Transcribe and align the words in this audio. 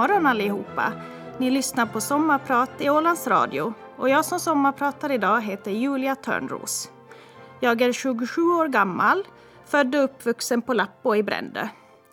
morgon 0.00 0.26
allihopa. 0.26 0.92
Ni 1.38 1.50
lyssnar 1.50 1.86
på 1.86 2.00
Sommarprat 2.00 2.70
i 2.78 2.90
Ålands 2.90 3.26
Radio 3.26 3.74
och 3.96 4.08
jag 4.08 4.24
som 4.24 4.40
sommarpratar 4.40 5.12
idag 5.12 5.40
heter 5.40 5.70
Julia 5.70 6.14
Törnros. 6.14 6.90
Jag 7.60 7.82
är 7.82 7.92
27 7.92 8.42
år 8.42 8.68
gammal, 8.68 9.24
född 9.66 9.94
och 9.94 10.04
uppvuxen 10.04 10.62
på 10.62 10.74
Lappo 10.74 11.14
i 11.14 11.22
Brändö, 11.22 11.68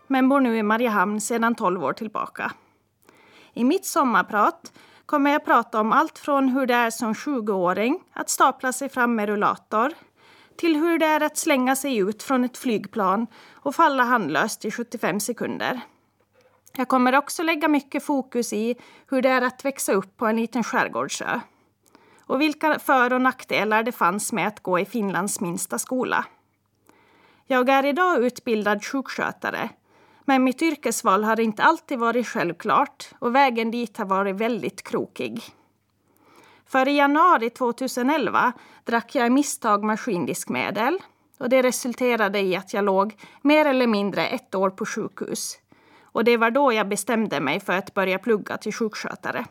men 0.08 0.30
bor 0.30 0.40
nu 0.40 0.58
i 0.58 0.64
Mariehamn 0.64 1.22
sedan 1.22 1.56
12 1.56 1.84
år 1.84 1.94
tillbaka. 1.94 2.52
I 3.54 3.64
mitt 3.64 3.86
sommarprat 3.86 4.74
kommer 5.06 5.32
jag 5.32 5.46
prata 5.46 5.80
om 5.80 5.92
allt 5.92 6.20
från 6.20 6.50
hur 6.50 6.66
det 6.66 6.74
är 6.74 6.90
som 6.90 7.14
20-åring 7.14 8.00
att 8.14 8.30
stapla 8.30 8.74
sig 8.74 8.90
fram 8.90 9.16
med 9.16 9.30
rullator 9.30 9.94
till 10.58 10.76
hur 10.76 11.00
det 11.00 11.06
är 11.06 11.24
att 11.24 11.38
slänga 11.38 11.76
sig 11.76 11.98
ut 11.98 12.24
från 12.24 12.44
ett 12.44 12.58
flygplan 12.58 13.28
och 13.54 13.76
falla 13.76 14.04
handlöst 14.04 14.66
i 14.66 14.72
75 14.72 15.20
sekunder. 15.20 15.82
Jag 16.80 16.88
kommer 16.88 17.16
också 17.18 17.44
lägga 17.44 17.68
mycket 17.68 18.04
fokus 18.04 18.54
i 18.54 18.76
hur 19.10 19.22
det 19.22 19.30
är 19.30 19.42
att 19.42 19.66
växa 19.66 19.94
upp 19.94 20.18
på 20.18 20.26
en 20.26 20.36
liten 20.36 20.64
skärgårdsö 20.64 21.40
och 22.20 22.42
vilka 22.42 22.80
för 22.80 23.14
och 23.14 23.22
nackdelar 23.22 23.84
det 23.84 23.92
fanns 23.92 24.34
med 24.34 24.48
att 24.48 24.60
gå 24.60 24.80
i 24.80 24.86
Finlands 24.86 25.42
minsta 25.42 25.80
skola. 25.80 26.26
Jag 27.46 27.70
är 27.70 27.86
idag 27.86 28.24
utbildad 28.24 28.86
sjukskötare 28.86 29.70
men 30.26 30.44
mitt 30.44 30.62
yrkesval 30.62 31.24
har 31.24 31.40
inte 31.40 31.64
alltid 31.64 32.00
varit 32.00 32.28
självklart 32.28 33.10
och 33.20 33.36
vägen 33.36 33.72
dit 33.72 33.98
har 33.98 34.06
varit 34.06 34.36
väldigt 34.36 34.84
krokig. 34.84 35.42
För 36.66 36.88
i 36.88 36.98
januari 36.98 37.50
2011 37.50 38.54
drack 38.84 39.16
jag 39.16 39.28
i 39.28 39.30
misstag 39.30 39.84
maskindiskmedel 39.84 41.00
och 41.38 41.50
det 41.50 41.62
resulterade 41.62 42.40
i 42.40 42.56
att 42.56 42.74
jag 42.74 42.84
låg 42.86 43.16
mer 43.42 43.66
eller 43.66 43.88
mindre 43.88 44.28
ett 44.28 44.56
år 44.56 44.70
på 44.70 44.86
sjukhus. 44.86 45.60
Och 46.18 46.24
det 46.24 46.38
var 46.38 46.52
då 46.52 46.74
jag 46.74 46.88
bestämde 46.88 47.40
mig 47.40 47.60
för 47.60 47.74
att 47.74 47.94
börja 47.94 48.20
plugga 48.20 48.58
till 48.58 48.74
sjukskötare. 48.74 49.46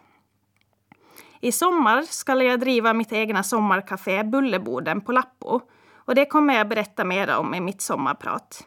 I 1.41 1.53
sommar 1.53 2.03
ska 2.03 2.43
jag 2.43 2.61
driva 2.61 2.93
mitt 2.93 3.13
egna 3.13 3.43
sommarkafé 3.43 4.25
Bulleboden 4.25 5.01
på 5.01 5.13
Lappo 5.13 5.61
och 5.95 6.15
det 6.15 6.27
kommer 6.27 6.55
jag 6.55 6.69
berätta 6.69 7.05
mer 7.05 7.37
om 7.37 7.55
i 7.55 7.61
mitt 7.61 7.81
sommarprat. 7.81 8.67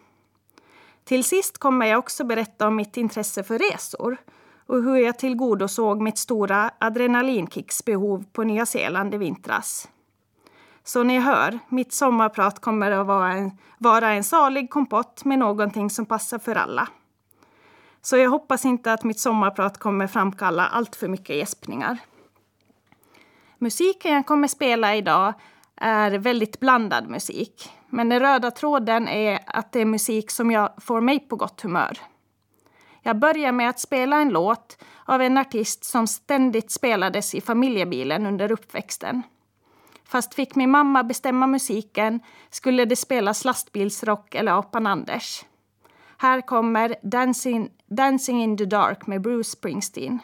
Till 1.03 1.23
sist 1.23 1.57
kommer 1.57 1.85
jag 1.85 1.99
också 1.99 2.23
berätta 2.23 2.67
om 2.67 2.75
mitt 2.75 2.97
intresse 2.97 3.43
för 3.43 3.59
resor 3.59 4.17
och 4.67 4.83
hur 4.83 4.95
jag 4.97 5.19
tillgodosåg 5.19 6.01
mitt 6.01 6.17
stora 6.17 6.71
adrenalinkicksbehov 6.79 8.25
på 8.33 8.43
Nya 8.43 8.65
Zeeland 8.65 9.13
i 9.13 9.17
vintras. 9.17 9.89
Så 10.83 11.03
ni 11.03 11.19
hör, 11.19 11.59
mitt 11.69 11.93
sommarprat 11.93 12.59
kommer 12.59 12.91
att 12.91 13.07
vara 13.07 13.33
en, 13.33 13.51
vara 13.77 14.09
en 14.09 14.23
salig 14.23 14.69
kompott 14.69 15.25
med 15.25 15.39
någonting 15.39 15.89
som 15.89 16.05
passar 16.05 16.39
för 16.39 16.55
alla. 16.55 16.87
Så 18.01 18.17
jag 18.17 18.29
hoppas 18.29 18.65
inte 18.65 18.93
att 18.93 19.03
mitt 19.03 19.19
sommarprat 19.19 19.77
kommer 19.77 20.07
framkalla 20.07 20.67
allt 20.67 20.95
för 20.95 21.07
mycket 21.07 21.35
gäspningar. 21.35 21.97
Musiken 23.57 24.13
jag 24.13 24.25
kommer 24.25 24.47
spela 24.47 24.95
idag 24.95 25.33
är 25.75 26.11
väldigt 26.11 26.59
blandad 26.59 27.09
musik. 27.09 27.69
Men 27.89 28.09
den 28.09 28.19
röda 28.19 28.51
tråden 28.51 29.07
är 29.07 29.39
att 29.45 29.71
det 29.71 29.79
är 29.79 29.85
musik 29.85 30.31
som 30.31 30.51
jag 30.51 30.69
får 30.77 31.01
mig 31.01 31.19
på 31.19 31.35
gott 31.35 31.61
humör. 31.61 31.97
Jag 33.01 33.19
börjar 33.19 33.51
med 33.51 33.69
att 33.69 33.79
spela 33.79 34.21
en 34.21 34.29
låt 34.29 34.77
av 35.05 35.21
en 35.21 35.37
artist 35.37 35.83
som 35.83 36.07
ständigt 36.07 36.71
spelades 36.71 37.35
i 37.35 37.41
familjebilen 37.41 38.25
under 38.25 38.51
uppväxten. 38.51 39.23
Fast 40.05 40.33
fick 40.33 40.55
min 40.55 40.71
mamma 40.71 41.03
bestämma 41.03 41.47
musiken 41.47 42.19
skulle 42.49 42.85
det 42.85 42.95
spelas 42.95 43.45
lastbilsrock 43.45 44.35
eller 44.35 44.51
Apan 44.51 44.87
Anders. 44.87 45.45
Här 46.21 46.41
kommer 46.41 46.95
Dancing, 47.01 47.69
Dancing 47.87 48.43
in 48.43 48.57
the 48.57 48.65
dark 48.65 49.07
med 49.07 49.21
Bruce 49.21 49.51
Springsteen. 49.51 50.19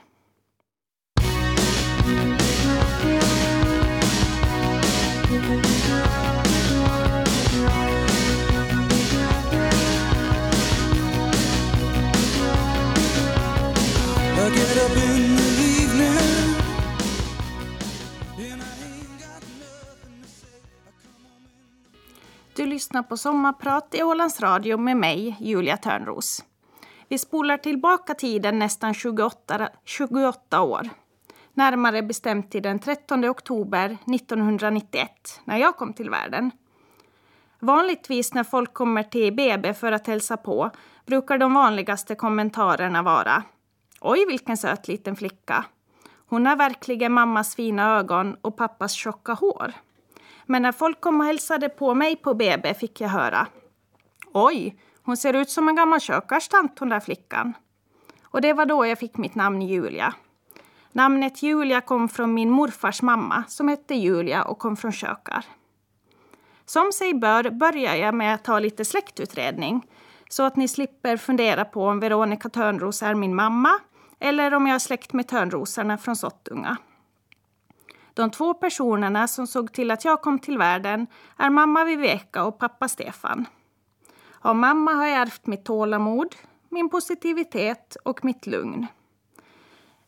Du 22.55 22.65
lyssnar 22.65 23.03
på 23.03 23.17
Sommarprat 23.17 23.95
i 23.95 24.03
Ålands 24.03 24.41
Radio 24.41 24.77
med 24.77 24.97
mig, 24.97 25.35
Julia 25.39 25.77
Törnros. 25.77 26.43
Vi 27.07 27.17
spolar 27.17 27.57
tillbaka 27.57 28.13
tiden 28.13 28.59
nästan 28.59 28.93
28, 28.93 29.69
28 29.85 30.61
år. 30.61 30.89
Närmare 31.53 32.03
bestämt 32.03 32.51
till 32.51 32.63
den 32.63 32.79
13 32.79 33.25
oktober 33.25 33.97
1991, 34.15 35.09
när 35.45 35.57
jag 35.57 35.77
kom 35.77 35.93
till 35.93 36.09
världen. 36.09 36.51
Vanligtvis 37.59 38.33
när 38.33 38.43
folk 38.43 38.73
kommer 38.73 39.03
till 39.03 39.33
BB 39.33 39.73
för 39.73 39.91
att 39.91 40.07
hälsa 40.07 40.37
på 40.37 40.71
brukar 41.05 41.37
de 41.37 41.53
vanligaste 41.53 42.15
kommentarerna 42.15 43.03
vara 43.03 43.43
Oj, 44.01 44.25
vilken 44.27 44.57
söt 44.57 44.87
liten 44.87 45.15
flicka. 45.15 45.65
Hon 46.27 46.45
har 46.45 46.55
verkligen 46.55 47.11
mammas 47.11 47.55
fina 47.55 47.97
ögon 47.97 48.37
och 48.41 48.57
pappas 48.57 48.91
tjocka 48.91 49.33
hår. 49.33 49.73
Men 50.45 50.61
när 50.61 50.71
folk 50.71 51.01
kom 51.01 51.19
och 51.19 51.25
hälsade 51.25 51.69
på 51.69 51.93
mig 51.93 52.15
på 52.15 52.33
BB 52.33 52.73
fick 52.73 53.01
jag 53.01 53.09
höra 53.09 53.47
Oj, 54.33 54.75
hon 55.03 55.17
ser 55.17 55.33
ut 55.33 55.49
som 55.49 55.69
en 55.69 55.75
gammal 55.75 55.99
kökarstant 55.99 56.79
hon 56.79 56.89
där 56.89 56.99
flickan. 56.99 57.53
Och 58.23 58.41
det 58.41 58.53
var 58.53 58.65
då 58.65 58.85
jag 58.85 58.99
fick 58.99 59.17
mitt 59.17 59.35
namn 59.35 59.61
Julia. 59.61 60.13
Namnet 60.91 61.43
Julia 61.43 61.81
kom 61.81 62.09
från 62.09 62.33
min 62.33 62.49
morfars 62.49 63.01
mamma 63.01 63.43
som 63.47 63.67
hette 63.67 63.95
Julia 63.95 64.43
och 64.43 64.59
kom 64.59 64.77
från 64.77 64.91
Kökar. 64.91 65.45
Som 66.65 66.91
sig 66.91 67.13
bör 67.13 67.49
börjar 67.49 67.95
jag 67.95 68.15
med 68.15 68.35
att 68.35 68.43
ta 68.43 68.59
lite 68.59 68.85
släktutredning 68.85 69.87
så 70.29 70.43
att 70.43 70.55
ni 70.55 70.67
slipper 70.67 71.17
fundera 71.17 71.65
på 71.65 71.85
om 71.87 71.99
Veronica 71.99 72.49
Törnros 72.49 73.03
är 73.03 73.15
min 73.15 73.35
mamma 73.35 73.79
eller 74.19 74.53
om 74.53 74.67
jag 74.67 74.75
är 74.75 74.79
släkt 74.79 75.13
med 75.13 75.27
Törnrosarna 75.27 75.97
från 75.97 76.15
Sottunga. 76.15 76.77
De 78.15 78.31
två 78.31 78.53
personerna 78.53 79.27
som 79.27 79.47
såg 79.47 79.73
till 79.73 79.91
att 79.91 80.05
jag 80.05 80.21
kom 80.21 80.39
till 80.39 80.57
världen 80.57 81.07
är 81.37 81.49
mamma 81.49 81.83
Viveka 81.83 82.43
och 82.43 82.57
pappa 82.57 82.87
Stefan. 82.87 83.45
Av 84.39 84.55
mamma 84.55 84.93
har 84.93 85.05
jag 85.05 85.17
ärvt 85.17 85.47
mitt 85.47 85.65
tålamod, 85.65 86.35
min 86.69 86.89
positivitet 86.89 87.97
och 88.03 88.25
mitt 88.25 88.47
lugn. 88.47 88.87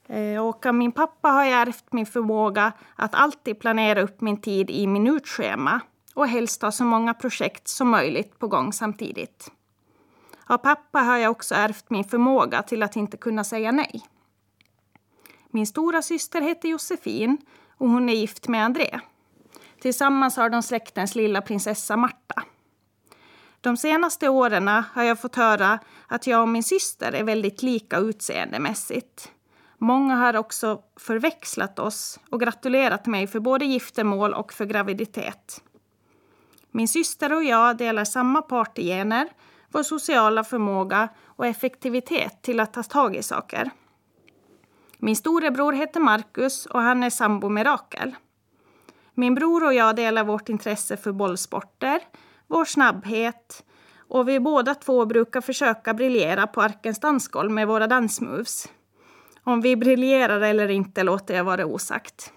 Eh, 0.07 0.47
och 0.47 0.65
av 0.65 0.75
min 0.75 0.91
pappa 0.91 1.29
har 1.29 1.43
jag 1.43 1.61
ärvt 1.61 1.93
min 1.93 2.05
förmåga 2.05 2.71
att 2.95 3.15
alltid 3.15 3.59
planera 3.59 4.01
upp 4.01 4.21
min 4.21 4.41
tid 4.41 4.69
i 4.69 4.87
minutschema 4.87 5.81
och 6.13 6.27
helst 6.27 6.61
ha 6.61 6.71
så 6.71 6.83
många 6.83 7.13
projekt 7.13 7.67
som 7.67 7.89
möjligt 7.89 8.39
på 8.39 8.47
gång 8.47 8.73
samtidigt. 8.73 9.51
Av 10.45 10.57
pappa 10.57 10.99
har 10.99 11.17
jag 11.17 11.31
också 11.31 11.55
ärvt 11.55 11.89
min 11.89 12.03
förmåga 12.03 12.63
till 12.63 12.83
att 12.83 12.95
inte 12.95 13.17
kunna 13.17 13.43
säga 13.43 13.71
nej. 13.71 14.01
Min 15.49 15.67
stora 15.67 16.01
syster 16.01 16.41
heter 16.41 16.69
Josefin 16.69 17.37
och 17.77 17.89
hon 17.89 18.09
är 18.09 18.13
gift 18.13 18.47
med 18.47 18.65
André. 18.65 18.99
Tillsammans 19.79 20.37
har 20.37 20.49
de 20.49 20.63
släktens 20.63 21.15
lilla 21.15 21.41
prinsessa 21.41 21.97
Marta. 21.97 22.43
De 23.61 23.77
senaste 23.77 24.29
åren 24.29 24.67
har 24.67 25.03
jag 25.03 25.21
fått 25.21 25.35
höra 25.35 25.79
att 26.07 26.27
jag 26.27 26.41
och 26.41 26.49
min 26.49 26.63
syster 26.63 27.11
är 27.11 27.23
väldigt 27.23 27.63
lika 27.63 27.97
utseendemässigt. 27.97 29.31
Många 29.77 30.15
har 30.15 30.35
också 30.35 30.81
förväxlat 30.99 31.79
oss 31.79 32.19
och 32.29 32.39
gratulerat 32.39 33.05
mig 33.05 33.27
för 33.27 33.39
både 33.39 33.65
giftermål 33.65 34.33
och 34.33 34.53
för 34.53 34.65
graviditet. 34.65 35.61
Min 36.71 36.87
syster 36.87 37.33
och 37.33 37.43
jag 37.43 37.77
delar 37.77 38.05
samma 38.05 38.41
partygener, 38.41 39.29
vår 39.69 39.83
sociala 39.83 40.43
förmåga 40.43 41.09
och 41.25 41.45
effektivitet 41.45 42.41
till 42.41 42.59
att 42.59 42.73
ta 42.73 42.83
tag 42.83 43.15
i 43.15 43.23
saker. 43.23 43.71
Min 44.97 45.15
storebror 45.15 45.73
heter 45.73 45.99
Marcus 45.99 46.65
och 46.65 46.81
han 46.81 47.03
är 47.03 47.09
sambo 47.09 47.49
med 47.49 47.65
Rakel. 47.65 48.15
Min 49.13 49.35
bror 49.35 49.65
och 49.65 49.73
jag 49.73 49.95
delar 49.95 50.23
vårt 50.23 50.49
intresse 50.49 50.97
för 50.97 51.11
bollsporter, 51.11 52.01
vår 52.47 52.65
snabbhet 52.65 53.63
och 54.07 54.27
vi 54.29 54.39
båda 54.39 54.75
två 54.75 55.05
brukar 55.05 55.41
försöka 55.41 55.93
briljera 55.93 56.47
på 56.47 56.61
Arkens 56.61 56.99
dansgolv 56.99 57.51
med 57.51 57.67
våra 57.67 57.87
dansmoves. 57.87 58.69
Om 59.43 59.61
vi 59.61 59.75
briljerar 59.75 60.41
eller 60.41 60.67
inte 60.69 61.03
låter 61.03 61.35
jag 61.35 61.43
vara 61.43 61.65
osagt. 61.65 62.33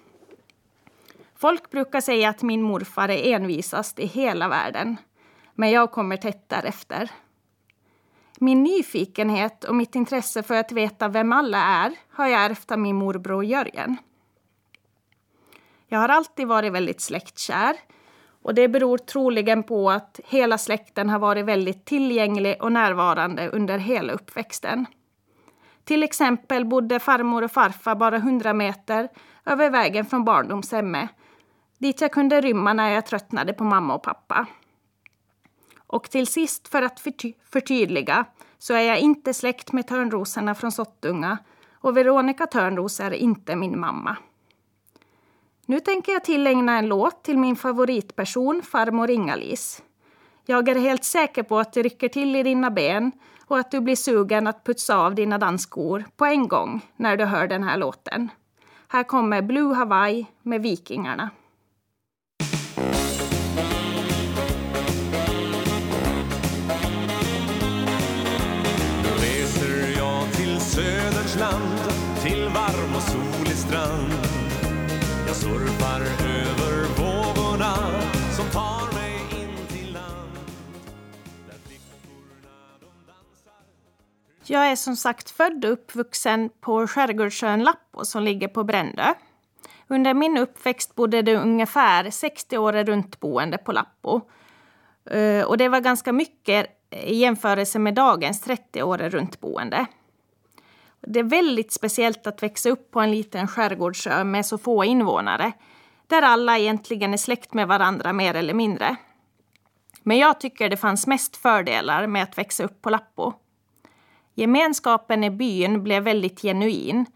Folk 1.37 1.71
brukar 1.71 2.01
säga 2.01 2.29
att 2.29 2.43
min 2.43 2.63
morfar 2.63 3.09
är 3.09 3.35
envisast 3.35 3.99
i 3.99 4.07
hela 4.07 4.49
världen. 4.49 4.97
Men 5.55 5.71
jag 5.71 5.91
kommer 5.91 6.17
tätt 6.17 6.49
därefter. 6.49 7.11
Min 8.43 8.63
nyfikenhet 8.63 9.65
och 9.65 9.75
mitt 9.75 9.95
intresse 9.95 10.43
för 10.43 10.55
att 10.55 10.73
veta 10.73 11.09
vem 11.09 11.33
alla 11.33 11.59
är 11.59 11.93
har 12.11 12.27
jag 12.27 12.41
ärvt 12.41 12.71
av 12.71 12.79
min 12.79 12.97
morbror 12.97 13.45
Jörgen. 13.45 13.97
Jag 15.87 15.99
har 15.99 16.09
alltid 16.09 16.47
varit 16.49 16.73
väldigt 16.73 17.01
släktkär 17.01 17.77
och 18.43 18.55
det 18.55 18.69
beror 18.69 18.99
troligen 18.99 19.63
på 19.63 19.91
att 19.91 20.21
hela 20.25 20.59
släkten 20.59 21.11
har 21.11 21.19
varit 21.19 21.45
väldigt 21.45 21.85
tillgänglig 21.85 22.57
och 22.63 22.73
närvarande 22.73 23.49
under 23.49 23.79
hela 23.79 24.13
uppväxten. 24.13 24.87
Till 25.85 26.03
exempel 26.03 26.67
bodde 26.67 27.01
farmor 27.01 27.43
och 27.43 27.53
farfar 27.53 27.95
bara 27.95 28.17
100 28.17 28.55
meter 28.55 29.09
över 29.47 29.71
vägen 29.71 30.07
från 30.07 30.25
barndomshemmet 30.25 31.11
dit 31.79 32.01
jag 32.01 32.13
kunde 32.13 32.41
rymma 32.41 32.73
när 32.73 32.91
jag 32.91 33.07
tröttnade 33.07 33.53
på 33.53 33.65
mamma 33.65 33.95
och 33.95 34.03
pappa. 34.03 34.47
Och 35.93 36.11
till 36.11 36.27
sist, 36.27 36.69
för 36.69 36.83
att 36.83 37.01
förty 37.01 37.33
förtydliga, 37.51 38.25
så 38.59 38.75
är 38.75 38.83
jag 38.83 38.99
inte 38.99 39.35
släkt 39.35 39.73
med 39.73 39.87
Törnrosorna 39.87 40.55
från 40.55 40.73
Sottunga 40.73 41.39
och 41.75 41.97
Veronica 41.97 42.47
Törnros 42.47 43.01
är 43.01 43.11
inte 43.11 43.57
min 43.57 43.81
mamma. 43.81 44.17
Nu 45.67 45.81
tänker 45.81 46.13
jag 46.13 46.25
tillägna 46.25 46.79
en 46.79 46.89
låt 46.89 47.23
till 47.23 47.39
min 47.39 47.57
favoritperson, 47.57 48.63
farmor 48.63 49.11
Inga-Lis. 49.11 49.83
Jag 50.47 50.69
är 50.69 50.75
helt 50.75 51.05
säker 51.05 51.43
på 51.43 51.59
att 51.59 51.73
det 51.73 51.83
rycker 51.83 52.09
till 52.09 52.37
i 52.37 52.43
dina 52.43 52.71
ben 52.71 53.13
och 53.47 53.59
att 53.59 53.71
du 53.71 53.81
blir 53.81 53.97
sugen 53.97 54.47
att 54.47 54.65
putsa 54.65 54.97
av 54.97 55.15
dina 55.15 55.39
dansskor 55.39 56.05
på 56.17 56.25
en 56.25 56.49
gång 56.49 56.81
när 56.97 57.17
du 57.17 57.25
hör 57.25 57.47
den 57.47 57.63
här 57.63 57.77
låten. 57.77 58.29
Här 58.89 59.03
kommer 59.03 59.43
Blue 59.43 59.75
Hawaii 59.75 60.27
med 60.43 60.63
Vikingarna. 60.63 61.31
Jag 84.51 84.71
är 84.71 84.77
som 84.77 84.97
sagt 84.97 85.31
född 85.31 85.65
och 85.65 85.73
uppvuxen 85.73 86.51
på 86.61 86.87
skärgårdsön 86.87 87.65
Lappo 87.65 88.05
som 88.05 88.23
ligger 88.23 88.49
på 88.49 88.65
Brändö. 88.65 89.15
Under 89.89 90.15
min 90.15 90.37
uppväxt 90.37 90.95
bodde 90.95 91.23
det 91.23 91.37
ungefär 91.37 92.11
60 92.11 92.59
året 92.59 92.89
runt 92.89 93.21
boende 93.21 93.59
på 93.59 93.73
Lappo. 93.73 94.21
Eh, 95.11 95.45
och 95.45 95.59
det 95.59 95.69
var 95.69 95.81
ganska 95.81 96.13
mycket 96.13 96.67
i 96.91 97.15
jämförelse 97.15 97.79
med 97.79 97.95
dagens 97.95 98.41
30 98.41 98.83
året 98.83 99.13
runt 99.13 99.41
boende. 99.41 99.87
Det 101.01 101.19
är 101.19 101.25
väldigt 101.25 101.73
speciellt 101.73 102.27
att 102.27 102.43
växa 102.43 102.71
upp 102.71 102.91
på 102.91 103.01
en 103.01 103.11
liten 103.11 103.49
skärgårdsö 103.49 104.25
med 104.25 104.47
så 104.47 104.59
få 104.59 104.85
invånare, 104.85 105.53
där 106.07 106.23
alla 106.23 106.59
egentligen 106.59 107.13
är 107.13 107.19
släkt 107.19 107.55
med 107.55 107.69
varandra 107.69 108.13
mer 108.13 108.35
eller 108.35 108.55
mindre. 108.55 108.97
Men 110.03 110.19
jag 110.19 110.41
tycker 110.41 110.69
det 110.69 110.77
fanns 110.77 111.07
mest 111.07 111.37
fördelar 111.37 112.07
med 112.07 112.23
att 112.23 112.39
växa 112.39 112.65
upp 112.65 112.83
på 112.83 112.91
Lappo. 112.91 113.33
Gemenskapen 114.41 115.25
i 115.25 115.31
byn 115.31 115.83
blev 115.83 116.03
väldigt 116.03 116.43
genuin, 116.43 117.07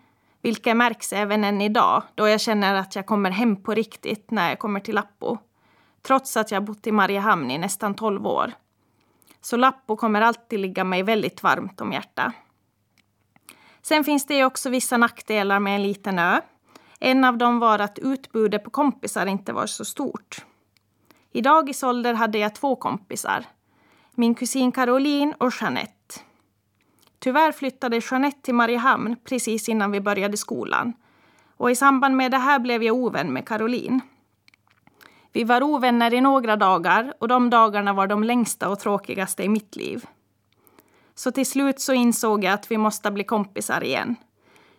vilket 0.42 0.76
märks 0.76 1.12
även 1.12 1.44
än 1.44 1.60
idag 1.60 2.02
då 2.14 2.28
jag 2.28 2.40
känner 2.40 2.74
att 2.74 2.96
jag 2.96 3.06
kommer 3.06 3.30
hem 3.30 3.62
på 3.62 3.74
riktigt 3.74 4.30
när 4.30 4.48
jag 4.48 4.58
kommer 4.58 4.80
till 4.80 4.94
Lappo. 4.94 5.38
Trots 6.02 6.36
att 6.36 6.50
jag 6.50 6.64
bott 6.64 6.86
i 6.86 6.92
Mariehamn 6.92 7.50
i 7.50 7.58
nästan 7.58 7.94
12 7.94 8.26
år. 8.26 8.52
Så 9.40 9.56
Lappo 9.56 9.96
kommer 9.96 10.20
alltid 10.20 10.60
ligga 10.60 10.84
mig 10.84 11.02
väldigt 11.02 11.42
varmt 11.42 11.80
om 11.80 11.92
hjärtat. 11.92 12.32
Sen 13.82 14.04
finns 14.04 14.26
det 14.26 14.34
ju 14.34 14.44
också 14.44 14.70
vissa 14.70 14.96
nackdelar 14.96 15.60
med 15.60 15.74
en 15.74 15.82
liten 15.82 16.18
ö. 16.18 16.40
En 17.00 17.24
av 17.24 17.38
dem 17.38 17.58
var 17.58 17.78
att 17.78 17.98
utbudet 17.98 18.64
på 18.64 18.70
kompisar 18.70 19.26
inte 19.26 19.52
var 19.52 19.66
så 19.66 19.84
stort. 19.84 20.44
I 21.32 21.40
dagisålder 21.40 22.14
hade 22.14 22.38
jag 22.38 22.54
två 22.54 22.76
kompisar. 22.76 23.44
Min 24.14 24.34
kusin 24.34 24.72
Caroline 24.72 25.34
och 25.38 25.52
Jeanette. 25.60 26.20
Tyvärr 27.24 27.52
flyttade 27.52 28.00
Jeanette 28.10 28.42
till 28.42 28.54
Mariehamn 28.54 29.16
precis 29.24 29.68
innan 29.68 29.90
vi 29.90 30.00
började 30.00 30.36
skolan. 30.36 30.92
Och 31.56 31.70
i 31.70 31.76
samband 31.76 32.16
med 32.16 32.30
det 32.30 32.38
här 32.38 32.58
blev 32.58 32.82
jag 32.82 32.96
ovän 32.96 33.32
med 33.32 33.48
Caroline. 33.48 34.00
Vi 35.32 35.44
var 35.44 35.62
ovänner 35.62 36.14
i 36.14 36.20
några 36.20 36.56
dagar 36.56 37.14
och 37.20 37.28
de 37.28 37.50
dagarna 37.50 37.92
var 37.92 38.06
de 38.06 38.24
längsta 38.24 38.68
och 38.68 38.78
tråkigaste 38.78 39.42
i 39.42 39.48
mitt 39.48 39.76
liv. 39.76 40.06
Så 41.14 41.32
till 41.32 41.46
slut 41.46 41.80
så 41.80 41.92
insåg 41.92 42.44
jag 42.44 42.52
att 42.52 42.70
vi 42.70 42.78
måste 42.78 43.10
bli 43.10 43.24
kompisar 43.24 43.84
igen. 43.84 44.16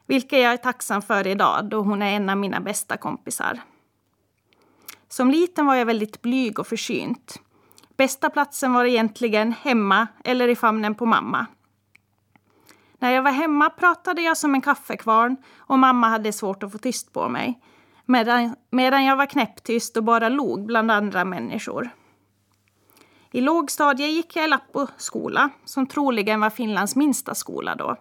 Vilket 0.05 0.39
jag 0.39 0.53
är 0.53 0.57
tacksam 0.57 1.01
för 1.01 1.27
idag 1.27 1.69
då 1.69 1.81
hon 1.81 2.01
är 2.01 2.15
en 2.15 2.29
av 2.29 2.37
mina 2.37 2.59
bästa 2.59 2.97
kompisar. 2.97 3.59
Som 5.07 5.31
liten 5.31 5.65
var 5.65 5.75
jag 5.75 5.85
väldigt 5.85 6.21
blyg 6.21 6.59
och 6.59 6.67
försynt. 6.67 7.39
Bästa 7.97 8.29
platsen 8.29 8.73
var 8.73 8.85
egentligen 8.85 9.51
hemma 9.51 10.07
eller 10.23 10.47
i 10.47 10.55
famnen 10.55 10.95
på 10.95 11.05
mamma. 11.05 11.45
När 12.99 13.11
jag 13.11 13.21
var 13.21 13.31
hemma 13.31 13.69
pratade 13.69 14.21
jag 14.21 14.37
som 14.37 14.55
en 14.55 14.61
kaffekvarn 14.61 15.37
och 15.57 15.79
mamma 15.79 16.07
hade 16.07 16.33
svårt 16.33 16.63
att 16.63 16.71
få 16.71 16.77
tyst 16.77 17.13
på 17.13 17.29
mig. 17.29 17.59
Medan, 18.05 18.55
medan 18.69 19.05
jag 19.05 19.15
var 19.15 19.25
knäpptyst 19.25 19.97
och 19.97 20.03
bara 20.03 20.29
log 20.29 20.65
bland 20.65 20.91
andra 20.91 21.25
människor. 21.25 21.89
I 23.31 23.41
lågstadiet 23.41 24.11
gick 24.11 24.35
jag 24.35 24.45
i 24.45 24.47
Lappo 24.47 24.87
skola, 24.97 25.49
som 25.65 25.87
troligen 25.87 26.39
var 26.39 26.49
Finlands 26.49 26.95
minsta 26.95 27.35
skola 27.35 27.75
då. 27.75 27.95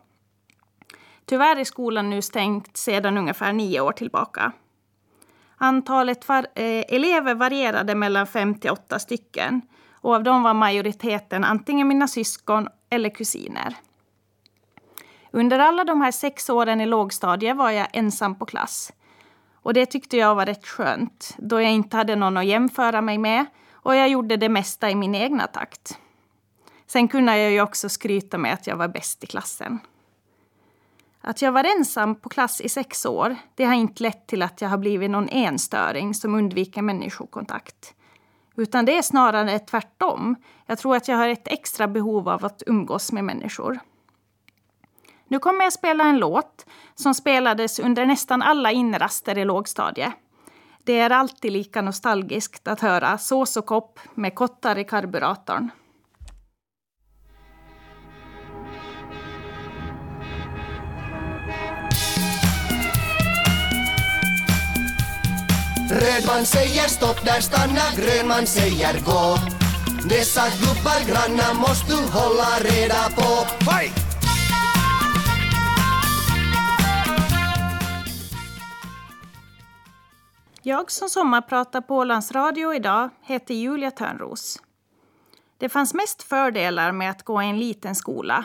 Tyvärr 1.24 1.56
är 1.56 1.64
skolan 1.64 2.10
nu 2.10 2.22
stängt 2.22 2.76
sedan 2.76 3.18
ungefär 3.18 3.52
nio 3.52 3.80
år 3.80 3.92
tillbaka. 3.92 4.52
Antalet 5.56 6.28
var, 6.28 6.46
eh, 6.54 6.84
elever 6.88 7.34
varierade 7.34 7.94
mellan 7.94 8.26
fem 8.26 8.54
till 8.54 8.70
åtta 8.70 8.98
stycken 8.98 9.62
och 9.92 10.14
av 10.14 10.22
dem 10.22 10.42
var 10.42 10.54
majoriteten 10.54 11.44
antingen 11.44 11.88
mina 11.88 12.08
syskon 12.08 12.68
eller 12.90 13.10
kusiner. 13.10 13.76
Under 15.34 15.58
alla 15.58 15.84
de 15.84 16.00
här 16.00 16.10
sex 16.10 16.50
åren 16.50 16.80
i 16.80 16.86
lågstadiet 16.86 17.56
var 17.56 17.70
jag 17.70 17.86
ensam 17.92 18.34
på 18.34 18.46
klass. 18.46 18.92
Och 19.54 19.74
det 19.74 19.86
tyckte 19.86 20.16
jag 20.16 20.34
var 20.34 20.46
rätt 20.46 20.66
skönt, 20.66 21.34
då 21.38 21.60
jag 21.60 21.72
inte 21.72 21.96
hade 21.96 22.16
någon 22.16 22.36
att 22.36 22.46
jämföra 22.46 23.00
mig 23.00 23.18
med 23.18 23.46
och 23.72 23.96
jag 23.96 24.08
gjorde 24.08 24.36
det 24.36 24.48
mesta 24.48 24.90
i 24.90 24.94
min 24.94 25.14
egna 25.14 25.46
takt. 25.46 25.98
Sen 26.86 27.08
kunde 27.08 27.38
jag 27.38 27.50
ju 27.50 27.60
också 27.60 27.88
skryta 27.88 28.38
med 28.38 28.54
att 28.54 28.66
jag 28.66 28.76
var 28.76 28.88
bäst 28.88 29.24
i 29.24 29.26
klassen. 29.26 29.78
Att 31.20 31.42
jag 31.42 31.52
var 31.52 31.64
ensam 31.78 32.14
på 32.14 32.28
klass 32.28 32.60
i 32.60 32.68
sex 32.68 33.06
år, 33.06 33.36
det 33.54 33.64
har 33.64 33.74
inte 33.74 34.02
lett 34.02 34.26
till 34.26 34.42
att 34.42 34.60
jag 34.60 34.68
har 34.68 34.78
blivit 34.78 35.10
någon 35.10 35.28
enstöring 35.28 36.14
som 36.14 36.34
undviker 36.34 36.82
människokontakt. 36.82 37.94
Utan 38.56 38.84
det 38.84 38.98
är 38.98 39.02
snarare 39.02 39.58
tvärtom. 39.58 40.36
Jag 40.66 40.78
tror 40.78 40.96
att 40.96 41.08
jag 41.08 41.16
har 41.16 41.28
ett 41.28 41.48
extra 41.48 41.88
behov 41.88 42.28
av 42.28 42.44
att 42.44 42.62
umgås 42.66 43.12
med 43.12 43.24
människor. 43.24 43.80
Nu 45.34 45.38
kommer 45.40 45.64
jag 45.64 45.72
spela 45.72 46.04
en 46.04 46.18
låt 46.18 46.66
som 46.94 47.14
spelades 47.14 47.78
under 47.78 48.06
nästan 48.06 48.42
alla 48.42 48.72
inraster 48.72 49.38
i 49.38 49.44
lågstadiet. 49.44 50.12
Det 50.84 50.98
är 50.98 51.10
alltid 51.10 51.52
lika 51.52 51.82
nostalgiskt 51.82 52.68
att 52.68 52.80
höra 52.80 53.18
sås 53.18 53.56
och 53.56 53.66
kopp 53.66 53.98
med 54.14 54.34
kottar 54.34 54.78
i 54.78 54.84
karburatorn. 54.84 55.70
Röd 65.90 66.26
man 66.26 66.44
säger 66.44 66.88
stopp, 66.88 67.24
där 67.24 67.40
stanna, 67.40 67.86
grön 67.96 68.28
man 68.28 68.46
säger 68.46 68.92
gå. 69.04 69.36
Dessa 70.08 70.42
gubbar 70.60 71.08
grannar 71.08 71.54
måste 71.54 71.92
du 71.92 71.96
hålla 71.96 72.58
reda 72.60 73.10
på. 73.16 73.46
Fight! 73.64 74.03
Jag 80.66 80.90
som 80.90 81.08
sommarpratar 81.08 81.80
på 81.80 81.96
Ålands 81.96 82.32
Radio 82.32 82.74
idag 82.74 83.10
heter 83.22 83.54
Julia 83.54 83.90
Törnros. 83.90 84.62
Det 85.58 85.68
fanns 85.68 85.94
mest 85.94 86.22
fördelar 86.22 86.92
med 86.92 87.10
att 87.10 87.22
gå 87.22 87.42
i 87.42 87.46
en 87.46 87.58
liten 87.58 87.94
skola. 87.94 88.44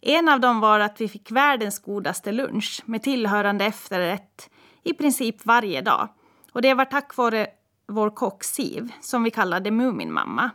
En 0.00 0.28
av 0.28 0.40
dem 0.40 0.60
var 0.60 0.80
att 0.80 1.00
vi 1.00 1.08
fick 1.08 1.30
världens 1.30 1.78
godaste 1.78 2.32
lunch 2.32 2.82
med 2.84 3.02
tillhörande 3.02 3.64
efterrätt 3.64 4.50
i 4.82 4.94
princip 4.94 5.46
varje 5.46 5.80
dag. 5.80 6.08
Och 6.52 6.62
det 6.62 6.74
var 6.74 6.84
tack 6.84 7.16
vare 7.16 7.46
vår 7.86 8.10
kock 8.10 8.44
Siv, 8.44 8.92
som 9.00 9.24
vi 9.24 9.30
kallade 9.30 9.70
Muminmamma. 9.70 10.50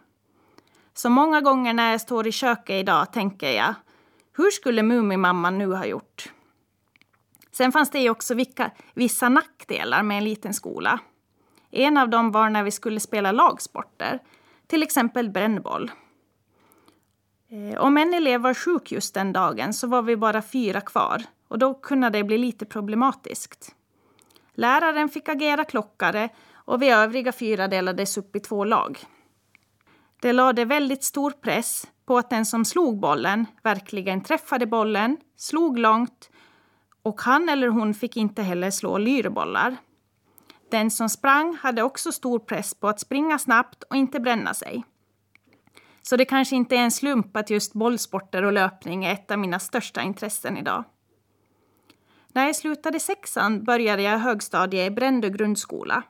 Så 0.94 1.10
många 1.10 1.42
gånger 1.42 1.74
när 1.74 1.92
jag 1.92 2.02
står 2.02 2.28
i 2.28 2.32
köket 2.32 2.76
idag 2.76 3.14
tänker 3.14 3.52
jag, 3.52 3.74
hur 4.38 4.52
skulle 4.52 4.84
Muminmamman 4.84 5.58
nu 5.58 5.74
ha 5.74 5.86
gjort? 5.86 6.30
Sen 7.58 7.72
fanns 7.72 7.90
det 7.90 8.10
också 8.10 8.34
vilka, 8.34 8.72
vissa 8.94 9.30
nackdelar 9.30 10.04
med 10.04 10.18
en 10.18 10.24
liten 10.24 10.54
skola. 10.54 11.00
En 11.72 11.98
av 11.98 12.10
dem 12.10 12.32
var 12.32 12.50
när 12.50 12.64
vi 12.64 12.72
skulle 12.72 13.00
spela 13.00 13.32
lagsporter, 13.32 14.20
till 14.68 14.84
exempel 14.84 15.30
brännboll. 15.30 15.92
Eh, 17.50 17.80
om 17.80 17.98
en 17.98 18.14
elev 18.14 18.42
var 18.42 18.54
sjuk 18.54 18.92
just 18.92 19.14
den 19.14 19.34
dagen 19.34 19.74
så 19.74 19.88
var 19.88 20.02
vi 20.02 20.16
bara 20.16 20.42
fyra 20.42 20.82
kvar 20.82 21.24
och 21.48 21.60
då 21.60 21.74
kunde 21.74 22.10
det 22.10 22.24
bli 22.24 22.38
lite 22.38 22.66
problematiskt. 22.66 23.76
Läraren 24.54 25.10
fick 25.10 25.30
agera 25.30 25.64
klockare 25.64 26.30
och 26.54 26.82
vi 26.82 26.90
övriga 26.90 27.32
fyra 27.32 27.68
delades 27.68 28.18
upp 28.18 28.36
i 28.36 28.40
två 28.40 28.64
lag. 28.64 29.00
Det 30.22 30.34
lade 30.34 30.66
väldigt 30.66 31.04
stor 31.04 31.32
press 31.32 31.88
på 32.06 32.18
att 32.18 32.30
den 32.30 32.46
som 32.46 32.66
slog 32.66 33.00
bollen 33.00 33.46
verkligen 33.64 34.24
träffade 34.24 34.66
bollen, 34.66 35.18
slog 35.36 35.80
långt 35.80 36.30
och 37.08 37.22
han 37.22 37.50
eller 37.50 37.68
hon 37.68 37.94
fick 37.94 38.18
inte 38.18 38.42
heller 38.42 38.72
slå 38.72 38.98
lyrbollar. 38.98 39.78
Den 40.72 40.92
som 40.92 41.10
sprang 41.10 41.56
hade 41.56 41.84
också 41.84 42.12
stor 42.12 42.40
press 42.40 42.74
på 42.74 42.88
att 42.88 43.00
springa 43.00 43.40
snabbt 43.40 43.84
och 43.84 43.96
inte 43.96 44.20
bränna 44.20 44.54
sig. 44.54 44.84
Så 46.02 46.18
det 46.18 46.26
kanske 46.26 46.56
inte 46.56 46.76
är 46.76 46.80
en 46.80 46.92
slump 46.92 47.38
att 47.38 47.50
just 47.50 47.74
bollsporter 47.74 48.44
och 48.44 48.54
löpning 48.54 49.06
är 49.06 49.14
ett 49.14 49.32
av 49.32 49.40
mina 49.40 49.60
största 49.60 50.02
intressen 50.02 50.58
idag. 50.58 50.84
När 52.28 52.46
jag 52.46 52.56
slutade 52.56 53.00
sexan 53.00 53.64
började 53.64 54.02
jag 54.02 54.20
högstadiet 54.20 54.92
i 54.92 54.96
Brändö 54.96 55.30
grundskola. 55.30 56.04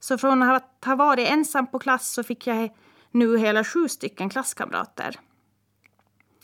Så 0.00 0.18
från 0.18 0.42
att 0.42 0.84
ha 0.84 0.96
varit 0.96 1.28
ensam 1.28 1.66
på 1.66 1.78
klass 1.78 2.12
så 2.12 2.22
fick 2.22 2.46
jag 2.46 2.70
nu 3.10 3.38
hela 3.38 3.64
sju 3.64 3.88
stycken 3.88 4.30
klasskamrater. 4.30 5.20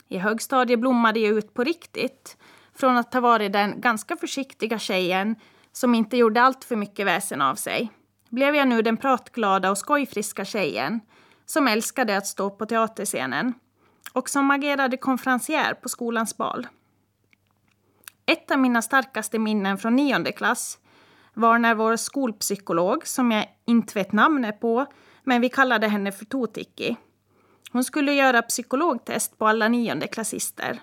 I 0.07 0.17
högstadiet 0.17 0.79
blommade 0.79 1.19
jag 1.19 1.37
ut 1.37 1.53
på 1.53 1.63
riktigt. 1.63 2.37
Från 2.75 2.97
att 2.97 3.13
ha 3.13 3.21
varit 3.21 3.53
den 3.53 3.81
ganska 3.81 4.15
försiktiga 4.15 4.79
tjejen 4.79 5.35
som 5.71 5.95
inte 5.95 6.17
gjorde 6.17 6.41
allt 6.41 6.63
för 6.63 6.75
mycket 6.75 7.05
väsen 7.05 7.41
av 7.41 7.55
sig 7.55 7.91
blev 8.29 8.55
jag 8.55 8.67
nu 8.67 8.81
den 8.81 8.97
pratglada 8.97 9.71
och 9.71 9.77
skojfriska 9.77 10.45
tjejen 10.45 10.99
som 11.45 11.67
älskade 11.67 12.17
att 12.17 12.27
stå 12.27 12.49
på 12.49 12.65
teaterscenen 12.65 13.53
och 14.13 14.29
som 14.29 14.51
agerade 14.51 14.97
konferencier 14.97 15.73
på 15.73 15.89
skolans 15.89 16.37
bal. 16.37 16.67
Ett 18.25 18.51
av 18.51 18.59
mina 18.59 18.81
starkaste 18.81 19.39
minnen 19.39 19.77
från 19.77 19.95
nionde 19.95 20.31
klass 20.31 20.79
var 21.33 21.57
när 21.57 21.75
vår 21.75 21.95
skolpsykolog, 21.95 23.07
som 23.07 23.31
jag 23.31 23.45
inte 23.65 23.99
vet 23.99 24.11
namnet 24.11 24.59
på, 24.59 24.85
men 25.23 25.41
vi 25.41 25.49
kallade 25.49 25.87
henne 25.87 26.11
för 26.11 26.25
Totikki. 26.25 26.97
Hon 27.71 27.83
skulle 27.83 28.13
göra 28.13 28.41
psykologtest 28.41 29.37
på 29.37 29.47
alla 29.47 29.67
niondeklassister 29.67 30.81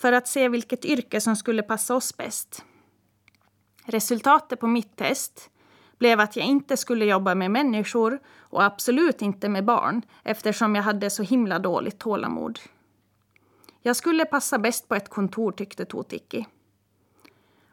för 0.00 0.12
att 0.12 0.28
se 0.28 0.48
vilket 0.48 0.84
yrke 0.84 1.20
som 1.20 1.36
skulle 1.36 1.62
passa 1.62 1.94
oss 1.94 2.16
bäst. 2.16 2.64
Resultatet 3.84 4.60
på 4.60 4.66
mitt 4.66 4.96
test 4.96 5.50
blev 5.98 6.20
att 6.20 6.36
jag 6.36 6.46
inte 6.46 6.76
skulle 6.76 7.04
jobba 7.04 7.34
med 7.34 7.50
människor 7.50 8.18
och 8.40 8.64
absolut 8.64 9.22
inte 9.22 9.48
med 9.48 9.64
barn 9.64 10.02
eftersom 10.24 10.74
jag 10.74 10.82
hade 10.82 11.10
så 11.10 11.22
himla 11.22 11.58
dåligt 11.58 11.98
tålamod. 11.98 12.58
Jag 13.82 13.96
skulle 13.96 14.24
passa 14.24 14.58
bäst 14.58 14.88
på 14.88 14.94
ett 14.94 15.08
kontor, 15.08 15.52
tyckte 15.52 15.84
Totiki. 15.84 16.46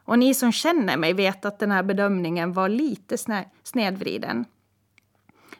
Och 0.04 0.18
ni 0.18 0.34
som 0.34 0.52
känner 0.52 0.96
mig 0.96 1.12
vet 1.12 1.44
att 1.44 1.58
den 1.58 1.70
här 1.70 1.82
bedömningen 1.82 2.52
var 2.52 2.68
lite 2.68 3.16
snedvriden. 3.62 4.44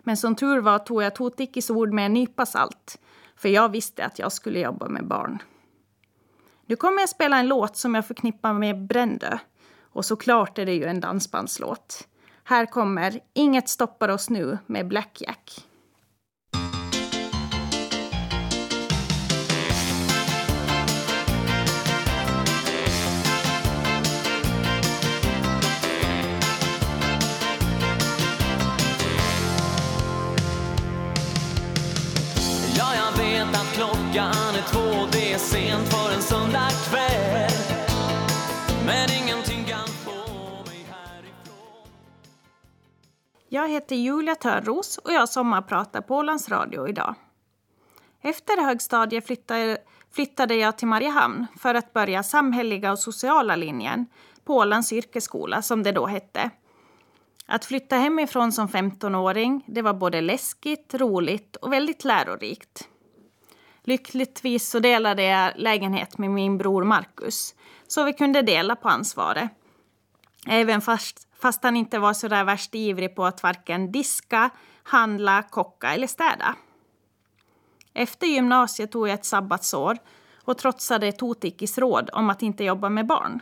Men 0.01 0.17
som 0.17 0.35
tur 0.35 0.61
var 0.61 0.79
tog 0.79 1.03
jag 1.03 1.15
Totikis 1.15 1.71
ord 1.71 1.93
med 1.93 2.07
en 2.07 2.13
nypa 2.13 2.47
salt, 2.47 2.99
för 3.37 3.49
jag 3.49 3.69
visste 3.69 4.05
att 4.05 4.19
jag 4.19 4.33
skulle 4.33 4.61
jobba 4.61 4.89
med 4.89 5.07
barn. 5.07 5.43
Nu 6.67 6.77
kommer 6.77 7.01
jag 7.01 7.09
spela 7.09 7.39
en 7.39 7.49
låt 7.49 7.77
som 7.77 7.95
jag 7.95 8.07
förknippar 8.07 8.53
med 8.53 8.87
Brändö. 8.87 9.39
Och 9.93 10.05
såklart 10.05 10.59
är 10.59 10.67
det 10.67 10.75
ju 10.75 10.85
en 10.85 11.01
dansbandslåt. 11.01 12.09
Här 12.45 12.67
kommer 12.67 13.21
Inget 13.35 13.69
stoppar 13.69 14.09
oss 14.09 14.31
nu 14.31 14.59
med 14.67 14.89
Blackjack. 14.89 15.67
Jag 43.57 43.69
heter 43.69 43.97
Julia 43.97 44.35
Törnros 44.35 44.99
och 44.99 45.13
jag 45.13 45.29
sommarpratar 45.29 46.01
på 46.01 46.17
Ålands 46.17 46.49
Radio 46.49 46.89
idag. 46.89 47.15
Efter 48.23 48.63
högstadiet 48.63 49.27
flyttade, 49.27 49.79
flyttade 50.13 50.55
jag 50.55 50.79
till 50.79 50.89
Mariehamn 50.89 51.47
för 51.59 51.75
att 51.75 51.93
börja 51.93 52.23
samhälleliga 52.23 52.93
och 52.93 52.99
sociala 52.99 53.57
linjen 53.57 54.07
på 54.45 54.57
Ålands 54.57 54.93
yrkesskola, 54.93 55.63
som 55.63 55.83
det 55.83 55.93
då 55.93 56.07
hette. 56.07 56.51
Att 57.47 57.65
flytta 57.65 57.97
hemifrån 57.97 58.53
som 58.53 58.69
15-åring, 58.69 59.65
det 59.67 59.83
var 59.83 59.95
både 59.95 60.21
läskigt, 60.21 60.95
roligt 60.95 61.57
och 61.57 61.73
väldigt 61.73 62.05
lärorikt. 62.05 62.89
Lyckligtvis 63.83 64.71
så 64.71 64.79
delade 64.79 65.23
jag 65.23 65.53
lägenhet 65.57 66.19
med 66.19 66.31
min 66.31 66.59
bror 66.59 66.85
Marcus, 66.85 67.55
så 67.87 68.05
vi 68.05 68.13
kunde 68.13 68.43
dela 68.43 68.77
på 68.77 68.89
ansvaret. 68.89 69.51
Även 70.47 70.81
fast 70.81 71.26
fast 71.39 71.65
han 71.65 71.77
inte 71.77 71.99
var 71.99 72.13
så 72.13 72.29
där 72.29 72.45
värst 72.45 72.75
ivrig 72.75 73.17
på 73.17 73.25
att 73.25 73.43
varken 73.43 73.93
diska, 73.93 74.51
handla, 74.83 75.43
kocka 75.43 75.95
eller 75.95 76.07
städa. 76.07 76.55
Efter 77.95 78.27
gymnasiet 78.27 78.93
tog 78.93 79.09
jag 79.09 79.15
ett 79.15 79.25
sabbatsår 79.25 79.99
och 80.45 80.59
trotsade 80.59 81.13
Totikis 81.13 81.79
råd 81.79 82.11
om 82.13 82.31
att 82.31 82.43
inte 82.43 82.65
jobba 82.65 82.89
med 82.89 83.07
barn. 83.07 83.41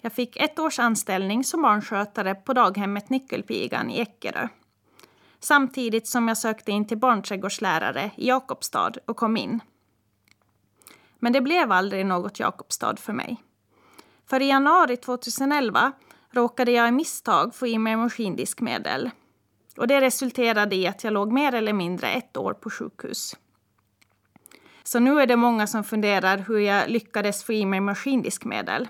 Jag 0.00 0.12
fick 0.12 0.36
ett 0.36 0.58
års 0.58 0.78
anställning 0.78 1.44
som 1.44 1.62
barnskötare 1.62 2.34
på 2.34 2.52
daghemmet 2.52 3.10
Nyckelpigan 3.10 3.90
i 3.90 4.00
Eckerö. 4.00 4.48
Samtidigt 5.40 6.06
som 6.06 6.28
jag 6.28 6.38
sökte 6.38 6.72
in 6.72 6.86
till 6.86 6.98
barnträdgårdslärare 6.98 8.10
i 8.16 8.28
Jakobstad 8.28 8.92
och 9.06 9.16
kom 9.16 9.36
in. 9.36 9.60
Men 11.18 11.32
det 11.32 11.40
blev 11.40 11.72
aldrig 11.72 12.06
något 12.06 12.40
Jakobstad 12.40 12.96
för 12.96 13.12
mig. 13.12 13.36
För 14.26 14.42
i 14.42 14.48
januari 14.48 14.96
2011 14.96 15.92
råkade 16.30 16.70
jag 16.70 16.88
i 16.88 16.92
misstag 16.92 17.54
få 17.54 17.66
i 17.66 17.78
mig 17.78 17.96
maskindiskmedel. 17.96 19.10
Och 19.76 19.88
det 19.88 20.00
resulterade 20.00 20.76
i 20.76 20.86
att 20.86 21.04
jag 21.04 21.12
låg 21.12 21.32
mer 21.32 21.54
eller 21.54 21.72
mindre 21.72 22.08
ett 22.08 22.36
år 22.36 22.54
på 22.54 22.70
sjukhus. 22.70 23.36
Så 24.82 24.98
nu 24.98 25.20
är 25.20 25.26
det 25.26 25.36
många 25.36 25.66
som 25.66 25.84
funderar 25.84 26.38
hur 26.38 26.58
jag 26.58 26.90
lyckades 26.90 27.44
få 27.44 27.52
i 27.52 27.66
mig 27.66 27.80
maskindiskmedel. 27.80 28.88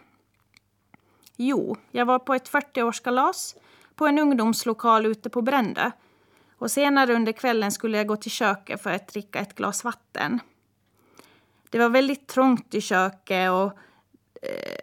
Jo, 1.37 1.77
jag 1.91 2.07
var 2.07 2.19
på 2.19 2.35
ett 2.35 2.51
40-årskalas 2.51 3.57
på 3.95 4.07
en 4.07 4.19
ungdomslokal 4.19 5.07
ute 5.07 5.31
på 5.31 5.43
Brändö. 5.43 5.91
Och 6.59 6.71
senare 6.71 7.15
under 7.15 7.33
kvällen 7.33 7.73
skulle 7.73 7.97
jag 7.97 8.07
gå 8.07 8.17
till 8.17 8.31
köket 8.31 8.83
för 8.83 8.91
att 8.91 9.09
dricka 9.09 9.39
ett 9.39 9.55
glas 9.55 9.85
vatten. 9.85 10.41
Det 11.71 11.79
var 11.79 11.89
väldigt 11.89 12.27
trångt 12.27 12.75
i 12.75 12.81
köket 12.81 13.51
och 13.51 13.73
eh, 14.43 14.76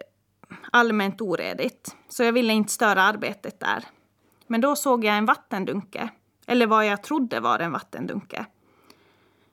allmänt 0.74 1.22
oredigt, 1.22 1.96
så 2.10 2.24
jag 2.24 2.34
ville 2.34 2.54
inte 2.54 2.74
störa 2.74 3.04
arbetet 3.04 3.60
där. 3.60 3.86
Men 4.48 4.62
då 4.62 4.76
såg 4.76 5.06
jag 5.06 5.18
en 5.18 5.26
vattendunke, 5.26 6.10
eller 6.46 6.68
vad 6.68 6.86
jag 6.86 7.04
trodde 7.04 7.40
var 7.40 7.60
en 7.60 7.72
vattendunke. 7.72 8.46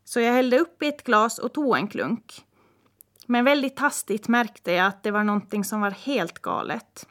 Så 0.05 0.21
jag 0.21 0.33
hällde 0.33 0.59
upp 0.59 0.83
i 0.83 0.87
ett 0.87 1.05
glas 1.05 1.39
och 1.39 1.53
tog 1.53 1.77
en 1.77 1.89
klunk. 1.89 2.45
Men 3.27 3.45
väldigt 3.45 3.79
hastigt 3.79 4.29
märkte 4.29 4.73
jag 4.73 4.87
att 4.87 5.03
det 5.03 5.11
var 5.11 5.25
någonting 5.25 5.65
som 5.65 5.81
var 5.81 5.91
helt 5.91 6.39
galet. 6.39 7.07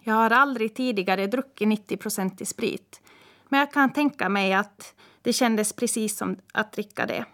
Jag 0.00 0.14
har 0.14 0.30
aldrig 0.30 0.74
tidigare 0.74 1.26
druckit 1.26 1.68
90% 1.68 2.42
i 2.42 2.44
sprit, 2.44 3.02
men 3.48 3.60
jag 3.60 3.72
kan 3.72 3.92
tänka 3.92 4.28
mig 4.28 4.52
att 4.52 4.94
det 5.22 5.32
kändes 5.32 5.72
precis 5.72 6.16
som 6.16 6.36
att 6.52 6.72
dricka 6.72 7.06
det. 7.06 7.24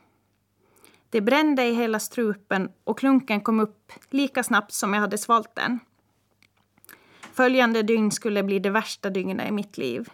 Det 1.11 1.21
brände 1.21 1.65
i 1.65 1.75
hela 1.75 1.99
strupen 1.99 2.69
och 2.85 2.99
klunken 2.99 3.41
kom 3.41 3.61
upp 3.61 3.93
lika 4.11 4.43
snabbt 4.43 4.73
som 4.73 4.95
jag 4.95 5.01
hade 5.01 5.19
svalt 5.19 5.55
den. 5.55 5.81
Följande 7.33 7.83
dygn 7.83 8.11
skulle 8.11 8.43
bli 8.43 8.59
det 8.59 8.71
värsta 8.71 9.11
dygnet 9.11 9.49
i 9.49 9.53
mitt 9.53 9.79
liv. 9.79 10.09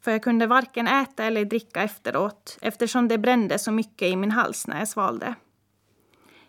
För 0.00 0.10
jag 0.10 0.22
kunde 0.22 0.46
varken 0.46 0.86
äta 0.86 1.24
eller 1.24 1.44
dricka 1.44 1.82
efteråt 1.82 2.58
eftersom 2.60 3.08
det 3.08 3.18
brände 3.18 3.58
så 3.58 3.72
mycket 3.72 4.08
i 4.08 4.16
min 4.16 4.30
hals 4.30 4.66
när 4.66 4.78
jag 4.78 4.88
svalde. 4.88 5.34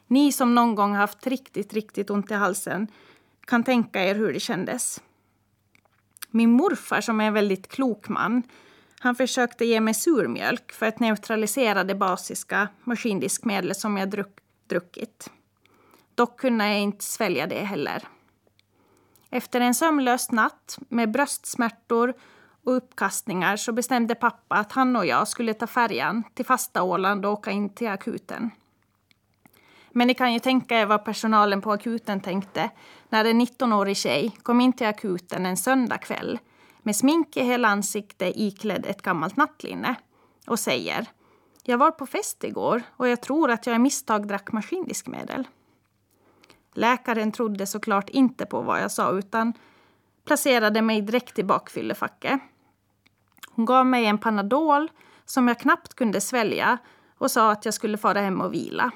Ni 0.07 0.31
som 0.31 0.55
någon 0.55 0.75
gång 0.75 0.93
haft 0.93 1.27
riktigt, 1.27 1.73
riktigt 1.73 2.09
ont 2.09 2.31
i 2.31 2.33
halsen 2.33 2.87
kan 3.45 3.63
tänka 3.63 4.05
er 4.05 4.15
hur 4.15 4.33
det 4.33 4.39
kändes. 4.39 5.01
Min 6.29 6.51
morfar, 6.51 7.01
som 7.01 7.21
är 7.21 7.27
en 7.27 7.33
väldigt 7.33 7.67
klok 7.67 8.09
man, 8.09 8.43
han 8.99 9.15
försökte 9.15 9.65
ge 9.65 9.81
mig 9.81 9.93
surmjölk 9.93 10.71
för 10.71 10.85
att 10.85 10.99
neutralisera 10.99 11.83
det 11.83 11.95
basiska 11.95 12.67
maskindiskmedlet 12.83 13.77
som 13.77 13.97
jag 13.97 14.09
druck, 14.09 14.37
druckit. 14.67 15.31
Dock 16.15 16.39
kunde 16.39 16.67
jag 16.67 16.79
inte 16.79 17.03
svälja 17.03 17.47
det 17.47 17.63
heller. 17.63 18.07
Efter 19.29 19.61
en 19.61 19.73
sömnlös 19.73 20.31
natt 20.31 20.79
med 20.89 21.11
bröstsmärtor 21.11 22.13
och 22.63 22.75
uppkastningar 22.77 23.55
så 23.55 23.71
bestämde 23.71 24.15
pappa 24.15 24.55
att 24.55 24.71
han 24.71 24.95
och 24.95 25.05
jag 25.05 25.27
skulle 25.27 25.53
ta 25.53 25.67
färjan 25.67 26.23
till 26.33 26.45
fasta 26.45 26.83
Åland 26.83 27.25
och 27.25 27.31
åka 27.31 27.51
in 27.51 27.69
till 27.69 27.87
akuten. 27.87 28.51
Men 29.91 30.07
ni 30.07 30.13
kan 30.13 30.33
ju 30.33 30.39
tänka 30.39 30.79
er 30.79 30.85
vad 30.85 31.05
personalen 31.05 31.61
på 31.61 31.71
akuten 31.71 32.21
tänkte 32.21 32.69
när 33.09 33.25
en 33.25 33.41
19-årig 33.41 33.97
tjej 33.97 34.37
kom 34.43 34.61
in 34.61 34.73
till 34.73 34.87
akuten 34.87 35.45
en 35.45 35.57
söndagkväll 35.57 36.39
med 36.88 36.96
smink 36.96 37.38
i 37.38 37.44
hela 37.44 37.67
ansiktet 37.67 38.34
iklädd 38.36 38.86
ett 38.86 39.01
gammalt 39.01 39.38
nattlinne 39.38 39.96
och 40.48 40.60
säger 40.60 41.06
Jag 41.63 41.77
var 41.77 41.91
på 41.91 42.06
fest 42.06 42.44
igår 42.44 42.82
och 42.98 43.08
jag 43.08 43.22
tror 43.22 43.51
att 43.51 43.67
jag 43.67 43.75
i 43.75 43.79
misstag 43.79 44.27
drack 44.27 44.51
maskindiskmedel. 44.51 45.48
Läkaren 46.74 47.32
trodde 47.32 47.67
såklart 47.67 48.10
inte 48.10 48.46
på 48.46 48.62
vad 48.62 48.82
jag 48.82 48.91
sa 48.91 49.12
utan 49.12 49.53
placerade 50.25 50.82
mig 50.82 51.01
direkt 51.01 51.39
i 51.39 51.44
bakfyllefacket. 51.44 52.39
Hon 53.50 53.65
gav 53.65 53.86
mig 53.86 54.06
en 54.06 54.17
Panadol 54.17 54.91
som 55.25 55.48
jag 55.48 55.60
knappt 55.60 55.94
kunde 55.94 56.22
svälja 56.22 56.77
och 57.17 57.32
sa 57.32 57.51
att 57.51 57.65
jag 57.65 57.74
skulle 57.74 57.98
fara 57.98 58.22
hem 58.22 58.41
och 58.41 58.53
vila. 58.53 58.91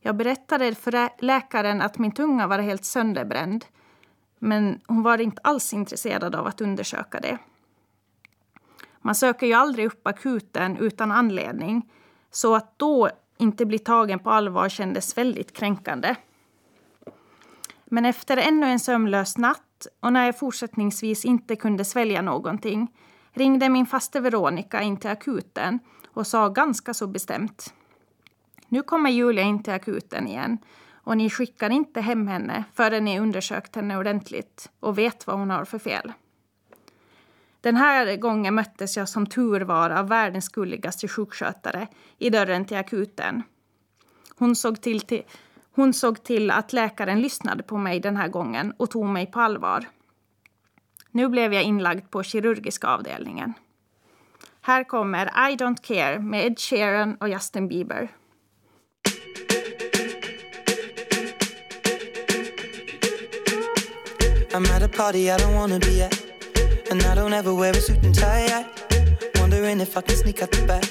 Jag 0.00 0.16
berättade 0.16 0.74
för 0.74 1.24
läkaren 1.24 1.82
att 1.82 1.98
min 1.98 2.12
tunga 2.12 2.46
var 2.46 2.58
helt 2.58 2.84
sönderbränd 2.84 3.64
men 4.44 4.80
hon 4.86 5.02
var 5.02 5.20
inte 5.20 5.40
alls 5.44 5.72
intresserad 5.72 6.34
av 6.34 6.46
att 6.46 6.60
undersöka 6.60 7.20
det. 7.20 7.38
Man 8.98 9.14
söker 9.14 9.46
ju 9.46 9.52
aldrig 9.52 9.86
upp 9.86 10.06
akuten 10.06 10.76
utan 10.76 11.12
anledning 11.12 11.90
så 12.30 12.54
att 12.54 12.78
då 12.78 13.10
inte 13.38 13.66
bli 13.66 13.78
tagen 13.78 14.18
på 14.18 14.30
allvar 14.30 14.68
kändes 14.68 15.18
väldigt 15.18 15.52
kränkande. 15.52 16.14
Men 17.84 18.04
efter 18.04 18.36
ännu 18.36 18.66
en 18.66 18.80
sömnlös 18.80 19.38
natt 19.38 19.86
och 20.00 20.12
när 20.12 20.26
jag 20.26 20.38
fortsättningsvis 20.38 21.24
inte 21.24 21.56
kunde 21.56 21.84
svälja 21.84 22.22
någonting 22.22 22.92
ringde 23.32 23.68
min 23.68 23.86
faste 23.86 24.20
Veronica 24.20 24.82
in 24.82 24.96
till 24.96 25.10
akuten 25.10 25.78
och 26.06 26.26
sa 26.26 26.48
ganska 26.48 26.94
så 26.94 27.06
bestämt. 27.06 27.74
Nu 28.68 28.82
kommer 28.82 29.10
Julia 29.10 29.42
in 29.42 29.62
till 29.62 29.72
akuten 29.72 30.26
igen 30.26 30.58
och 31.04 31.16
ni 31.16 31.30
skickar 31.30 31.70
inte 31.70 32.00
hem 32.00 32.26
henne 32.26 32.64
förrän 32.74 33.04
ni 33.04 33.20
undersökt 33.20 33.76
henne 33.76 33.98
ordentligt 33.98 34.70
och 34.80 34.98
vet 34.98 35.26
vad 35.26 35.38
hon 35.38 35.50
har 35.50 35.64
för 35.64 35.78
fel. 35.78 36.12
Den 37.60 37.76
här 37.76 38.16
gången 38.16 38.54
möttes 38.54 38.96
jag 38.96 39.08
som 39.08 39.26
tur 39.26 39.60
var 39.60 39.90
av 39.90 40.08
världens 40.08 40.48
gulligaste 40.48 41.08
sjukskötare 41.08 41.86
i 42.18 42.30
dörren 42.30 42.64
till 42.64 42.76
akuten. 42.76 43.42
Hon 44.36 44.56
såg 44.56 44.80
till, 44.80 45.00
till, 45.00 45.22
hon 45.74 45.92
såg 45.92 46.22
till 46.22 46.50
att 46.50 46.72
läkaren 46.72 47.20
lyssnade 47.20 47.62
på 47.62 47.78
mig 47.78 48.00
den 48.00 48.16
här 48.16 48.28
gången 48.28 48.72
och 48.76 48.90
tog 48.90 49.06
mig 49.06 49.26
på 49.26 49.40
allvar. 49.40 49.88
Nu 51.10 51.28
blev 51.28 51.52
jag 51.52 51.62
inlagd 51.62 52.10
på 52.10 52.22
kirurgiska 52.22 52.88
avdelningen. 52.88 53.52
Här 54.60 54.84
kommer 54.84 55.26
I 55.26 55.56
don't 55.56 55.82
care 55.82 56.18
med 56.18 56.46
Ed 56.46 56.58
Sheeran 56.58 57.14
och 57.14 57.28
Justin 57.28 57.68
Bieber. 57.68 58.08
I'm 64.54 64.64
at 64.66 64.82
a 64.84 64.88
party 64.88 65.32
I 65.32 65.36
don't 65.36 65.56
wanna 65.56 65.80
be 65.80 66.00
at. 66.02 66.14
And 66.88 67.02
I 67.02 67.16
don't 67.16 67.32
ever 67.32 67.52
wear 67.52 67.72
a 67.72 67.80
suit 67.80 68.04
and 68.04 68.14
tie 68.14 68.46
I 68.58 68.64
Wondering 69.40 69.80
if 69.80 69.96
I 69.96 70.00
can 70.00 70.16
sneak 70.16 70.42
out 70.42 70.52
the 70.52 70.64
back. 70.64 70.84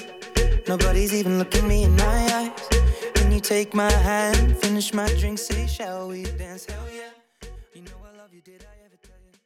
Nobody's 0.68 1.14
even 1.14 1.38
looking 1.38 1.66
me 1.66 1.84
in 1.84 1.96
my 1.96 2.18
eyes. 2.38 2.68
Can 3.14 3.32
you 3.32 3.40
take 3.40 3.72
my 3.72 3.90
hand, 3.90 4.58
finish 4.58 4.92
my 4.92 5.08
drink, 5.18 5.38
say 5.38 5.66
shall 5.66 6.08
we 6.08 6.24
dance, 6.24 6.66
hell 6.66 6.88
yeah. 6.92 7.12
You 7.74 7.82
know 7.82 7.96
I 8.04 8.16
love 8.18 8.34
you, 8.34 8.42
did 8.42 8.62
I 8.62 8.84
ever 8.86 8.98
tell 9.02 9.22
you? 9.24 9.38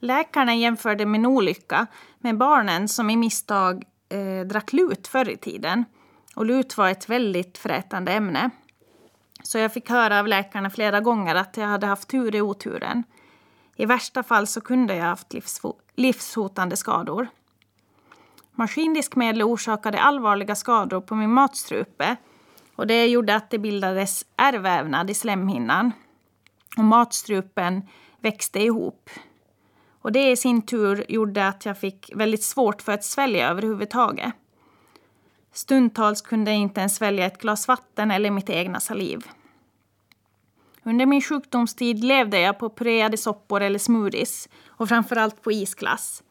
Läkarna 0.00 0.54
jämförde 0.54 1.06
min 1.06 1.26
olycka 1.26 1.86
med 2.18 2.38
barnen 2.38 2.88
som 2.88 3.10
i 3.10 3.16
misstag 3.16 3.84
eh, 4.08 4.46
drack 4.46 4.72
lut 4.72 5.08
förr 5.08 5.28
i 5.28 5.36
tiden. 5.36 5.84
Och 6.36 6.46
lut 6.46 6.76
var 6.76 6.88
ett 6.88 7.08
väldigt 7.08 7.58
frätande 7.58 8.12
ämne. 8.12 8.50
Så 9.46 9.58
jag 9.58 9.72
fick 9.72 9.90
höra 9.90 10.20
av 10.20 10.26
läkarna 10.26 10.70
flera 10.70 11.00
gånger 11.00 11.34
att 11.34 11.56
jag 11.56 11.66
hade 11.66 11.86
haft 11.86 12.08
tur 12.08 12.34
i 12.34 12.40
oturen. 12.40 13.04
I 13.76 13.86
värsta 13.86 14.22
fall 14.22 14.46
så 14.46 14.60
kunde 14.60 14.96
jag 14.96 15.04
haft 15.04 15.34
livshotande 15.94 16.76
skador. 16.76 17.28
Maskindiskmedel 18.52 19.42
orsakade 19.42 20.00
allvarliga 20.00 20.54
skador 20.54 21.00
på 21.00 21.14
min 21.14 21.30
matstrupe 21.30 22.16
och 22.76 22.86
det 22.86 23.06
gjorde 23.06 23.34
att 23.34 23.50
det 23.50 23.58
bildades 23.58 24.26
ärrvävnad 24.36 25.10
i 25.10 25.14
slemhinnan. 25.14 25.92
Och 26.76 26.84
matstrupen 26.84 27.82
växte 28.20 28.60
ihop. 28.60 29.10
Och 30.00 30.12
det 30.12 30.30
i 30.30 30.36
sin 30.36 30.62
tur 30.62 31.04
gjorde 31.08 31.48
att 31.48 31.66
jag 31.66 31.78
fick 31.78 32.10
väldigt 32.14 32.42
svårt 32.42 32.82
för 32.82 32.92
att 32.92 33.04
svälja 33.04 33.48
överhuvudtaget. 33.48 34.34
Stundtals 35.54 36.22
kunde 36.22 36.50
jag 36.50 36.60
inte 36.60 36.80
ens 36.80 36.96
svälja 36.96 37.26
ett 37.26 37.40
glas 37.40 37.68
vatten 37.68 38.10
eller 38.10 38.30
mitt 38.30 38.50
egna 38.50 38.80
saliv. 38.80 39.26
Under 40.82 41.06
min 41.06 41.22
sjukdomstid 41.22 42.04
levde 42.04 42.40
jag 42.40 42.58
på 42.58 42.70
pureade 42.70 43.16
soppor 43.16 43.60
eller 43.60 43.78
smoothies 43.78 44.48
och 44.66 44.88
framförallt 44.88 45.42
på 45.42 45.52
isglass. 45.52 46.22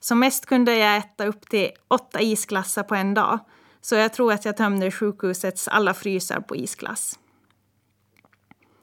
Som 0.00 0.18
mest 0.18 0.46
kunde 0.46 0.76
jag 0.76 0.96
äta 0.96 1.26
upp 1.26 1.48
till 1.48 1.70
åtta 1.88 2.20
isglassar 2.20 2.82
på 2.82 2.94
en 2.94 3.14
dag 3.14 3.38
så 3.80 3.94
jag 3.94 4.12
tror 4.12 4.32
att 4.32 4.44
jag 4.44 4.56
tömde 4.56 4.90
sjukhusets 4.90 5.68
alla 5.68 5.94
frysar 5.94 6.40
på 6.40 6.56
isglass. 6.56 7.18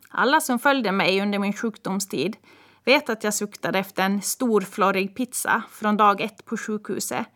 Alla 0.09 0.41
som 0.41 0.59
följde 0.59 0.91
mig 0.91 1.21
under 1.21 1.39
min 1.39 1.53
sjukdomstid 1.53 2.37
vet 2.85 3.09
att 3.09 3.23
jag 3.23 3.33
suktade 3.33 3.79
efter 3.79 4.03
en 4.03 4.21
stor 4.21 4.61
florrig 4.61 5.15
pizza 5.15 5.63
från 5.71 5.97
dag 5.97 6.21
ett 6.21 6.45
på 6.45 6.57
sjukhuset. 6.57 7.27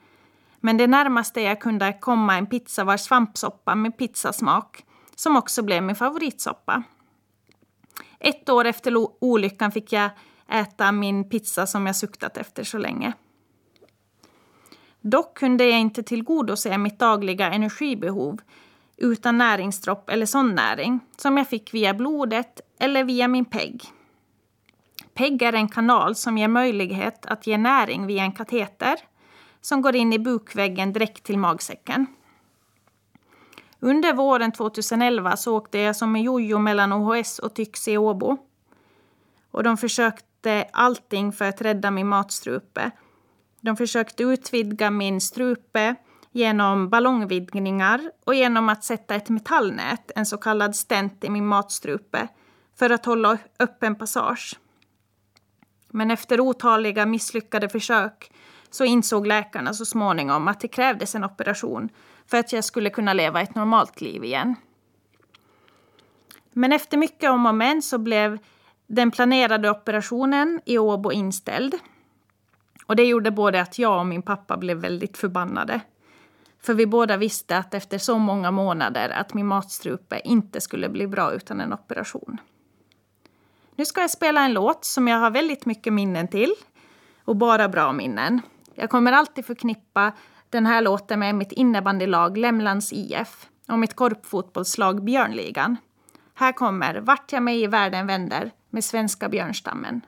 Men 0.66 0.78
det 0.78 0.88
närmaste 0.88 1.42
jag 1.42 1.62
kunde 1.62 1.94
komma 1.94 2.38
en 2.38 2.46
pizza 2.46 2.84
var 2.84 2.98
svampsoppa 2.98 3.76
med 3.76 3.98
pizzasmak 3.98 4.86
som 5.16 5.38
också 5.38 5.64
blev 5.64 5.84
min 5.84 5.96
favoritsoppa. 5.96 6.84
Ett 8.20 8.50
år 8.50 8.66
efter 8.66 8.94
olyckan 9.24 9.72
fick 9.72 9.94
jag 9.94 10.10
äta 10.50 10.92
min 10.92 11.30
pizza 11.30 11.68
som 11.68 11.86
jag 11.86 11.96
suktat 11.96 12.38
efter 12.38 12.64
så 12.64 12.78
länge. 12.78 13.14
Dock 15.02 15.38
kunde 15.38 15.66
jag 15.66 15.80
inte 15.80 16.04
tillgodose 16.04 16.78
mitt 16.78 17.00
dagliga 17.00 17.52
energibehov 17.52 18.42
utan 18.98 19.38
näringsdropp 19.38 20.10
eller 20.10 20.26
sån 20.26 20.56
näring 20.56 21.00
som 21.18 21.38
jag 21.38 21.48
fick 21.48 21.74
via 21.74 21.94
blodet 21.94 22.62
eller 22.80 23.04
via 23.04 23.28
min 23.28 23.46
PEG. 23.46 23.84
PEG 25.14 25.42
är 25.42 25.54
en 25.54 25.68
kanal 25.68 26.16
som 26.16 26.38
ger 26.38 26.48
möjlighet 26.48 27.26
att 27.26 27.48
ge 27.48 27.58
näring 27.58 28.08
via 28.08 28.24
en 28.24 28.32
kateter 28.32 29.00
som 29.66 29.82
går 29.82 29.96
in 29.96 30.14
i 30.14 30.20
bukväggen 30.20 30.94
direkt 30.94 31.24
till 31.24 31.38
magsäcken. 31.38 32.06
Under 33.80 34.14
våren 34.14 34.52
2011 34.52 35.38
så 35.38 35.58
åkte 35.58 35.78
jag 35.78 35.96
som 35.96 36.16
en 36.16 36.22
jojo 36.22 36.60
mellan 36.60 36.94
OHS 36.94 37.40
och 37.40 37.54
Tyx 37.54 37.88
i 37.88 37.98
Åbo. 37.98 38.38
Och 39.52 39.64
de 39.64 39.78
försökte 39.78 40.66
allting 40.74 41.32
för 41.32 41.46
att 41.46 41.62
rädda 41.62 41.92
min 41.92 42.08
matstrupe. 42.08 42.92
De 43.62 43.78
försökte 43.78 44.24
utvidga 44.24 44.92
min 44.92 45.22
strupe 45.22 45.96
genom 46.32 46.90
ballongvidgningar 46.90 48.12
och 48.26 48.36
genom 48.36 48.70
att 48.70 48.84
sätta 48.84 49.16
ett 49.16 49.30
metallnät, 49.30 50.12
en 50.16 50.26
så 50.26 50.38
kallad 50.38 50.76
stent, 50.76 51.24
i 51.24 51.30
min 51.30 51.48
matstrupe 51.48 52.28
för 52.76 52.90
att 52.90 53.06
hålla 53.06 53.38
öppen 53.60 53.96
passage. 53.96 54.60
Men 55.90 56.12
efter 56.12 56.40
otaliga 56.40 57.06
misslyckade 57.06 57.70
försök 57.70 58.32
så 58.74 58.84
insåg 58.86 59.28
läkarna 59.28 59.74
så 59.74 59.86
småningom 59.86 60.48
att 60.48 60.60
det 60.60 60.68
krävdes 60.68 61.16
en 61.16 61.24
operation 61.24 61.90
för 62.28 62.38
att 62.38 62.54
jag 62.54 62.64
skulle 62.64 62.90
kunna 62.90 63.14
leva 63.14 63.42
ett 63.42 63.56
normalt 63.56 64.02
liv 64.02 64.24
igen. 64.24 64.56
Men 66.54 66.72
efter 66.72 66.98
mycket 66.98 67.30
om 67.30 67.46
och 67.46 67.56
men 67.56 67.82
så 67.82 67.98
blev 67.98 68.40
den 68.88 69.12
planerade 69.12 69.70
operationen 69.70 70.62
i 70.66 70.78
Åbo 70.78 71.12
inställd. 71.12 71.76
Och 72.86 72.96
det 72.96 73.04
gjorde 73.04 73.32
både 73.32 73.62
att 73.62 73.80
jag 73.80 74.00
och 74.00 74.06
min 74.06 74.22
pappa 74.22 74.58
blev 74.58 74.78
väldigt 74.78 75.18
förbannade. 75.18 75.82
För 76.62 76.74
vi 76.74 76.86
båda 76.86 77.18
visste 77.18 77.58
att 77.58 77.74
efter 77.74 77.98
så 77.98 78.18
många 78.18 78.52
månader 78.52 79.10
att 79.10 79.34
min 79.34 79.48
matstrupe 79.48 80.22
inte 80.24 80.62
skulle 80.62 80.90
bli 80.90 81.08
bra 81.08 81.34
utan 81.34 81.62
en 81.62 81.74
operation. 81.74 82.38
Nu 83.76 83.86
ska 83.86 84.02
jag 84.02 84.12
spela 84.12 84.42
en 84.42 84.54
låt 84.54 84.86
som 84.86 85.08
jag 85.08 85.18
har 85.18 85.32
väldigt 85.32 85.66
mycket 85.66 85.94
minnen 85.94 86.28
till. 86.28 86.54
Och 87.26 87.36
bara 87.36 87.70
bra 87.70 87.94
minnen. 87.94 88.42
Jag 88.76 88.90
kommer 88.90 89.12
alltid 89.12 89.46
förknippa 89.46 90.12
den 90.50 90.66
här 90.66 90.82
låten 90.82 91.20
med 91.20 91.36
mitt 91.36 91.52
innebandylag 91.52 92.38
Lämlands 92.38 92.94
IF 92.94 93.50
och 93.68 93.80
mitt 93.80 93.96
korpfotbollslag 93.96 95.04
Björnligan. 95.04 95.78
Här 96.34 96.52
kommer 96.52 96.96
Vart 96.96 97.32
jag 97.32 97.44
mig 97.44 97.64
i 97.64 97.68
världen 97.68 98.08
vänder 98.08 98.52
med 98.70 98.84
svenska 98.84 99.30
björnstammen. 99.30 100.02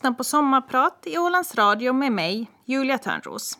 Lyssnar 0.00 0.12
på 0.12 0.24
Sommarprat 0.24 1.02
i 1.06 1.18
Ålands 1.18 1.54
Radio 1.54 1.92
med 1.92 2.12
mig, 2.12 2.50
Julia 2.64 2.98
Törnros. 2.98 3.58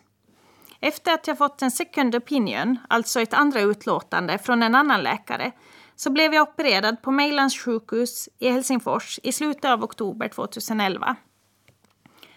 Efter 0.80 1.14
att 1.14 1.26
jag 1.26 1.38
fått 1.38 1.62
en 1.62 1.70
second 1.70 2.14
opinion, 2.14 2.78
alltså 2.88 3.20
ett 3.20 3.34
andra 3.34 3.60
utlåtande 3.60 4.38
från 4.38 4.62
en 4.62 4.74
annan 4.74 5.02
läkare, 5.02 5.52
så 5.96 6.10
blev 6.10 6.34
jag 6.34 6.48
opererad 6.48 7.02
på 7.02 7.10
Mejlans 7.10 7.58
sjukhus 7.58 8.28
i 8.38 8.50
Helsingfors 8.50 9.20
i 9.22 9.32
slutet 9.32 9.64
av 9.64 9.84
oktober 9.84 10.28
2011. 10.28 11.16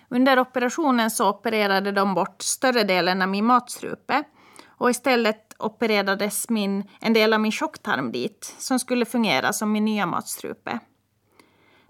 Under 0.10 0.40
operationen 0.40 1.12
så 1.12 1.30
opererade 1.30 1.92
de 1.92 2.14
bort 2.14 2.42
större 2.42 2.84
delen 2.84 3.22
av 3.22 3.30
min 3.30 3.46
matstrupe 3.46 4.24
och 4.68 4.90
istället 4.90 5.56
opererades 5.60 6.50
min, 6.50 6.84
en 7.00 7.14
del 7.14 7.34
av 7.34 7.40
min 7.40 7.52
tjocktarm 7.52 8.12
dit 8.12 8.56
som 8.58 8.80
skulle 8.80 9.06
fungera 9.06 9.54
som 9.54 9.72
min 9.72 9.86
nya 9.86 10.06
matstrupe. 10.06 10.80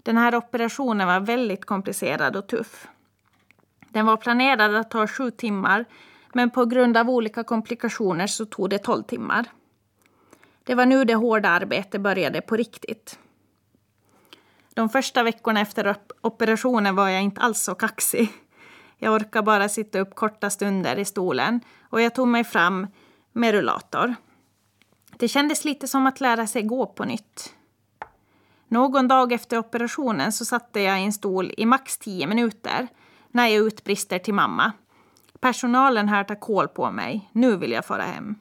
Den 0.04 0.16
här 0.16 0.34
operationen 0.34 1.06
var 1.06 1.20
väldigt 1.20 1.64
komplicerad 1.64 2.36
och 2.36 2.46
tuff. 2.46 2.88
Den 3.88 4.06
var 4.06 4.16
planerad 4.16 4.74
att 4.74 4.90
ta 4.90 5.06
sju 5.06 5.30
timmar 5.30 5.84
men 6.34 6.50
på 6.50 6.64
grund 6.64 6.96
av 6.96 7.10
olika 7.10 7.44
komplikationer 7.44 8.26
så 8.26 8.46
tog 8.46 8.70
det 8.70 8.78
tolv 8.78 9.02
timmar. 9.02 9.44
Det 10.64 10.74
var 10.74 10.86
nu 10.86 11.04
det 11.04 11.14
hårda 11.14 11.48
arbetet 11.48 12.00
började 12.00 12.40
på 12.40 12.56
riktigt. 12.56 13.18
De 14.74 14.88
första 14.88 15.22
veckorna 15.22 15.60
efter 15.60 15.96
operationen 16.20 16.96
var 16.96 17.08
jag 17.08 17.22
inte 17.22 17.40
alls 17.40 17.60
så 17.60 17.74
kaxig. 17.74 18.32
Jag 18.98 19.14
orkade 19.14 19.44
bara 19.44 19.68
sitta 19.68 19.98
upp 19.98 20.14
korta 20.14 20.50
stunder 20.50 20.98
i 20.98 21.04
stolen 21.04 21.60
och 21.90 22.00
jag 22.00 22.14
tog 22.14 22.28
mig 22.28 22.44
fram 22.44 22.86
med 23.32 23.52
rullator. 23.52 24.14
Det 25.18 25.28
kändes 25.28 25.64
lite 25.64 25.88
som 25.88 26.06
att 26.06 26.20
lära 26.20 26.46
sig 26.46 26.62
gå 26.62 26.86
på 26.86 27.04
nytt. 27.04 27.54
Någon 28.68 29.08
dag 29.08 29.32
efter 29.32 29.58
operationen 29.58 30.32
så 30.32 30.44
satte 30.44 30.80
jag 30.80 31.00
i 31.00 31.04
en 31.04 31.12
stol 31.12 31.52
i 31.56 31.66
max 31.66 31.98
tio 31.98 32.26
minuter 32.26 32.88
när 33.30 33.46
jag 33.46 33.66
utbrister 33.66 34.18
till 34.18 34.34
mamma. 34.34 34.72
Personalen 35.40 36.08
här 36.08 36.24
tar 36.24 36.40
koll 36.40 36.68
på 36.68 36.90
mig. 36.90 37.30
Nu 37.32 37.56
vill 37.56 37.72
jag 37.72 37.84
fara 37.84 38.02
hem. 38.02 38.34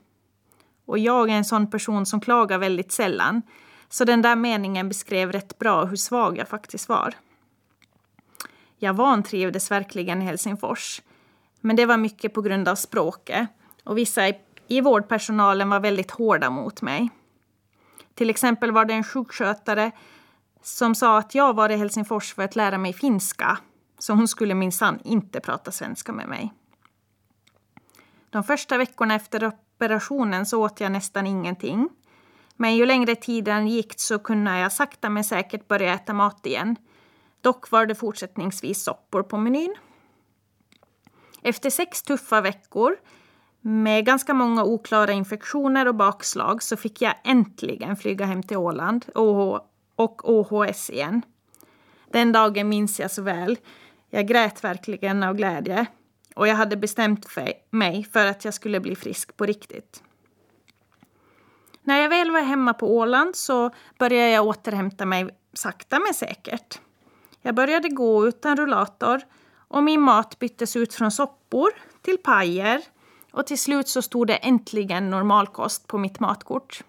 Och 0.85 0.99
jag 0.99 1.29
är 1.29 1.33
en 1.33 1.45
sån 1.45 1.71
person 1.71 2.05
som 2.05 2.21
klagar 2.21 2.57
väldigt 2.57 2.91
sällan. 2.91 3.41
Så 3.89 4.05
den 4.05 4.21
där 4.21 4.35
meningen 4.35 4.87
beskrev 4.87 5.31
rätt 5.31 5.59
bra 5.59 5.85
hur 5.85 5.95
svag 5.95 6.37
jag 6.37 6.47
faktiskt 6.47 6.89
var. 6.89 7.13
Jag 8.77 8.93
vantrivdes 8.93 9.71
verkligen 9.71 10.21
i 10.21 10.25
Helsingfors. 10.25 11.01
Men 11.61 11.75
det 11.75 11.85
var 11.85 11.97
mycket 11.97 12.33
på 12.33 12.41
grund 12.41 12.67
av 12.67 12.75
språket. 12.75 13.47
Och 13.83 13.97
vissa 13.97 14.21
i 14.67 14.81
vårdpersonalen 14.81 15.69
var 15.69 15.79
väldigt 15.79 16.11
hårda 16.11 16.49
mot 16.49 16.81
mig. 16.81 17.09
Till 18.15 18.29
exempel 18.29 18.71
var 18.71 18.85
det 18.85 18.93
en 18.93 19.03
sjukskötare 19.03 19.91
som 20.61 20.95
sa 20.95 21.17
att 21.17 21.35
jag 21.35 21.55
var 21.55 21.69
i 21.69 21.75
Helsingfors 21.75 22.33
för 22.33 22.43
att 22.43 22.55
lära 22.55 22.77
mig 22.77 22.93
finska. 22.93 23.57
Så 23.99 24.13
hon 24.13 24.27
skulle 24.27 24.53
minsann 24.53 24.99
inte 25.03 25.39
prata 25.39 25.71
svenska 25.71 26.11
med 26.11 26.27
mig. 26.27 26.53
De 28.29 28.43
första 28.43 28.77
veckorna 28.77 29.15
efter 29.15 29.45
operationen 29.47 30.45
så 30.45 30.61
åt 30.61 30.79
jag 30.79 30.91
nästan 30.91 31.27
ingenting. 31.27 31.89
Men 32.55 32.75
ju 32.75 32.85
längre 32.85 33.15
tiden 33.15 33.67
gick 33.67 33.93
så 33.97 34.19
kunde 34.19 34.59
jag 34.59 34.71
sakta 34.71 35.09
men 35.09 35.23
säkert 35.23 35.67
börja 35.67 35.93
äta 35.93 36.13
mat 36.13 36.45
igen. 36.45 36.75
Dock 37.41 37.71
var 37.71 37.85
det 37.85 37.95
fortsättningsvis 37.95 38.83
soppor 38.83 39.23
på 39.23 39.37
menyn. 39.37 39.75
Efter 41.41 41.69
sex 41.69 42.03
tuffa 42.03 42.41
veckor 42.41 42.95
med 43.65 44.05
ganska 44.05 44.33
många 44.33 44.63
oklara 44.63 45.11
infektioner 45.11 45.87
och 45.87 45.95
bakslag 45.95 46.63
så 46.63 46.77
fick 46.77 47.01
jag 47.01 47.13
äntligen 47.23 47.95
flyga 47.95 48.25
hem 48.25 48.43
till 48.43 48.57
Åland 48.57 49.05
och 49.95 50.29
OHS 50.29 50.89
igen. 50.89 51.21
Den 52.11 52.31
dagen 52.31 52.69
minns 52.69 52.99
jag 52.99 53.11
så 53.11 53.21
väl. 53.21 53.57
Jag 54.09 54.27
grät 54.27 54.63
verkligen 54.63 55.23
av 55.23 55.35
glädje 55.35 55.85
och 56.35 56.47
jag 56.47 56.55
hade 56.55 56.77
bestämt 56.77 57.25
för 57.25 57.53
mig 57.69 58.03
för 58.13 58.25
att 58.25 58.45
jag 58.45 58.53
skulle 58.53 58.79
bli 58.79 58.95
frisk 58.95 59.37
på 59.37 59.45
riktigt. 59.45 60.03
När 61.83 62.01
jag 62.01 62.09
väl 62.09 62.31
var 62.31 62.41
hemma 62.41 62.73
på 62.73 62.97
Åland 62.97 63.35
så 63.35 63.71
började 63.99 64.29
jag 64.29 64.47
återhämta 64.47 65.05
mig 65.05 65.29
sakta 65.53 65.99
men 65.99 66.13
säkert. 66.13 66.79
Jag 67.41 67.55
började 67.55 67.89
gå 67.89 68.27
utan 68.27 68.57
rullator 68.57 69.21
och 69.67 69.83
min 69.83 70.01
mat 70.01 70.39
byttes 70.39 70.75
ut 70.75 70.93
från 70.93 71.11
soppor 71.11 71.71
till 72.01 72.17
pajer 72.17 72.81
och 73.33 73.47
till 73.47 73.59
slut 73.59 73.87
så 73.87 74.01
stod 74.01 74.27
det 74.27 74.35
äntligen 74.35 75.09
normalkost 75.09 75.87
på 75.87 75.97
mitt 75.97 76.19
matkort. 76.19 76.83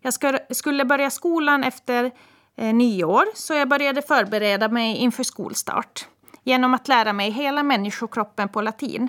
Jag 0.00 0.14
skulle 0.56 0.84
börja 0.84 1.10
skolan 1.10 1.64
efter 1.64 2.10
eh, 2.56 2.74
nyår 2.74 3.24
så 3.34 3.54
jag 3.54 3.68
började 3.68 4.02
förbereda 4.02 4.68
mig 4.68 4.96
inför 4.96 5.22
skolstart 5.22 6.08
genom 6.42 6.74
att 6.74 6.88
lära 6.88 7.12
mig 7.12 7.30
hela 7.30 7.62
människokroppen 7.62 8.48
på 8.48 8.60
latin. 8.60 9.08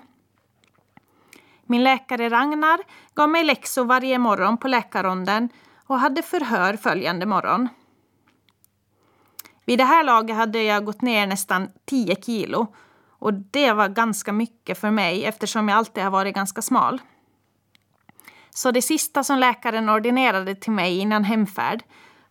Min 1.66 1.84
läkare 1.84 2.30
Ragnar 2.30 2.80
gav 3.14 3.30
mig 3.30 3.44
läxor 3.44 3.86
varje 3.86 4.20
morgon 4.20 4.58
på 4.58 4.68
läkarronden 4.68 5.50
och 5.88 6.00
hade 6.00 6.22
förhör 6.22 6.78
följande 6.78 7.26
morgon. 7.26 7.70
Vid 9.66 9.80
det 9.80 9.84
här 9.84 10.04
laget 10.04 10.36
hade 10.36 10.64
jag 10.64 10.86
gått 10.86 11.02
ner 11.02 11.28
nästan 11.28 11.70
10 11.86 12.16
kilo 12.16 12.68
och 13.20 13.34
det 13.34 13.74
var 13.74 13.90
ganska 13.90 14.34
mycket 14.34 14.78
för 14.78 14.92
mig 14.92 15.26
eftersom 15.26 15.70
jag 15.70 15.78
alltid 15.78 16.04
har 16.04 16.12
varit 16.12 16.36
ganska 16.36 16.62
smal. 16.62 17.02
Så 18.50 18.72
det 18.72 18.82
sista 18.82 19.24
som 19.24 19.40
läkaren 19.40 19.90
ordinerade 19.90 20.56
till 20.56 20.72
mig 20.72 20.98
innan 20.98 21.24
hemfärd 21.24 21.84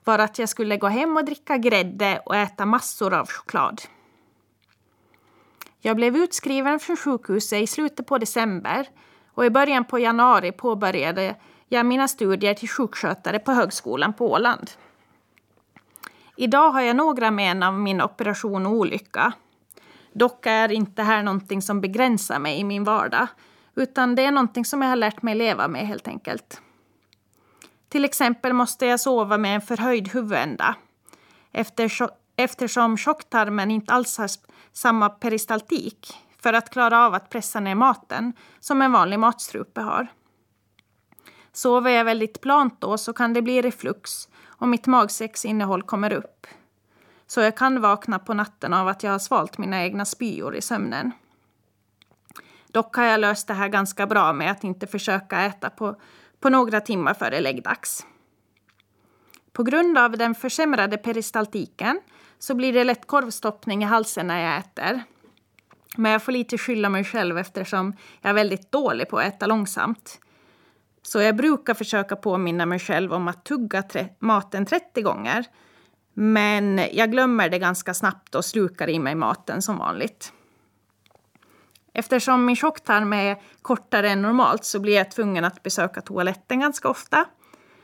var 0.04 0.18
att 0.18 0.38
jag 0.38 0.48
skulle 0.48 0.76
gå 0.76 0.86
hem 0.86 1.16
och 1.16 1.24
dricka 1.24 1.56
grädde 1.56 2.22
och 2.26 2.36
äta 2.36 2.66
massor 2.66 3.14
av 3.14 3.26
choklad. 3.26 3.82
Jag 5.80 5.96
blev 5.96 6.16
utskriven 6.16 6.80
från 6.80 6.96
sjukhuset 6.96 7.62
i 7.62 7.66
slutet 7.66 8.06
på 8.06 8.18
december 8.18 8.88
och 9.34 9.46
i 9.46 9.50
början 9.50 9.84
på 9.84 9.98
januari 9.98 10.52
påbörjade 10.52 11.36
jag 11.68 11.86
mina 11.86 12.08
studier 12.08 12.54
till 12.54 12.68
sjukskötare 12.68 13.38
på 13.38 13.52
Högskolan 13.52 14.12
på 14.12 14.32
Åland. 14.32 14.70
Idag 16.36 16.70
har 16.70 16.80
jag 16.80 16.96
några 16.96 17.30
men 17.30 17.62
av 17.62 17.74
min 17.74 18.02
operation 18.02 18.66
och 18.66 18.72
olycka. 18.72 19.32
Dock 20.18 20.46
är 20.46 20.72
inte 20.72 20.92
det 20.94 21.02
här 21.02 21.22
någonting 21.22 21.62
som 21.62 21.80
begränsar 21.80 22.38
mig 22.38 22.60
i 22.60 22.64
min 22.64 22.84
vardag 22.84 23.26
utan 23.74 24.14
det 24.14 24.24
är 24.24 24.30
någonting 24.30 24.64
som 24.64 24.82
jag 24.82 24.88
har 24.88 24.96
lärt 24.96 25.22
mig 25.22 25.34
leva 25.34 25.68
med 25.68 25.86
helt 25.86 26.08
enkelt. 26.08 26.60
Till 27.88 28.04
exempel 28.04 28.52
måste 28.52 28.86
jag 28.86 29.00
sova 29.00 29.38
med 29.38 29.54
en 29.54 29.60
förhöjd 29.60 30.08
huvudända 30.08 30.74
eftersom 32.36 32.96
tjocktarmen 32.96 33.70
inte 33.70 33.92
alls 33.92 34.18
har 34.18 34.30
samma 34.72 35.08
peristaltik 35.08 36.12
för 36.42 36.52
att 36.52 36.70
klara 36.70 37.06
av 37.06 37.14
att 37.14 37.30
pressa 37.30 37.60
ner 37.60 37.74
maten 37.74 38.32
som 38.60 38.82
en 38.82 38.92
vanlig 38.92 39.18
matstrupe 39.18 39.80
har. 39.80 40.06
Sover 41.52 41.90
jag 41.90 42.04
väldigt 42.04 42.40
plant 42.40 42.80
då 42.80 42.98
så 42.98 43.12
kan 43.12 43.32
det 43.32 43.42
bli 43.42 43.62
reflux 43.62 44.28
och 44.44 44.68
mitt 44.68 44.86
magsäcksinnehåll 44.86 45.82
kommer 45.82 46.12
upp. 46.12 46.46
Så 47.26 47.40
jag 47.40 47.56
kan 47.56 47.80
vakna 47.80 48.18
på 48.18 48.34
natten 48.34 48.74
av 48.74 48.88
att 48.88 49.02
jag 49.02 49.10
har 49.10 49.18
svalt 49.18 49.58
mina 49.58 49.82
egna 49.82 50.04
spyor 50.04 50.56
i 50.56 50.60
sömnen. 50.60 51.12
Dock 52.72 52.96
har 52.96 53.04
jag 53.04 53.20
löst 53.20 53.48
det 53.48 53.54
här 53.54 53.68
ganska 53.68 54.06
bra 54.06 54.32
med 54.32 54.50
att 54.50 54.64
inte 54.64 54.86
försöka 54.86 55.40
äta 55.40 55.70
på, 55.70 55.96
på 56.40 56.48
några 56.48 56.80
timmar 56.80 57.14
före 57.14 57.40
läggdags. 57.40 58.06
På 59.52 59.62
grund 59.62 59.98
av 59.98 60.16
den 60.16 60.34
försämrade 60.34 60.98
peristaltiken 60.98 62.00
så 62.38 62.54
blir 62.54 62.72
det 62.72 62.84
lätt 62.84 63.06
korvstoppning 63.06 63.82
i 63.82 63.86
halsen 63.86 64.26
när 64.26 64.44
jag 64.44 64.58
äter. 64.58 65.02
Men 65.96 66.12
jag 66.12 66.22
får 66.22 66.32
lite 66.32 66.58
skylla 66.58 66.88
mig 66.88 67.04
själv 67.04 67.38
eftersom 67.38 67.96
jag 68.20 68.30
är 68.30 68.34
väldigt 68.34 68.72
dålig 68.72 69.08
på 69.08 69.18
att 69.18 69.24
äta 69.24 69.46
långsamt. 69.46 70.20
Så 71.02 71.20
jag 71.20 71.36
brukar 71.36 71.74
försöka 71.74 72.16
påminna 72.16 72.66
mig 72.66 72.78
själv 72.78 73.12
om 73.12 73.28
att 73.28 73.44
tugga 73.44 73.84
maten 74.18 74.66
30 74.66 75.02
gånger. 75.02 75.46
Men 76.18 76.80
jag 76.92 77.10
glömmer 77.10 77.48
det 77.48 77.58
ganska 77.58 77.94
snabbt 77.94 78.34
och 78.34 78.44
slukar 78.44 78.88
i 78.88 78.98
mig 78.98 79.14
maten 79.14 79.62
som 79.62 79.78
vanligt. 79.78 80.32
Eftersom 81.92 82.44
min 82.44 82.56
tjocktarm 82.56 83.12
är 83.12 83.36
kortare 83.62 84.10
än 84.10 84.22
normalt 84.22 84.64
så 84.64 84.80
blir 84.80 84.94
jag 84.94 85.10
tvungen 85.10 85.44
att 85.44 85.62
besöka 85.62 86.00
toaletten 86.00 86.60
ganska 86.60 86.88
ofta. 86.88 87.24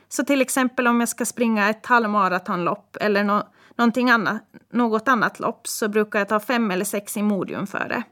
Så 0.09 0.23
till 0.23 0.41
exempel 0.41 0.87
om 0.87 0.99
jag 0.99 1.09
ska 1.09 1.25
springa 1.25 1.69
ett 1.69 1.85
halvmaratonlopp 1.85 2.97
eller 3.01 3.23
no 3.23 3.43
annat, 4.11 4.41
något 4.71 5.07
annat 5.07 5.39
lopp 5.39 5.67
så 5.67 5.87
brukar 5.87 6.19
jag 6.19 6.29
ta 6.29 6.39
fem 6.39 6.71
eller 6.71 6.85
sex 6.85 7.17
Imodium 7.17 7.67
före. 7.67 8.03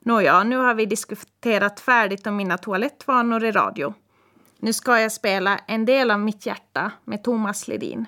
Nåja, 0.00 0.44
nu 0.44 0.56
har 0.56 0.74
vi 0.74 0.86
diskuterat 0.86 1.80
färdigt 1.80 2.26
om 2.26 2.36
mina 2.36 2.58
toalettvanor 2.58 3.44
i 3.44 3.52
radio. 3.52 3.94
Nu 4.58 4.72
ska 4.72 5.00
jag 5.00 5.12
spela 5.12 5.58
En 5.58 5.84
del 5.84 6.10
av 6.10 6.20
mitt 6.20 6.46
hjärta 6.46 6.90
med 7.04 7.24
Thomas 7.24 7.68
Ledin. 7.68 8.06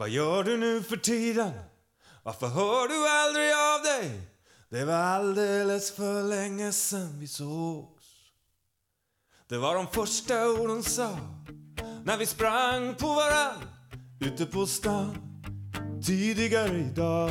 Vad 0.00 0.08
gör 0.08 0.44
du 0.44 0.56
nu 0.56 0.82
för 0.82 0.96
tiden? 0.96 1.52
Varför 2.22 2.46
hör 2.46 2.88
du 2.88 3.08
aldrig 3.08 3.52
av 3.52 3.82
dig? 3.82 4.20
Det 4.68 4.84
var 4.84 4.94
alldeles 4.94 5.96
för 5.96 6.22
länge 6.22 6.72
sen 6.72 7.20
vi 7.20 7.28
sågs. 7.28 8.04
Det 9.48 9.58
var 9.58 9.74
de 9.74 9.86
första 9.86 10.48
orden 10.48 10.82
sa 10.82 11.18
när 12.04 12.16
vi 12.16 12.26
sprang 12.26 12.94
på 12.94 13.06
varann 13.06 13.62
ute 14.20 14.46
på 14.46 14.66
stan 14.66 15.16
tidigare 16.06 16.78
idag. 16.78 17.30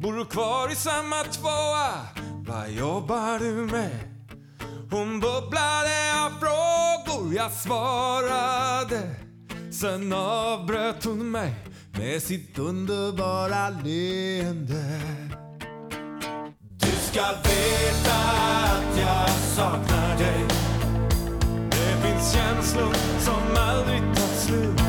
Bor 0.00 0.12
du 0.12 0.24
kvar 0.24 0.72
i 0.72 0.76
samma 0.76 1.22
tvåa? 1.24 2.06
Vad 2.46 2.70
jobbar 2.70 3.38
du 3.38 3.52
med? 3.52 4.00
Hon 4.90 5.20
bubblade 5.20 6.24
av 6.24 6.30
frågor 6.40 7.34
jag 7.34 7.52
svarade 7.52 9.29
Sen 9.80 10.12
avbröt 10.12 11.04
hon 11.04 11.30
mig 11.30 11.54
med 11.98 12.22
sitt 12.22 12.58
underbara 12.58 13.70
leende. 13.84 15.00
Du 16.80 16.86
ska 16.86 17.20
veta 17.20 18.16
att 18.64 18.98
jag 18.98 19.30
saknar 19.30 20.18
dig. 20.18 20.46
Det 21.70 22.02
finns 22.02 22.32
känslor 22.34 22.94
som 23.18 23.42
aldrig 23.56 24.00
tar 24.00 24.34
slut. 24.34 24.80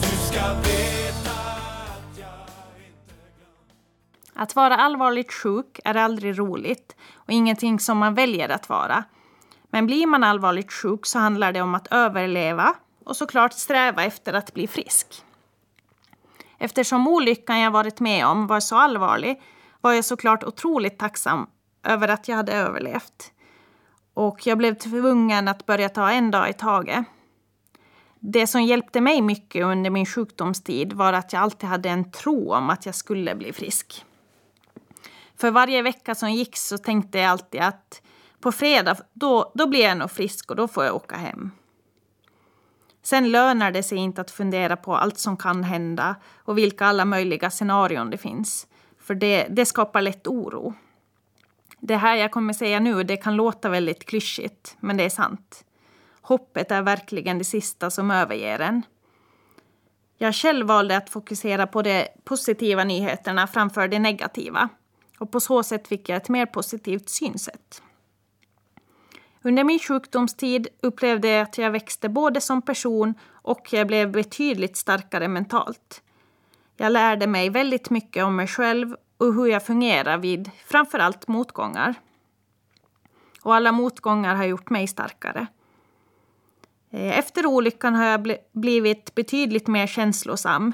Du 0.00 0.16
ska 0.16 0.54
veta 0.54 1.40
att 1.70 2.18
jag 2.18 2.86
inte 2.86 3.14
glömt 3.36 4.34
Att 4.34 4.56
vara 4.56 4.76
allvarligt 4.76 5.32
sjuk 5.32 5.80
är 5.84 5.94
aldrig 5.94 6.38
roligt 6.38 6.96
och 7.14 7.30
ingenting 7.30 7.80
som 7.80 7.98
man 7.98 8.14
väljer 8.14 8.48
att 8.48 8.68
vara. 8.68 9.04
Men 9.70 9.86
blir 9.86 10.06
man 10.06 10.24
allvarligt 10.24 10.72
sjuk 10.72 11.06
så 11.06 11.18
handlar 11.18 11.52
det 11.52 11.60
om 11.60 11.74
att 11.74 11.86
överleva 11.92 12.74
och 13.04 13.16
såklart 13.16 13.52
sträva 13.52 14.04
efter 14.04 14.32
att 14.32 14.54
bli 14.54 14.66
frisk. 14.66 15.24
Eftersom 16.58 17.08
olyckan 17.08 17.60
jag 17.60 17.70
varit 17.70 18.00
med 18.00 18.26
om 18.26 18.46
var 18.46 18.60
så 18.60 18.76
allvarlig 18.76 19.42
var 19.80 19.92
jag 19.92 20.04
såklart 20.04 20.44
otroligt 20.44 20.98
tacksam 20.98 21.46
över 21.84 22.08
att 22.08 22.28
jag 22.28 22.36
hade 22.36 22.52
överlevt. 22.52 23.32
Och 24.14 24.46
jag 24.46 24.58
blev 24.58 24.74
tvungen 24.74 25.48
att 25.48 25.66
börja 25.66 25.88
ta 25.88 26.10
en 26.10 26.30
dag 26.30 26.50
i 26.50 26.52
taget. 26.52 27.04
Det 28.20 28.46
som 28.46 28.62
hjälpte 28.62 29.00
mig 29.00 29.22
mycket 29.22 29.64
under 29.64 29.90
min 29.90 30.06
sjukdomstid 30.06 30.92
var 30.92 31.12
att 31.12 31.32
jag 31.32 31.42
alltid 31.42 31.68
hade 31.68 31.88
en 31.88 32.10
tro 32.10 32.52
om 32.52 32.70
att 32.70 32.86
jag 32.86 32.94
skulle 32.94 33.34
bli 33.34 33.52
frisk. 33.52 34.04
För 35.36 35.50
varje 35.50 35.82
vecka 35.82 36.14
som 36.14 36.32
gick 36.32 36.56
så 36.56 36.78
tänkte 36.78 37.18
jag 37.18 37.30
alltid 37.30 37.60
att 37.60 38.02
på 38.40 38.52
fredag 38.52 38.96
då, 39.12 39.52
då 39.54 39.66
blir 39.66 39.80
jag 39.80 39.98
nog 39.98 40.10
frisk 40.10 40.50
och 40.50 40.56
då 40.56 40.68
får 40.68 40.84
jag 40.84 40.96
åka 40.96 41.16
hem. 41.16 41.50
Sen 43.02 43.30
lönar 43.30 43.70
det 43.70 43.82
sig 43.82 43.98
inte 43.98 44.20
att 44.20 44.30
fundera 44.30 44.76
på 44.76 44.96
allt 44.96 45.18
som 45.18 45.36
kan 45.36 45.64
hända 45.64 46.16
och 46.36 46.58
vilka 46.58 46.86
alla 46.86 47.04
möjliga 47.04 47.50
scenarion 47.50 48.10
det 48.10 48.18
finns. 48.18 48.66
För 49.00 49.14
det, 49.14 49.46
det 49.50 49.66
skapar 49.66 50.02
lätt 50.02 50.26
oro. 50.26 50.74
Det 51.80 51.96
här 51.96 52.16
jag 52.16 52.30
kommer 52.30 52.52
säga 52.52 52.80
nu 52.80 53.02
det 53.02 53.16
kan 53.16 53.36
låta 53.36 53.68
väldigt 53.68 54.06
klyschigt, 54.06 54.76
men 54.80 54.96
det 54.96 55.04
är 55.04 55.10
sant. 55.10 55.64
Hoppet 56.20 56.70
är 56.70 56.82
verkligen 56.82 57.38
det 57.38 57.44
sista 57.44 57.90
som 57.90 58.10
överger 58.10 58.58
en. 58.58 58.82
Jag 60.18 60.34
själv 60.34 60.66
valde 60.66 60.96
att 60.96 61.10
fokusera 61.10 61.66
på 61.66 61.82
de 61.82 62.08
positiva 62.24 62.84
nyheterna 62.84 63.46
framför 63.46 63.88
de 63.88 63.98
negativa. 63.98 64.68
Och 65.18 65.32
på 65.32 65.40
så 65.40 65.62
sätt 65.62 65.88
fick 65.88 66.08
jag 66.08 66.16
ett 66.16 66.28
mer 66.28 66.46
positivt 66.46 67.08
synsätt. 67.08 67.82
Under 69.44 69.64
min 69.64 69.78
sjukdomstid 69.78 70.68
upplevde 70.80 71.28
jag 71.28 71.42
att 71.42 71.58
jag 71.58 71.70
växte 71.70 72.08
både 72.08 72.40
som 72.40 72.62
person 72.62 73.14
och 73.30 73.72
jag 73.72 73.86
blev 73.86 74.12
betydligt 74.12 74.76
starkare 74.76 75.28
mentalt. 75.28 76.02
Jag 76.76 76.92
lärde 76.92 77.26
mig 77.26 77.50
väldigt 77.50 77.90
mycket 77.90 78.24
om 78.24 78.36
mig 78.36 78.46
själv 78.46 78.96
och 79.16 79.34
hur 79.34 79.46
jag 79.46 79.66
fungerar 79.66 80.18
vid 80.18 80.50
framförallt 80.66 81.28
motgångar. 81.28 81.94
Och 83.42 83.54
alla 83.54 83.72
motgångar 83.72 84.34
har 84.34 84.44
gjort 84.44 84.70
mig 84.70 84.86
starkare. 84.86 85.46
Eh, 86.90 87.18
efter 87.18 87.46
olyckan 87.46 87.94
har 87.94 88.04
jag 88.04 88.36
blivit 88.52 89.14
betydligt 89.14 89.66
mer 89.66 89.86
känslosam 89.86 90.72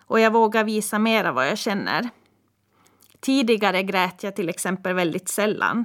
och 0.00 0.20
jag 0.20 0.32
vågar 0.32 0.64
visa 0.64 0.98
mera 0.98 1.32
vad 1.32 1.48
jag 1.48 1.58
känner. 1.58 2.10
Tidigare 3.20 3.82
grät 3.82 4.22
jag 4.22 4.36
till 4.36 4.48
exempel 4.48 4.94
väldigt 4.94 5.28
sällan 5.28 5.84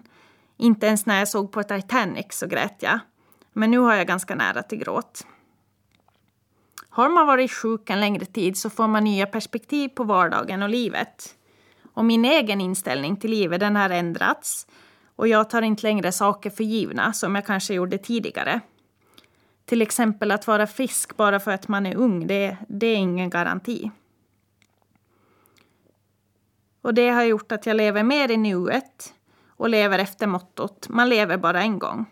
inte 0.59 0.85
ens 0.85 1.05
när 1.05 1.19
jag 1.19 1.27
såg 1.27 1.51
på 1.51 1.63
Titanic 1.63 2.25
så 2.29 2.47
grät 2.47 2.75
jag. 2.79 2.99
Men 3.53 3.71
nu 3.71 3.77
har 3.77 3.95
jag 3.95 4.07
ganska 4.07 4.35
nära 4.35 4.63
till 4.63 4.77
gråt. 4.77 5.27
Har 6.89 7.09
man 7.09 7.27
varit 7.27 7.51
sjuk 7.51 7.89
en 7.89 7.99
längre 7.99 8.25
tid 8.25 8.57
så 8.57 8.69
får 8.69 8.87
man 8.87 9.03
nya 9.03 9.25
perspektiv 9.25 9.89
på 9.89 10.03
vardagen 10.03 10.63
och 10.63 10.69
livet. 10.69 11.35
Och 11.93 12.05
min 12.05 12.25
egen 12.25 12.61
inställning 12.61 13.17
till 13.17 13.31
livet 13.31 13.59
den 13.59 13.75
har 13.75 13.89
ändrats 13.89 14.67
och 15.15 15.27
jag 15.27 15.49
tar 15.49 15.61
inte 15.61 15.83
längre 15.83 16.11
saker 16.11 16.49
för 16.49 16.63
givna 16.63 17.13
som 17.13 17.35
jag 17.35 17.45
kanske 17.45 17.73
gjorde 17.73 17.97
tidigare. 17.97 18.61
Till 19.65 19.81
exempel 19.81 20.31
att 20.31 20.47
vara 20.47 20.67
frisk 20.67 21.17
bara 21.17 21.39
för 21.39 21.51
att 21.51 21.67
man 21.67 21.85
är 21.85 21.95
ung, 21.95 22.27
det, 22.27 22.57
det 22.67 22.87
är 22.87 22.95
ingen 22.95 23.29
garanti. 23.29 23.91
Och 26.81 26.93
det 26.93 27.09
har 27.09 27.23
gjort 27.23 27.51
att 27.51 27.65
jag 27.65 27.75
lever 27.75 28.03
mer 28.03 28.31
i 28.31 28.37
nuet 28.37 29.13
och 29.59 29.69
lever 29.69 29.99
efter 29.99 30.27
mottot 30.27 30.89
man 30.89 31.09
lever 31.09 31.37
bara 31.37 31.61
en 31.61 31.79
gång. 31.79 32.05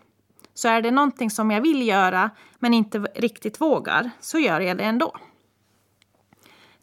Så 0.54 0.68
är 0.68 0.82
det 0.82 0.90
någonting 0.90 1.30
som 1.30 1.50
jag 1.50 1.60
vill 1.60 1.88
göra 1.88 2.30
men 2.58 2.74
inte 2.74 2.98
riktigt 2.98 3.60
vågar 3.60 4.10
så 4.20 4.38
gör 4.38 4.60
jag 4.60 4.76
det 4.76 4.84
ändå. 4.84 5.16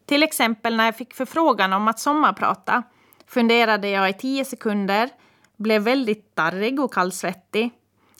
Till 0.06 0.24
exempel 0.24 0.76
när 0.76 0.86
jag 0.86 0.98
fick 0.98 1.14
förfrågan 1.14 1.74
om 1.74 1.88
att 1.88 2.00
sommarprata 2.00 2.84
funderade 3.28 3.90
jag 3.90 4.10
i 4.10 4.14
tio 4.14 4.46
sekunder, 4.46 5.10
blev 5.58 5.82
väldigt 5.82 6.36
darrig 6.36 6.80
och 6.80 6.94
kallsvettig 6.94 7.72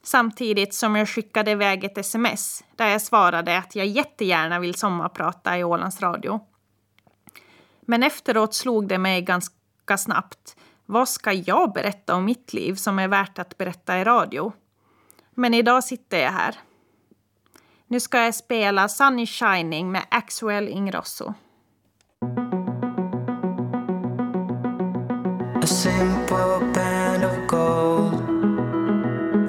samtidigt 0.04 0.74
som 0.74 0.96
jag 0.96 1.10
skickade 1.10 1.52
iväg 1.52 1.84
ett 1.84 1.98
sms 1.98 2.64
där 2.76 2.88
jag 2.88 3.02
svarade 3.02 3.58
att 3.58 3.76
jag 3.76 3.88
jättegärna 3.88 4.60
vill 4.60 4.76
sommarprata 4.76 5.58
i 5.58 5.64
Ålands 5.64 6.02
Radio. 6.02 6.40
Men 7.82 8.04
efteråt 8.04 8.54
slog 8.54 8.88
det 8.88 8.98
mig 8.98 9.22
ganska 9.22 9.98
snabbt 9.98 10.56
vad 10.86 11.10
ska 11.10 11.34
jag 11.34 11.74
berätta 11.74 12.16
om 12.16 12.26
mitt 12.26 12.54
liv 12.54 12.76
som 12.76 13.00
är 13.00 13.08
värt 13.08 13.40
att 13.40 13.58
berätta 13.58 14.00
i 14.00 14.04
radio? 14.04 14.54
Men 15.34 15.54
idag 15.54 15.84
sitter 15.84 16.18
jag 16.18 16.32
här. 16.32 16.56
Nu 17.88 18.00
ska 18.00 18.24
jag 18.24 18.36
spela 18.36 18.88
Sun 18.88 19.20
is 19.20 19.30
shining 19.30 19.92
med 19.92 20.06
Axwell 20.10 20.68
Ingrosso. 20.68 21.34
A 25.64 25.68
simple 25.68 26.74
band 26.74 27.26
of 27.26 27.48
gold 27.48 28.22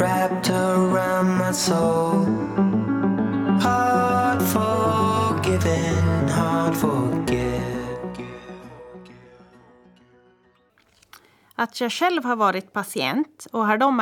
Wrapped 0.01 0.51
around 0.51 1.39
my 1.39 1.53
soul 1.53 2.27
Hard 3.63 4.43
forgiven, 4.43 6.29
hard 6.29 6.75
forgiven. 6.77 7.26
Att 11.59 11.81
jag 11.81 11.93
själv 11.93 12.25
har 12.25 12.37
varit 12.37 12.73
patient 12.73 13.47
och 13.53 13.67
har 13.67 13.79
de 13.79 14.01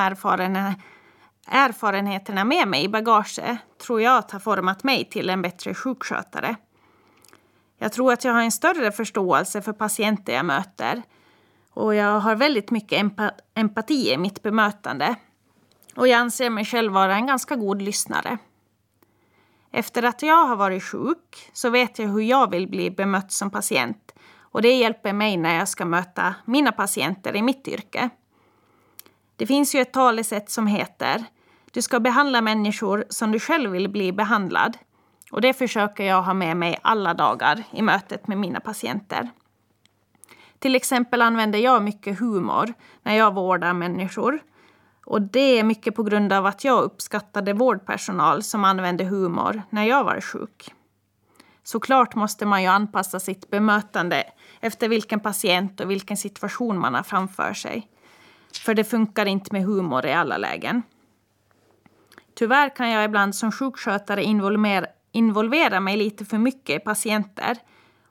erfarenheterna 1.47 2.45
med 2.45 2.69
mig 2.69 2.85
i 2.85 2.89
bagaget 2.89 3.59
tror 3.79 4.01
jag 4.01 4.19
att 4.19 4.31
har 4.31 4.41
format 4.41 4.85
mig 4.85 5.05
till 5.05 5.31
en 5.31 5.43
bättre 5.43 5.75
sjukskötare. 5.75 6.57
Jag 7.79 7.93
tror 7.93 8.13
att 8.13 8.25
jag 8.25 8.33
har 8.33 8.43
en 8.43 8.53
större 8.53 8.93
förståelse 8.93 9.63
för 9.63 9.73
patienter 9.73 10.33
jag 10.33 10.45
möter 10.45 11.03
och 11.71 11.95
jag 11.95 12.21
har 12.21 12.35
väldigt 12.37 12.71
mycket 12.71 13.13
empati 13.55 14.13
i 14.13 14.17
mitt 14.17 14.43
bemötande. 14.43 15.15
Och 15.97 16.09
jag 16.09 16.19
anser 16.19 16.51
mig 16.51 16.65
själv 16.65 16.93
vara 16.93 17.15
en 17.15 17.27
ganska 17.27 17.57
god 17.57 17.83
lyssnare. 17.83 18.39
Efter 19.71 20.03
att 20.03 20.23
jag 20.23 20.47
har 20.47 20.57
varit 20.57 20.83
sjuk 20.83 21.51
så 21.53 21.71
vet 21.71 21.99
jag 21.99 22.09
hur 22.09 22.21
jag 22.21 22.51
vill 22.51 22.69
bli 22.69 22.91
bemött 22.91 23.33
som 23.33 23.51
patient 23.51 24.04
och 24.55 24.63
det 24.63 24.73
hjälper 24.73 25.13
mig 25.13 25.37
när 25.37 25.59
jag 25.59 25.69
ska 25.69 25.85
möta 25.85 26.35
mina 26.45 26.73
patienter 26.73 27.37
i 27.37 27.43
mitt 27.43 27.69
yrke. 27.69 28.11
Det 29.37 29.47
finns 29.47 29.75
ju 29.75 29.81
ett 29.81 29.93
talesätt 29.93 30.51
som 30.51 30.67
heter 30.67 31.25
Du 31.71 31.83
ska 31.83 32.01
behandla 32.01 32.41
människor 32.41 33.05
som 33.09 33.33
du 33.33 33.41
själv 33.41 33.71
vill 33.71 33.89
bli 33.89 34.13
behandlad. 34.13 34.79
Och 35.31 35.41
det 35.41 35.55
försöker 35.55 36.05
jag 36.05 36.23
ha 36.23 36.35
med 36.35 36.57
mig 36.57 36.79
alla 36.83 37.15
dagar 37.15 37.63
i 37.71 37.83
mötet 37.83 38.29
med 38.29 38.39
mina 38.39 38.61
patienter. 38.61 39.31
Till 40.59 40.75
exempel 40.75 41.23
använder 41.23 41.59
jag 41.59 41.83
mycket 41.83 42.21
humor 42.21 42.73
när 43.03 43.15
jag 43.15 43.35
vårdar 43.35 43.73
människor. 43.73 44.39
Och 45.07 45.23
det 45.23 45.59
är 45.59 45.65
mycket 45.65 45.95
på 45.95 46.03
grund 46.03 46.33
av 46.33 46.47
att 46.47 46.65
jag 46.65 46.83
uppskattade 46.83 47.53
vårdpersonal 47.53 48.43
som 48.43 48.65
använde 48.65 49.05
humor 49.05 49.63
när 49.71 49.85
jag 49.85 50.05
var 50.05 50.21
sjuk. 50.21 50.75
Såklart 51.65 52.15
måste 52.15 52.47
man 52.47 52.63
ju 52.63 52.69
anpassa 52.69 53.21
sitt 53.21 53.51
bemötande 53.51 54.25
efter 54.61 54.89
vilken 54.89 55.21
patient 55.21 55.81
och 55.81 55.91
vilken 55.91 56.17
situation 56.17 56.79
man 56.79 56.95
har 56.95 57.03
framför 57.03 57.55
sig. 57.55 57.89
För 58.65 58.75
det 58.75 58.85
funkar 58.85 59.27
inte 59.27 59.53
med 59.53 59.63
humor 59.63 60.07
i 60.07 60.13
alla 60.13 60.37
lägen. 60.37 60.83
Tyvärr 62.35 62.77
kan 62.77 62.91
jag 62.91 63.05
ibland 63.05 63.35
som 63.35 63.53
sjukskötare 63.53 64.23
involvera 65.13 65.81
mig 65.81 65.97
lite 65.97 66.25
för 66.25 66.39
mycket 66.39 66.83
i 66.83 66.85
patienter. 66.85 67.59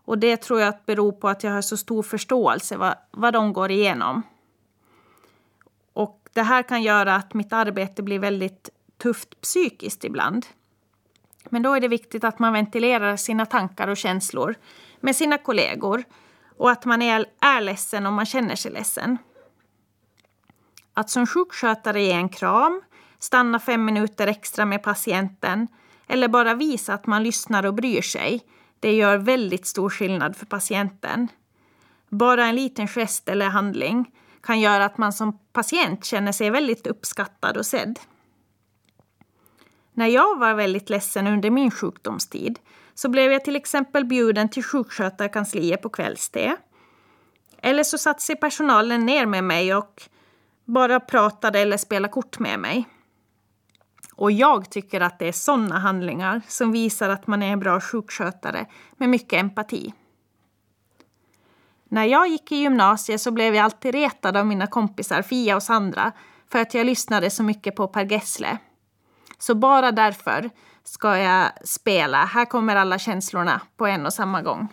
Och 0.05 0.17
det 0.17 0.37
tror 0.37 0.59
jag 0.59 0.73
beror 0.85 1.11
på 1.11 1.29
att 1.29 1.43
jag 1.43 1.51
har 1.51 1.61
så 1.61 1.77
stor 1.77 2.03
förståelse 2.03 2.77
vad, 2.77 2.95
vad 3.11 3.33
de 3.33 3.53
går 3.53 3.71
igenom. 3.71 4.23
Och 5.93 6.29
det 6.33 6.41
här 6.41 6.63
kan 6.63 6.83
göra 6.83 7.15
att 7.15 7.33
mitt 7.33 7.53
arbete 7.53 8.03
blir 8.03 8.19
väldigt 8.19 8.69
tufft 8.97 9.41
psykiskt 9.41 10.03
ibland. 10.03 10.45
Men 11.49 11.61
då 11.61 11.73
är 11.73 11.79
det 11.79 11.87
viktigt 11.87 12.23
att 12.23 12.39
man 12.39 12.53
ventilerar 12.53 13.15
sina 13.15 13.45
tankar 13.45 13.87
och 13.87 13.97
känslor 13.97 14.55
med 14.99 15.15
sina 15.15 15.37
kollegor 15.37 16.03
och 16.57 16.71
att 16.71 16.85
man 16.85 17.01
är, 17.01 17.25
är 17.39 17.61
ledsen 17.61 18.05
om 18.05 18.13
man 18.13 18.25
känner 18.25 18.55
sig 18.55 18.71
ledsen. 18.71 19.17
Att 20.93 21.09
som 21.09 21.27
sjukskötare 21.27 22.01
ge 22.01 22.11
en 22.11 22.29
kram, 22.29 22.81
stanna 23.19 23.59
fem 23.59 23.85
minuter 23.85 24.27
extra 24.27 24.65
med 24.65 24.83
patienten 24.83 25.67
eller 26.07 26.27
bara 26.27 26.53
visa 26.53 26.93
att 26.93 27.07
man 27.07 27.23
lyssnar 27.23 27.65
och 27.65 27.73
bryr 27.73 28.01
sig. 28.01 28.41
Det 28.79 28.93
gör 28.93 29.17
väldigt 29.17 29.65
stor 29.65 29.89
skillnad 29.89 30.35
för 30.35 30.45
patienten. 30.45 31.27
Bara 32.09 32.45
en 32.45 32.55
liten 32.55 32.87
gest 32.87 33.29
eller 33.29 33.45
handling 33.45 34.11
kan 34.41 34.59
göra 34.59 34.85
att 34.85 34.97
man 34.97 35.13
som 35.13 35.39
patient 35.53 36.05
känner 36.05 36.31
sig 36.31 36.49
väldigt 36.49 36.87
uppskattad 36.87 37.57
och 37.57 37.65
sedd. 37.65 37.99
När 39.93 40.07
jag 40.07 40.39
var 40.39 40.53
väldigt 40.53 40.89
ledsen 40.89 41.27
under 41.27 41.49
min 41.49 41.71
sjukdomstid 41.71 42.59
så 42.93 43.09
blev 43.09 43.31
jag 43.31 43.45
till 43.45 43.55
exempel 43.55 44.05
bjuden 44.05 44.49
till 44.49 44.63
sjukskötarkansliet 44.63 45.81
på 45.81 45.89
kvällste. 45.89 46.55
Eller 47.57 47.83
så 47.83 47.97
satte 47.97 48.21
sig 48.21 48.35
personalen 48.35 49.05
ner 49.05 49.25
med 49.25 49.43
mig 49.43 49.75
och 49.75 50.01
bara 50.65 50.99
pratade 50.99 51.59
eller 51.59 51.77
spelade 51.77 52.11
kort 52.11 52.39
med 52.39 52.59
mig. 52.59 52.87
Och 54.15 54.31
jag 54.31 54.69
tycker 54.69 55.01
att 55.01 55.19
det 55.19 55.27
är 55.27 55.31
sådana 55.31 55.79
handlingar 55.79 56.41
som 56.47 56.71
visar 56.71 57.09
att 57.09 57.27
man 57.27 57.43
är 57.43 57.53
en 57.53 57.59
bra 57.59 57.81
sjukskötare 57.81 58.65
med 58.97 59.09
mycket 59.09 59.39
empati. 59.39 59.93
När 61.83 62.05
jag 62.05 62.27
gick 62.27 62.51
i 62.51 62.55
gymnasiet 62.55 63.21
så 63.21 63.31
blev 63.31 63.55
jag 63.55 63.63
alltid 63.63 63.95
retad 63.95 64.37
av 64.37 64.47
mina 64.47 64.67
kompisar 64.67 65.21
Fia 65.21 65.55
och 65.55 65.63
Sandra 65.63 66.11
för 66.47 66.59
att 66.59 66.73
jag 66.73 66.85
lyssnade 66.85 67.29
så 67.29 67.43
mycket 67.43 67.75
på 67.75 67.87
Per 67.87 68.11
Gessle. 68.11 68.57
Så 69.37 69.55
bara 69.55 69.91
därför 69.91 70.49
ska 70.83 71.17
jag 71.17 71.51
spela 71.67 72.25
Här 72.25 72.45
kommer 72.45 72.75
alla 72.75 72.99
känslorna 72.99 73.61
på 73.77 73.87
en 73.87 74.05
och 74.05 74.13
samma 74.13 74.41
gång. 74.41 74.67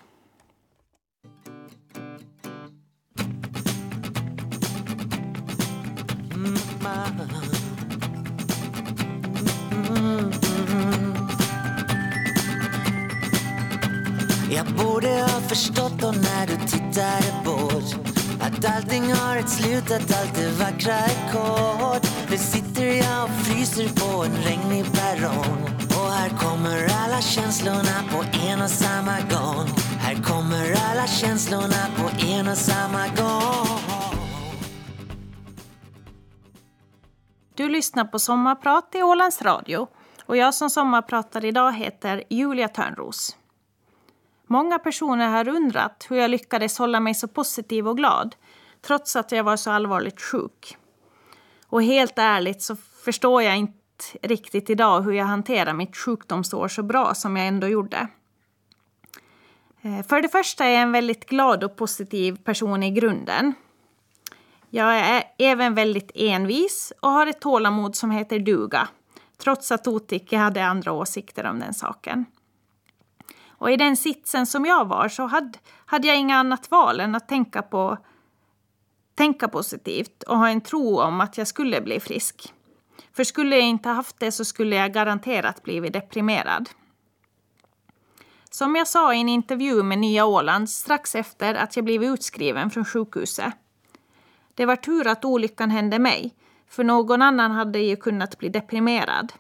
Jag 14.53 14.67
borde 14.67 15.09
ha 15.09 15.41
förstått 15.41 15.93
då 16.01 16.07
när 16.07 16.47
du 16.47 16.57
tittade 16.57 17.45
bort 17.45 18.10
att 18.41 18.65
allting 18.77 19.13
har 19.13 19.37
ett 19.37 19.49
slut, 19.49 19.91
att 19.91 20.19
allt 20.21 20.35
det 20.35 20.51
vackra 20.51 20.93
är 20.93 21.33
kort 21.33 22.03
Nu 22.31 22.37
sitter 22.37 22.85
jag 22.85 23.25
och 23.25 23.31
fryser 23.31 23.89
på 24.01 24.25
en 24.25 24.37
regnig 24.37 24.85
perrong. 24.93 25.63
Och 25.89 26.11
här 26.13 26.31
kommer 26.31 26.79
alla 27.05 27.21
känslorna 27.21 27.97
på 28.13 28.25
en 28.49 28.63
och 28.63 28.71
samma 28.71 29.17
gång. 29.21 29.67
Här 29.99 30.23
kommer 30.23 30.75
alla 30.91 31.07
känslorna 31.07 31.83
på 31.97 32.27
en 32.27 32.49
och 32.49 32.59
samma 32.59 33.07
gång. 33.07 33.79
Du 37.55 37.69
lyssnar 37.69 38.05
på 38.05 38.19
Sommarprat 38.19 38.95
i 38.95 39.03
Ålands 39.03 39.43
Radio. 39.43 39.87
Och 40.27 40.37
jag 40.37 40.55
som 40.55 40.71
sommarpratar 40.71 41.45
idag 41.45 41.73
heter 41.73 42.25
Julia 42.31 42.69
Törnros. 42.69 43.37
Många 44.53 44.79
personer 44.79 45.29
har 45.29 45.49
undrat 45.49 46.07
hur 46.09 46.17
jag 46.17 46.31
lyckades 46.31 46.79
hålla 46.79 47.01
mig 47.01 47.15
så 47.15 47.29
positiv 47.29 47.89
och 47.89 47.97
glad 47.97 48.37
trots 48.81 49.17
att 49.17 49.33
jag 49.33 49.45
var 49.45 49.57
så 49.57 49.71
allvarligt 49.71 50.21
sjuk. 50.21 50.77
Och 51.67 51.83
helt 51.83 52.19
ärligt 52.19 52.63
så 52.63 52.77
förstår 52.77 53.43
jag 53.43 53.57
inte 53.57 53.83
riktigt 54.23 54.71
idag 54.71 55.01
hur 55.01 55.13
jag 55.13 55.25
hanterar 55.25 55.73
mitt 55.73 55.97
sjukdomsår 55.97 56.69
så 56.69 56.83
bra 56.83 57.15
som 57.15 57.37
jag 57.37 57.47
ändå 57.47 57.69
gjorde. 57.69 58.09
Eh, 59.83 60.07
för 60.07 60.23
det 60.23 60.29
första 60.29 60.65
är 60.65 60.71
jag 60.71 60.83
en 60.83 60.93
väldigt 60.93 61.27
glad 61.27 61.65
och 61.65 61.77
positiv 61.77 62.37
person 62.37 62.83
i 62.83 62.91
grunden. 62.91 63.55
Jag 64.71 64.99
är 64.99 65.25
även 65.39 65.75
väldigt 65.75 66.11
envis 66.15 66.93
och 67.01 67.11
har 67.11 67.27
ett 67.27 67.41
tålamod 67.41 67.97
som 67.97 68.11
heter 68.11 68.39
duga, 68.39 68.89
trots 69.39 69.73
att 69.73 69.87
Otikki 69.87 70.37
hade 70.37 70.65
andra 70.65 70.93
åsikter 70.93 71.47
om 71.47 71.59
den 71.59 71.75
saken. 71.75 72.27
Och 73.61 73.71
i 73.71 73.77
den 73.77 73.97
sitsen 73.97 74.47
som 74.47 74.65
jag 74.65 74.89
var 74.89 75.09
så 75.09 75.27
hade, 75.27 75.59
hade 75.87 76.07
jag 76.07 76.17
inga 76.17 76.37
annat 76.37 76.71
val 76.71 77.01
än 77.01 77.15
att 77.15 77.29
tänka, 77.29 77.63
på, 77.63 77.99
tänka 79.15 79.49
positivt 79.49 80.23
och 80.23 80.39
ha 80.39 80.49
en 80.49 80.61
tro 80.61 81.01
om 81.01 81.21
att 81.21 81.39
jag 81.39 81.47
skulle 81.47 81.81
bli 81.81 82.01
frisk. 82.01 82.55
För 83.13 83.25
skulle 83.25 83.57
jag 83.57 83.65
inte 83.65 83.89
haft 83.89 84.21
det 84.21 84.33
så 84.33 84.45
skulle 84.45 84.77
jag 84.77 84.93
garanterat 84.93 85.63
blivit 85.63 85.93
deprimerad. 85.93 86.71
Som 88.51 88.77
jag 88.77 88.89
sa 88.89 89.15
i 89.15 89.21
en 89.21 89.29
intervju 89.29 89.83
med 89.83 89.99
Nya 89.99 90.25
Åland 90.25 90.71
strax 90.71 91.15
efter 91.15 91.55
att 91.55 91.77
jag 91.77 91.85
blivit 91.85 92.11
utskriven 92.11 92.71
från 92.71 92.85
sjukhuset. 92.85 93.55
Det 94.55 94.67
var 94.67 94.77
tur 94.77 95.07
att 95.07 95.25
olyckan 95.25 95.71
hände 95.71 95.99
mig, 95.99 96.35
för 96.69 96.85
någon 96.85 97.23
annan 97.23 97.51
hade 97.51 97.79
ju 97.79 97.97
kunnat 97.97 98.39
bli 98.39 98.49
deprimerad. 98.49 99.33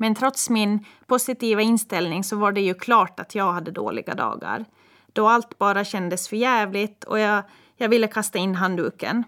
Men 0.00 0.14
trots 0.14 0.50
min 0.50 0.84
positiva 1.06 1.62
inställning 1.62 2.24
så 2.24 2.36
var 2.36 2.52
det 2.52 2.60
ju 2.60 2.74
klart 2.74 3.20
att 3.20 3.34
jag 3.34 3.52
hade 3.52 3.70
dåliga 3.70 4.14
dagar. 4.14 4.64
Då 5.12 5.28
allt 5.28 5.58
bara 5.58 5.84
kändes 5.84 6.28
för 6.28 6.36
jävligt 6.36 7.04
och 7.04 7.18
jag, 7.18 7.42
jag 7.76 7.88
ville 7.88 8.06
kasta 8.06 8.38
in 8.38 8.54
handduken. 8.54 9.24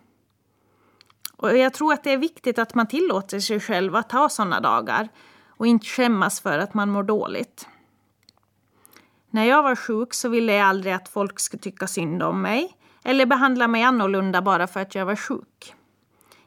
Och 1.37 1.57
jag 1.57 1.75
tror 1.75 1.93
att 1.93 2.05
det 2.05 2.13
är 2.13 2.17
viktigt 2.17 2.59
att 2.59 2.75
man 2.75 2.87
tillåter 2.89 3.41
sig 3.41 3.61
själv 3.61 3.97
att 3.97 4.13
ha 4.13 4.29
sådana 4.29 4.61
dagar 4.61 5.09
och 5.49 5.67
inte 5.67 5.87
skämmas 5.87 6.41
för 6.41 6.59
att 6.59 6.75
man 6.75 6.91
mår 6.91 7.03
dåligt. 7.03 7.69
När 9.31 9.45
jag 9.45 9.63
var 9.63 9.77
sjuk 9.77 10.15
så 10.15 10.29
ville 10.29 10.53
jag 10.53 10.67
aldrig 10.67 10.95
att 10.95 11.09
folk 11.09 11.41
skulle 11.41 11.63
tycka 11.63 11.87
synd 11.87 12.23
om 12.23 12.43
mig 12.43 12.77
eller 13.05 13.27
behandla 13.27 13.69
mig 13.69 13.83
annorlunda 13.83 14.43
bara 14.43 14.67
för 14.67 14.81
att 14.81 14.95
jag 14.95 15.07
var 15.07 15.17
sjuk. 15.17 15.75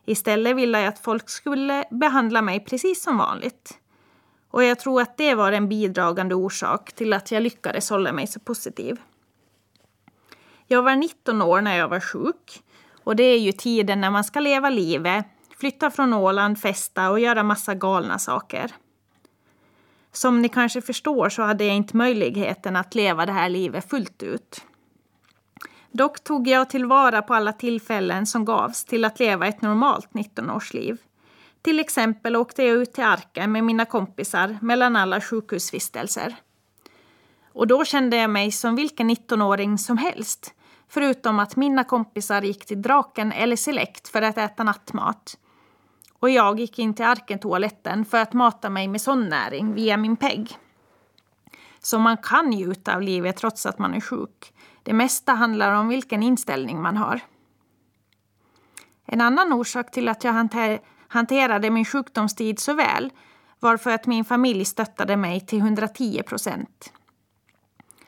Istället 0.06 0.56
ville 0.56 0.80
jag 0.80 0.88
att 0.88 1.00
folk 1.00 1.30
skulle 1.30 1.86
behandla 1.92 2.42
mig 2.42 2.60
precis 2.60 3.04
som 3.04 3.18
vanligt. 3.18 3.80
Och 4.54 4.64
jag 4.64 4.80
tror 4.80 5.02
att 5.02 5.18
det 5.18 5.36
var 5.36 5.52
en 5.52 5.70
bidragande 5.70 6.36
orsak 6.36 6.94
till 6.94 7.14
att 7.14 7.32
jag 7.32 7.44
lyckades 7.44 7.90
hålla 7.90 8.12
mig 8.12 8.28
så 8.28 8.40
positiv. 8.40 9.02
Jag 10.68 10.84
var 10.84 10.96
19 10.96 11.42
år 11.42 11.62
när 11.62 11.78
jag 11.78 11.88
var 11.88 12.00
sjuk. 12.00 12.64
Och 13.04 13.16
det 13.16 13.24
är 13.24 13.40
ju 13.40 13.52
tiden 13.52 14.02
när 14.02 14.10
man 14.12 14.24
ska 14.24 14.40
leva 14.40 14.70
livet, 14.70 15.26
flytta 15.60 15.92
från 15.92 16.14
Åland, 16.14 16.60
festa 16.60 17.10
och 17.10 17.20
göra 17.20 17.44
massa 17.44 17.76
galna 17.76 18.20
saker. 18.20 18.72
Som 20.12 20.42
ni 20.42 20.50
kanske 20.50 20.82
förstår 20.82 21.30
så 21.30 21.42
hade 21.42 21.66
jag 21.66 21.76
inte 21.76 21.98
möjligheten 21.98 22.76
att 22.76 22.96
leva 22.96 23.26
det 23.26 23.32
här 23.32 23.50
livet 23.50 23.90
fullt 23.90 24.24
ut. 24.24 24.62
Dock 25.92 26.24
tog 26.24 26.48
jag 26.48 26.70
tillvara 26.70 27.22
på 27.22 27.34
alla 27.34 27.54
tillfällen 27.54 28.26
som 28.26 28.46
gavs 28.46 28.86
till 28.86 29.06
att 29.06 29.20
leva 29.20 29.48
ett 29.48 29.62
normalt 29.62 30.10
19-årsliv. 30.12 30.98
Till 31.64 31.80
exempel 31.80 32.36
åkte 32.36 32.64
jag 32.64 32.78
ut 32.78 32.94
till 32.94 33.04
Arken 33.04 33.52
med 33.52 33.64
mina 33.64 33.86
kompisar 33.86 34.58
mellan 34.62 34.96
alla 34.96 35.22
sjukhusvistelser. 35.22 36.36
Och 37.54 37.68
då 37.68 37.86
kände 37.86 38.18
jag 38.18 38.30
mig 38.30 38.52
som 38.52 38.76
vilken 38.76 39.10
19-åring 39.10 39.78
som 39.78 39.98
helst. 39.98 40.54
Förutom 40.88 41.40
att 41.40 41.56
mina 41.56 41.84
kompisar 41.84 42.42
gick 42.42 42.66
till 42.66 42.82
Draken 42.82 43.32
eller 43.32 43.56
Select 43.56 44.08
för 44.08 44.22
att 44.22 44.38
äta 44.38 44.64
nattmat. 44.64 45.38
Och 46.20 46.30
jag 46.30 46.60
gick 46.60 46.80
in 46.80 46.94
till 46.94 47.06
Arkentoaletten 47.06 48.06
för 48.06 48.18
att 48.18 48.34
mata 48.34 48.70
mig 48.70 48.88
med 48.88 49.02
sån 49.02 49.30
näring 49.30 49.74
via 49.74 49.98
min 49.98 50.16
PEG. 50.16 50.58
Så 51.80 52.00
man 52.00 52.18
kan 52.18 52.50
njuta 52.50 52.96
av 52.96 53.02
livet 53.02 53.38
trots 53.38 53.66
att 53.66 53.80
man 53.80 53.94
är 53.94 54.02
sjuk. 54.02 54.54
Det 54.84 54.94
mesta 54.94 55.34
handlar 55.34 55.74
om 55.74 55.88
vilken 55.88 56.24
inställning 56.24 56.82
man 56.82 56.98
har. 56.98 57.20
En 59.06 59.22
annan 59.22 59.54
orsak 59.54 59.92
till 59.92 60.10
att 60.10 60.24
jag 60.24 60.34
hanter 60.34 60.80
hanterade 61.14 61.70
min 61.70 61.86
sjukdomstid 61.86 62.60
så 62.60 62.74
väl 62.74 63.12
varför 63.60 63.92
att 63.92 64.08
min 64.08 64.26
familj 64.26 64.66
stöttade 64.66 65.18
mig 65.18 65.42
till 65.42 65.60
110 65.60 66.24
procent. 66.24 66.94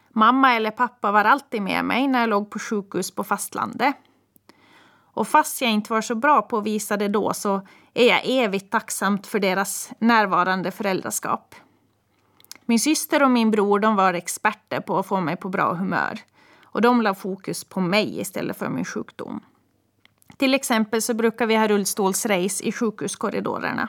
Mamma 0.10 0.53
eller 0.53 0.72
pappa 0.72 1.12
var 1.12 1.26
alltid 1.26 1.62
med 1.62 1.86
mig 1.86 2.08
när 2.08 2.20
jag 2.20 2.30
låg 2.30 2.49
på 2.51 2.60
sjukhus 2.60 3.12
på 3.12 3.24
fastlandet. 3.24 3.95
Och 5.14 5.28
fast 5.28 5.62
jag 5.62 5.72
inte 5.72 5.93
var 5.93 6.01
så 6.01 6.16
bra 6.16 6.41
på 6.41 6.58
att 6.58 6.64
visa 6.64 6.97
det 6.97 7.08
då 7.08 7.34
så 7.34 7.68
är 7.93 8.08
jag 8.08 8.22
evigt 8.26 8.72
tacksamt 8.72 9.28
för 9.28 9.39
deras 9.39 9.91
närvarande 9.99 10.72
föräldraskap. 10.72 11.56
Min 12.66 12.80
syster 12.80 13.24
och 13.24 13.32
min 13.32 13.51
bror 13.51 13.80
de 13.80 13.95
var 13.95 14.14
experter 14.14 14.80
på 14.80 14.99
att 14.99 15.08
få 15.08 15.22
mig 15.22 15.36
på 15.36 15.49
bra 15.49 15.74
humör. 15.74 16.20
Och 16.64 16.82
de 16.82 17.01
la 17.01 17.14
fokus 17.14 17.64
på 17.64 17.80
mig 17.80 18.20
istället 18.20 18.58
för 18.58 18.70
min 18.70 18.86
sjukdom. 18.86 19.41
Till 20.38 20.54
exempel 20.54 21.02
så 21.02 21.14
brukar 21.14 21.46
vi 21.46 21.56
ha 21.56 21.68
rullstolsrace 21.68 22.64
i 22.64 22.72
sjukhuskorridorerna. 22.72 23.88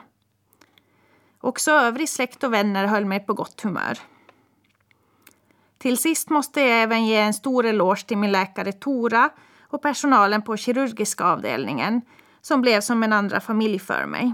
Också 1.41 1.71
övrig 1.71 2.09
släkt 2.09 2.43
och 2.43 2.53
vänner 2.53 2.85
höll 2.85 3.05
mig 3.05 3.19
på 3.19 3.33
gott 3.33 3.61
humör. 3.61 3.99
Till 5.77 5.97
sist 5.97 6.29
måste 6.29 6.61
jag 6.61 6.83
även 6.83 7.05
ge 7.05 7.15
en 7.15 7.33
stor 7.33 7.65
eloge 7.65 8.05
till 8.07 8.17
min 8.17 8.31
läkare 8.31 8.71
Tora 8.71 9.29
och 9.67 9.81
personalen 9.81 10.41
på 10.41 10.57
kirurgiska 10.57 11.23
avdelningen 11.23 12.01
som 12.41 12.61
blev 12.61 12.81
som 12.81 13.03
en 13.03 13.13
andra 13.13 13.39
familj 13.39 13.79
för 13.79 14.05
mig. 14.05 14.33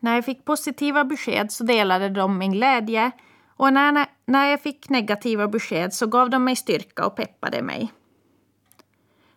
När 0.00 0.14
jag 0.14 0.24
fick 0.24 0.44
positiva 0.44 1.04
besked 1.04 1.52
så 1.52 1.64
delade 1.64 2.08
de 2.08 2.38
min 2.38 2.52
glädje 2.52 3.10
och 3.46 3.72
när, 3.72 4.06
när 4.26 4.46
jag 4.46 4.60
fick 4.60 4.88
negativa 4.88 5.48
besked 5.48 5.94
så 5.94 6.06
gav 6.06 6.30
de 6.30 6.44
mig 6.44 6.56
styrka 6.56 7.06
och 7.06 7.16
peppade 7.16 7.62
mig. 7.62 7.92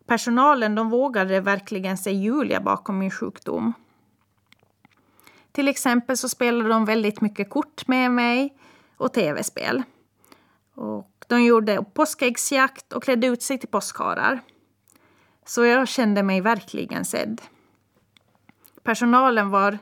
Personalen 0.09 0.75
de 0.75 0.89
vågade 0.89 1.41
verkligen 1.41 1.97
se 1.97 2.11
Julia 2.11 2.61
bakom 2.61 2.97
min 2.97 3.11
sjukdom. 3.11 3.73
Till 5.51 5.67
exempel 5.67 6.17
så 6.17 6.29
spelade 6.29 6.69
de 6.69 6.85
väldigt 6.85 7.21
mycket 7.21 7.49
kort 7.49 7.87
med 7.87 8.11
mig 8.11 8.57
och 8.97 9.13
tv-spel. 9.13 9.83
Och 10.75 11.25
de 11.27 11.43
gjorde 11.43 11.83
påskäggsjakt 11.93 12.93
och 12.93 13.03
klädde 13.03 13.27
ut 13.27 13.41
sig 13.41 13.57
till 13.57 13.69
påskharar. 13.69 14.39
Så 15.45 15.65
jag 15.65 15.87
kände 15.87 16.23
mig 16.23 16.41
verkligen 16.41 17.05
sedd. 17.05 17.41
Personalen 18.83 19.49
var 19.49 19.77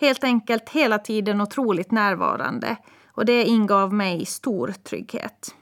helt 0.00 0.24
enkelt 0.24 0.68
hela 0.68 0.98
tiden 0.98 1.40
otroligt 1.40 1.90
närvarande 1.90 2.76
och 3.06 3.24
det 3.24 3.44
ingav 3.44 3.92
mig 3.92 4.26
stor 4.26 4.74
trygghet. 4.82 5.54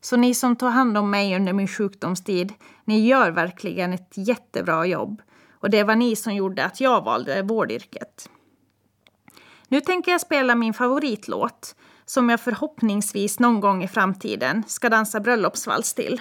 Så 0.00 0.16
ni 0.16 0.34
som 0.34 0.56
tog 0.56 0.70
hand 0.70 0.98
om 0.98 1.10
mig 1.10 1.36
under 1.36 1.52
min 1.52 1.68
sjukdomstid, 1.68 2.52
ni 2.84 3.06
gör 3.06 3.30
verkligen 3.30 3.92
ett 3.92 4.12
jättebra 4.14 4.86
jobb. 4.86 5.22
Och 5.52 5.70
det 5.70 5.82
var 5.82 5.96
ni 5.96 6.16
som 6.16 6.34
gjorde 6.34 6.64
att 6.64 6.80
jag 6.80 7.04
valde 7.04 7.42
vårdyrket. 7.42 8.30
Nu 9.68 9.80
tänker 9.80 10.12
jag 10.12 10.20
spela 10.20 10.54
min 10.54 10.74
favoritlåt 10.74 11.74
som 12.06 12.30
jag 12.30 12.40
förhoppningsvis 12.40 13.38
någon 13.38 13.60
gång 13.60 13.84
i 13.84 13.88
framtiden 13.88 14.62
ska 14.66 14.88
dansa 14.88 15.20
bröllopsvals 15.20 15.94
till. 15.94 16.20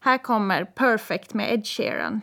Här 0.00 0.18
kommer 0.18 0.64
Perfect 0.64 1.34
med 1.34 1.54
Ed 1.54 1.66
Sheeran. 1.66 2.20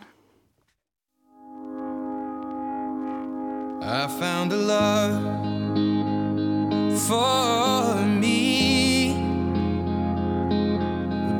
I 3.82 4.08
found 4.20 4.52
a 4.52 4.56
love 4.56 5.36
for 6.98 8.06
me 8.20 8.45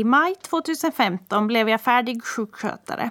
I 0.00 0.04
maj 0.04 0.34
2015 0.34 1.46
blev 1.46 1.68
jag 1.68 1.80
färdig 1.80 2.24
sjukskötare. 2.24 3.10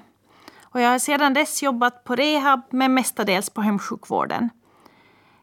Och 0.63 0.81
jag 0.81 0.89
har 0.89 0.99
sedan 0.99 1.33
dess 1.33 1.63
jobbat 1.63 2.03
på 2.03 2.15
rehab, 2.15 2.61
men 2.69 2.93
mestadels 2.93 3.49
på 3.49 3.61
hemsjukvården. 3.61 4.49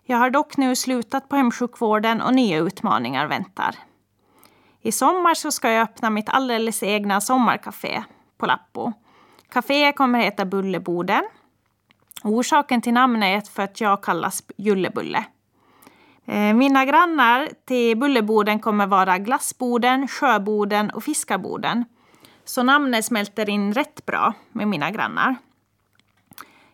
Jag 0.03 0.17
har 0.17 0.31
dock 0.31 0.57
nu 0.57 0.77
slutat 0.77 1.29
på 1.29 1.37
hemsjukvården 1.37 2.23
och 2.23 2.35
nya 2.35 2.59
utmaningar 2.59 3.27
väntar. 3.27 3.77
I 4.83 4.93
sommar 4.93 5.35
så 5.35 5.51
ska 5.51 5.71
jag 5.71 5.83
öppna 5.83 6.11
mitt 6.11 6.29
alldeles 6.29 6.83
egna 6.83 7.21
sommarkafé 7.21 8.05
på 8.39 8.47
Lappo. 8.47 8.93
Caféet 9.49 9.97
kommer 9.97 10.19
heta 10.19 10.45
Bulleboden 10.45 11.23
Orsaken 12.25 12.83
till 12.83 12.93
namnet 12.93 13.47
är 13.47 13.51
för 13.51 13.63
att 13.63 13.81
jag 13.81 14.03
kallas 14.03 14.43
Jullebulle. 14.57 15.25
Eh, 16.27 16.55
mina 16.55 16.85
grannar 16.85 17.49
till 17.65 17.99
bullerboden 17.99 18.59
kommer 18.61 18.87
vara 18.87 19.19
Glassboden, 19.19 20.09
Sjöboden 20.09 20.91
och 20.91 21.05
Fiskarboden. 21.05 21.85
Så 22.45 22.63
namnet 22.63 23.05
smälter 23.05 23.49
in 23.49 23.73
rätt 23.73 24.07
bra 24.07 24.33
med 24.53 24.69
mina 24.69 24.91
grannar. 24.91 25.37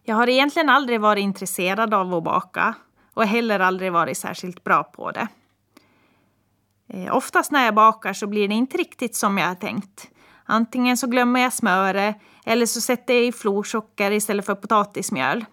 Jag 0.03 0.16
har 0.16 0.28
egentligen 0.28 0.68
aldrig 0.68 1.00
varit 1.00 1.22
intresserad 1.22 1.94
av 1.94 2.14
att 2.14 2.24
baka 2.24 2.74
och 3.14 3.24
heller 3.24 3.61
aldrig 3.61 3.92
varit 3.92 4.18
särskilt 4.18 4.64
bra 4.64 4.82
på 4.82 5.11
det. 5.11 5.28
Eh, 6.88 7.16
oftast 7.16 7.53
när 7.53 7.64
jag 7.64 7.74
bakar 7.74 8.12
så 8.12 8.26
blir 8.26 8.48
det 8.48 8.55
inte 8.55 8.78
riktigt 8.78 9.16
som 9.16 9.38
jag 9.38 9.48
har 9.48 9.55
tänkt. 9.55 10.09
Antingen 10.44 10.96
så 10.96 11.07
glömmer 11.07 11.40
jag 11.40 11.53
smöret 11.53 12.16
eller 12.44 12.66
så 12.66 12.80
sätter 12.80 13.14
jag 13.14 13.24
i 13.24 13.32
florsocker 13.32 14.11
istället 14.11 14.46
för 14.46 14.55
potatismjöl. 14.55 15.44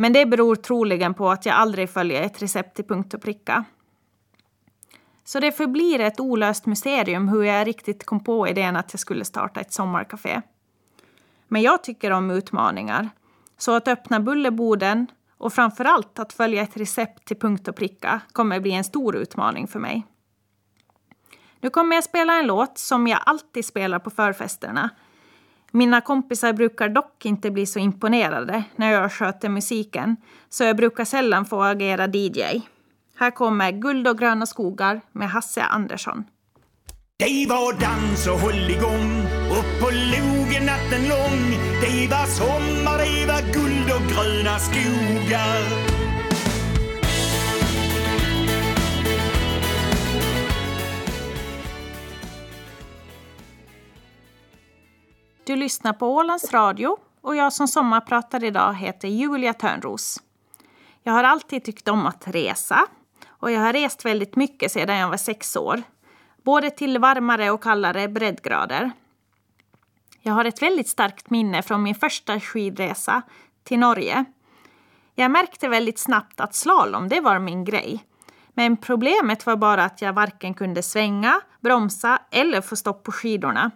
Men 0.00 0.12
det 0.12 0.26
beror 0.26 0.56
troligen 0.56 1.14
på 1.14 1.30
att 1.30 1.46
jag 1.46 1.54
aldrig 1.54 1.90
följer 1.90 2.22
ett 2.22 2.42
recept 2.42 2.76
till 2.76 2.84
punkt 2.84 3.14
och 3.14 3.22
pricka. 3.22 3.64
Så 5.24 5.40
det 5.40 5.52
förblir 5.52 6.00
ett 6.00 6.20
olöst 6.20 6.66
mysterium 6.66 7.28
hur 7.28 7.42
jag 7.42 7.66
riktigt 7.66 8.06
kom 8.06 8.24
på 8.24 8.48
idén 8.48 8.76
att 8.76 8.92
jag 8.92 9.00
skulle 9.00 9.24
starta 9.24 9.60
ett 9.60 9.72
sommarkafé. 9.72 10.42
Men 11.48 11.62
jag 11.62 11.84
tycker 11.84 12.10
om 12.10 12.30
utmaningar. 12.30 13.10
Så 13.58 13.74
att 13.74 13.88
öppna 13.88 14.20
Bulleboden 14.20 15.06
och 15.38 15.52
framför 15.52 15.84
allt 15.84 16.18
att 16.18 16.32
följa 16.32 16.62
ett 16.62 16.76
recept 16.76 17.24
till 17.24 17.38
punkt 17.38 17.68
och 17.68 17.76
pricka 17.76 18.20
kommer 18.32 18.60
bli 18.60 18.72
en 18.72 18.84
stor 18.84 19.16
utmaning 19.16 19.68
för 19.68 19.78
mig. 19.78 20.06
Nu 21.60 21.70
kommer 21.70 21.96
jag 21.96 22.04
spela 22.04 22.38
en 22.38 22.46
låt 22.46 22.78
som 22.78 23.06
jag 23.06 23.20
alltid 23.26 23.64
spelar 23.64 23.98
på 23.98 24.10
förfesterna. 24.10 24.90
Mina 25.70 26.00
kompisar 26.00 26.52
brukar 26.52 26.88
dock 26.88 27.26
inte 27.26 27.50
bli 27.50 27.66
så 27.66 27.78
imponerade 27.78 28.64
när 28.76 28.92
jag 28.92 29.12
sköter 29.12 29.48
musiken, 29.48 30.16
så 30.48 30.64
jag 30.64 30.76
brukar 30.76 31.04
sällan 31.04 31.44
få 31.44 31.62
agera 31.62 32.06
DJ. 32.06 32.42
Här 33.16 33.30
kommer 33.30 33.72
Guld 33.72 34.08
och 34.08 34.18
gröna 34.18 34.46
skogar 34.46 35.00
med 35.12 35.30
Hasse 35.30 35.62
Andersson. 35.62 36.24
Det 37.18 37.46
var 37.48 37.72
dans 37.72 38.26
och 38.26 38.40
hålligång 38.40 39.22
upp 39.50 39.80
på 39.80 39.90
logen 39.90 40.66
natten 40.66 41.08
lång. 41.08 41.58
Det 41.80 42.08
var 42.10 42.26
sommar, 42.26 42.98
det 42.98 43.26
var 43.26 43.52
guld 43.52 43.90
och 43.96 44.08
gröna 44.10 44.58
skogar. 44.58 45.89
Du 55.50 55.56
lyssnar 55.56 55.92
på 55.92 56.14
Ålands 56.14 56.52
Radio 56.52 56.96
och 57.20 57.36
jag 57.36 57.52
som 57.52 57.68
sommarpratar 57.68 58.44
idag 58.44 58.74
heter 58.74 59.08
Julia 59.08 59.54
Törnros. 59.54 60.22
Jag 61.02 61.12
har 61.12 61.24
alltid 61.24 61.64
tyckt 61.64 61.88
om 61.88 62.06
att 62.06 62.22
resa 62.26 62.86
och 63.28 63.50
jag 63.50 63.60
har 63.60 63.72
rest 63.72 64.04
väldigt 64.04 64.36
mycket 64.36 64.72
sedan 64.72 64.96
jag 64.96 65.08
var 65.08 65.16
sex 65.16 65.56
år. 65.56 65.82
Både 66.42 66.70
till 66.70 66.98
varmare 66.98 67.50
och 67.50 67.62
kallare 67.62 68.08
breddgrader. 68.08 68.90
Jag 70.22 70.32
har 70.32 70.44
ett 70.44 70.62
väldigt 70.62 70.88
starkt 70.88 71.30
minne 71.30 71.62
från 71.62 71.82
min 71.82 71.94
första 71.94 72.40
skidresa 72.40 73.22
till 73.64 73.78
Norge. 73.78 74.24
Jag 75.14 75.30
märkte 75.30 75.68
väldigt 75.68 75.98
snabbt 75.98 76.40
att 76.40 76.54
slalom, 76.54 77.08
det 77.08 77.20
var 77.20 77.38
min 77.38 77.64
grej. 77.64 78.04
Men 78.54 78.76
problemet 78.76 79.46
var 79.46 79.56
bara 79.56 79.84
att 79.84 80.02
jag 80.02 80.12
varken 80.12 80.54
kunde 80.54 80.82
svänga, 80.82 81.40
bromsa 81.60 82.18
eller 82.30 82.60
få 82.60 82.76
stopp 82.76 83.02
på 83.02 83.12
skidorna. 83.12 83.70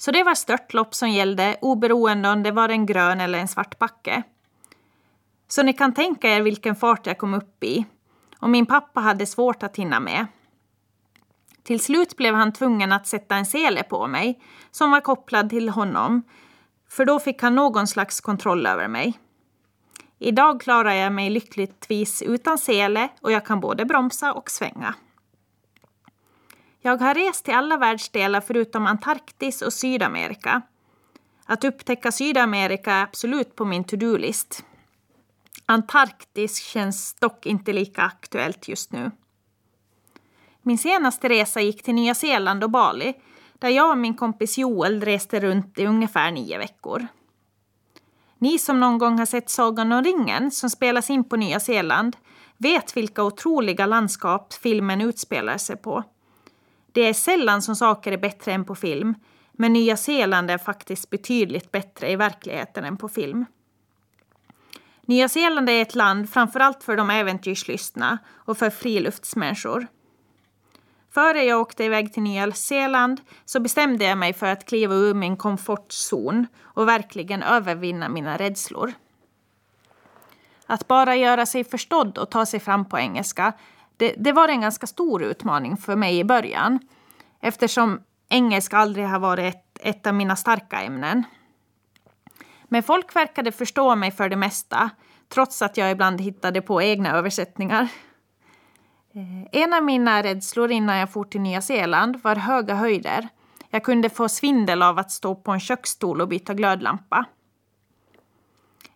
Så 0.00 0.10
det 0.10 0.22
var 0.22 0.34
störtlopp 0.34 0.94
som 0.94 1.10
gällde 1.10 1.56
oberoende 1.60 2.30
om 2.30 2.42
det 2.42 2.50
var 2.50 2.68
en 2.68 2.86
grön 2.86 3.20
eller 3.20 3.38
en 3.38 3.48
svart 3.48 3.78
backe. 3.78 4.22
Så 5.48 5.62
ni 5.62 5.72
kan 5.72 5.94
tänka 5.94 6.28
er 6.28 6.40
vilken 6.40 6.76
fart 6.76 7.06
jag 7.06 7.18
kom 7.18 7.34
upp 7.34 7.64
i. 7.64 7.84
Och 8.38 8.50
min 8.50 8.66
pappa 8.66 9.00
hade 9.00 9.26
svårt 9.26 9.62
att 9.62 9.76
hinna 9.76 10.00
med. 10.00 10.26
Till 11.62 11.80
slut 11.80 12.16
blev 12.16 12.34
han 12.34 12.52
tvungen 12.52 12.92
att 12.92 13.06
sätta 13.06 13.36
en 13.36 13.46
sele 13.46 13.82
på 13.82 14.06
mig 14.06 14.42
som 14.70 14.90
var 14.90 15.00
kopplad 15.00 15.50
till 15.50 15.68
honom. 15.68 16.22
För 16.88 17.04
då 17.04 17.20
fick 17.20 17.42
han 17.42 17.54
någon 17.54 17.86
slags 17.86 18.20
kontroll 18.20 18.66
över 18.66 18.88
mig. 18.88 19.18
Idag 20.18 20.60
klarar 20.60 20.92
jag 20.92 21.12
mig 21.12 21.30
lyckligtvis 21.30 22.22
utan 22.22 22.58
sele 22.58 23.08
och 23.20 23.32
jag 23.32 23.46
kan 23.46 23.60
både 23.60 23.84
bromsa 23.84 24.32
och 24.32 24.50
svänga. 24.50 24.94
Jag 26.82 26.96
har 26.96 27.14
rest 27.14 27.44
till 27.44 27.54
alla 27.54 27.76
världsdelar 27.76 28.40
förutom 28.40 28.86
Antarktis 28.86 29.62
och 29.62 29.72
Sydamerika. 29.72 30.62
Att 31.46 31.64
upptäcka 31.64 32.12
Sydamerika 32.12 32.92
är 32.92 33.02
absolut 33.02 33.56
på 33.56 33.64
min 33.64 33.84
to-do-list. 33.84 34.64
Antarktis 35.66 36.56
känns 36.56 37.14
dock 37.14 37.46
inte 37.46 37.72
lika 37.72 38.02
aktuellt 38.02 38.68
just 38.68 38.92
nu. 38.92 39.10
Min 40.62 40.78
senaste 40.78 41.28
resa 41.28 41.60
gick 41.60 41.82
till 41.82 41.94
Nya 41.94 42.14
Zeeland 42.14 42.64
och 42.64 42.70
Bali 42.70 43.14
där 43.58 43.68
jag 43.68 43.90
och 43.90 43.98
min 43.98 44.14
kompis 44.14 44.58
Joel 44.58 45.04
reste 45.04 45.40
runt 45.40 45.78
i 45.78 45.86
ungefär 45.86 46.30
nio 46.30 46.58
veckor. 46.58 47.06
Ni 48.38 48.58
som 48.58 48.80
någon 48.80 48.98
gång 48.98 49.18
har 49.18 49.26
sett 49.26 49.50
Sagan 49.50 49.92
om 49.92 50.04
ringen 50.04 50.50
som 50.50 50.70
spelas 50.70 51.10
in 51.10 51.24
på 51.24 51.36
Nya 51.36 51.60
Zeeland 51.60 52.16
vet 52.56 52.96
vilka 52.96 53.24
otroliga 53.24 53.86
landskap 53.86 54.52
filmen 54.52 55.00
utspelar 55.00 55.58
sig 55.58 55.76
på 55.76 56.04
det 56.92 57.00
är 57.00 57.12
sällan 57.14 57.62
som 57.62 57.76
saker 57.76 58.12
är 58.12 58.18
bättre 58.18 58.52
än 58.52 58.64
på 58.64 58.74
film, 58.74 59.14
men 59.52 59.72
Nya 59.72 59.96
Zeeland 59.96 60.50
är 60.50 60.58
faktiskt 60.58 61.10
betydligt 61.10 61.72
bättre 61.72 62.10
i 62.10 62.16
verkligheten 62.16 62.84
än 62.84 62.96
på 62.96 63.08
film. 63.08 63.44
Nya 65.02 65.28
Zeeland 65.28 65.70
är 65.70 65.82
ett 65.82 65.94
land 65.94 66.30
framförallt 66.30 66.84
för 66.84 66.96
de 66.96 67.10
äventyrslystna 67.10 68.18
och 68.34 68.58
för 68.58 68.70
friluftsmänniskor. 68.70 69.86
Före 71.10 71.44
jag 71.44 71.60
åkte 71.60 71.84
iväg 71.84 72.12
till 72.12 72.22
Nya 72.22 72.52
Zeeland 72.52 73.20
så 73.44 73.60
bestämde 73.60 74.04
jag 74.04 74.18
mig 74.18 74.32
för 74.32 74.46
att 74.46 74.66
kliva 74.66 74.94
ur 74.94 75.14
min 75.14 75.36
komfortzon 75.36 76.46
och 76.62 76.88
verkligen 76.88 77.42
övervinna 77.42 78.08
mina 78.08 78.36
rädslor. 78.36 78.92
Att 80.66 80.88
bara 80.88 81.16
göra 81.16 81.46
sig 81.46 81.64
förstådd 81.64 82.18
och 82.18 82.30
ta 82.30 82.46
sig 82.46 82.60
fram 82.60 82.84
på 82.84 82.98
engelska, 82.98 83.52
det, 84.00 84.14
det 84.16 84.32
var 84.32 84.48
en 84.48 84.60
ganska 84.60 84.86
stor 84.86 85.22
utmaning 85.22 85.76
för 85.76 85.96
mig 85.96 86.18
i 86.18 86.24
början. 86.24 86.78
Eftersom 87.40 88.00
engelska 88.28 88.76
aldrig 88.76 89.06
har 89.06 89.18
varit 89.18 89.54
ett, 89.54 89.78
ett 89.80 90.06
av 90.06 90.14
mina 90.14 90.36
starka 90.36 90.82
ämnen. 90.82 91.24
Men 92.64 92.82
folk 92.82 93.16
verkade 93.16 93.52
förstå 93.52 93.96
mig 93.96 94.10
för 94.10 94.28
det 94.28 94.36
mesta, 94.36 94.90
trots 95.28 95.62
att 95.62 95.76
jag 95.76 95.90
ibland 95.90 96.20
hittade 96.20 96.62
på 96.62 96.82
egna 96.82 97.16
översättningar. 97.16 97.88
Eh, 99.14 99.62
en 99.62 99.72
av 99.72 99.82
mina 99.82 100.22
rädslor 100.22 100.70
innan 100.70 100.96
jag 100.96 101.12
for 101.12 101.24
till 101.24 101.40
Nya 101.40 101.62
Zeeland 101.62 102.22
var 102.22 102.36
höga 102.36 102.74
höjder. 102.74 103.28
Jag 103.70 103.84
kunde 103.84 104.10
få 104.10 104.28
svindel 104.28 104.82
av 104.82 104.98
att 104.98 105.10
stå 105.10 105.34
på 105.34 105.52
en 105.52 105.60
köksstol 105.60 106.20
och 106.20 106.28
byta 106.28 106.54
glödlampa. 106.54 107.24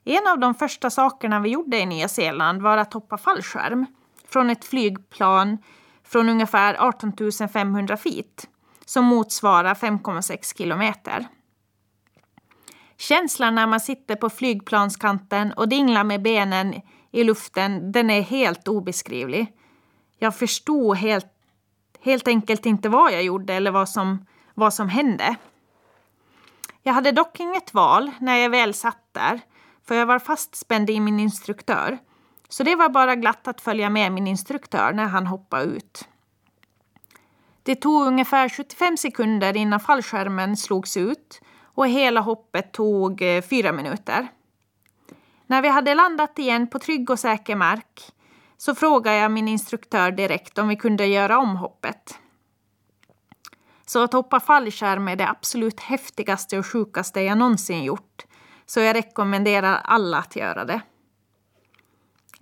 En 0.04 0.26
av 0.28 0.38
de 0.38 0.54
första 0.54 0.90
sakerna 0.90 1.40
vi 1.40 1.48
gjorde 1.48 1.78
i 1.78 1.86
Nya 1.86 2.08
Zeeland 2.08 2.62
var 2.62 2.76
att 2.76 2.92
hoppa 2.92 3.18
fallskärm 3.18 3.86
från 4.34 4.50
ett 4.50 4.64
flygplan 4.64 5.58
från 6.04 6.28
ungefär 6.28 6.76
18 6.78 7.12
500 7.52 7.96
feet 7.96 8.48
som 8.84 9.04
motsvarar 9.04 9.74
5,6 9.74 10.56
kilometer. 10.56 11.26
Känslan 12.96 13.54
när 13.54 13.66
man 13.66 13.80
sitter 13.80 14.16
på 14.16 14.30
flygplanskanten 14.30 15.52
och 15.52 15.68
dinglar 15.68 16.04
med 16.04 16.22
benen 16.22 16.80
i 17.10 17.24
luften, 17.24 17.92
den 17.92 18.10
är 18.10 18.22
helt 18.22 18.68
obeskrivlig. 18.68 19.52
Jag 20.18 20.36
förstod 20.36 20.96
helt, 20.96 21.26
helt 22.00 22.28
enkelt 22.28 22.66
inte 22.66 22.88
vad 22.88 23.12
jag 23.12 23.22
gjorde 23.22 23.54
eller 23.54 23.70
vad 23.70 23.88
som, 23.88 24.26
vad 24.54 24.74
som 24.74 24.88
hände. 24.88 25.36
Jag 26.82 26.92
hade 26.92 27.12
dock 27.12 27.40
inget 27.40 27.74
val 27.74 28.10
när 28.20 28.36
jag 28.36 28.50
väl 28.50 28.74
satt 28.74 29.08
där, 29.12 29.40
för 29.88 29.94
jag 29.94 30.06
var 30.06 30.18
fastspänd 30.18 30.90
i 30.90 31.00
min 31.00 31.20
instruktör. 31.20 31.98
Så 32.48 32.62
det 32.62 32.76
var 32.76 32.88
bara 32.88 33.16
glatt 33.16 33.48
att 33.48 33.60
följa 33.60 33.90
med 33.90 34.12
min 34.12 34.26
instruktör 34.26 34.92
när 34.92 35.06
han 35.06 35.26
hoppade 35.26 35.64
ut. 35.64 36.08
Det 37.62 37.74
tog 37.74 38.06
ungefär 38.06 38.48
75 38.48 38.96
sekunder 38.96 39.56
innan 39.56 39.80
fallskärmen 39.80 40.56
slogs 40.56 40.96
ut 40.96 41.40
och 41.62 41.88
hela 41.88 42.20
hoppet 42.20 42.72
tog 42.72 43.22
eh, 43.22 43.42
fyra 43.42 43.72
minuter. 43.72 44.28
När 45.46 45.62
vi 45.62 45.68
hade 45.68 45.94
landat 45.94 46.38
igen 46.38 46.66
på 46.66 46.78
trygg 46.78 47.10
och 47.10 47.18
säker 47.18 47.56
mark 47.56 48.12
så 48.56 48.74
frågade 48.74 49.16
jag 49.16 49.30
min 49.30 49.48
instruktör 49.48 50.10
direkt 50.10 50.58
om 50.58 50.68
vi 50.68 50.76
kunde 50.76 51.06
göra 51.06 51.38
om 51.38 51.56
hoppet. 51.56 52.18
Så 53.86 54.02
att 54.02 54.12
hoppa 54.12 54.40
fallskärm 54.40 55.08
är 55.08 55.16
det 55.16 55.28
absolut 55.28 55.80
häftigaste 55.80 56.58
och 56.58 56.66
sjukaste 56.66 57.20
jag 57.20 57.38
någonsin 57.38 57.84
gjort. 57.84 58.24
Så 58.66 58.80
jag 58.80 58.96
rekommenderar 58.96 59.80
alla 59.84 60.18
att 60.18 60.36
göra 60.36 60.64
det. 60.64 60.80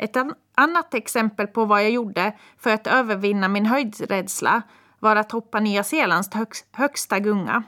Ett 0.03 0.17
annat 0.55 0.95
exempel 0.95 1.47
på 1.47 1.65
vad 1.65 1.83
jag 1.83 1.91
gjorde 1.91 2.33
för 2.59 2.71
att 2.71 2.87
övervinna 2.87 3.49
min 3.49 3.67
höjdrädsla 3.67 4.63
var 4.99 5.17
att 5.17 5.33
hoppa 5.33 5.61
Nya 5.61 5.85
Zeelands 5.85 6.31
högsta 6.73 7.19
gunga. 7.19 7.63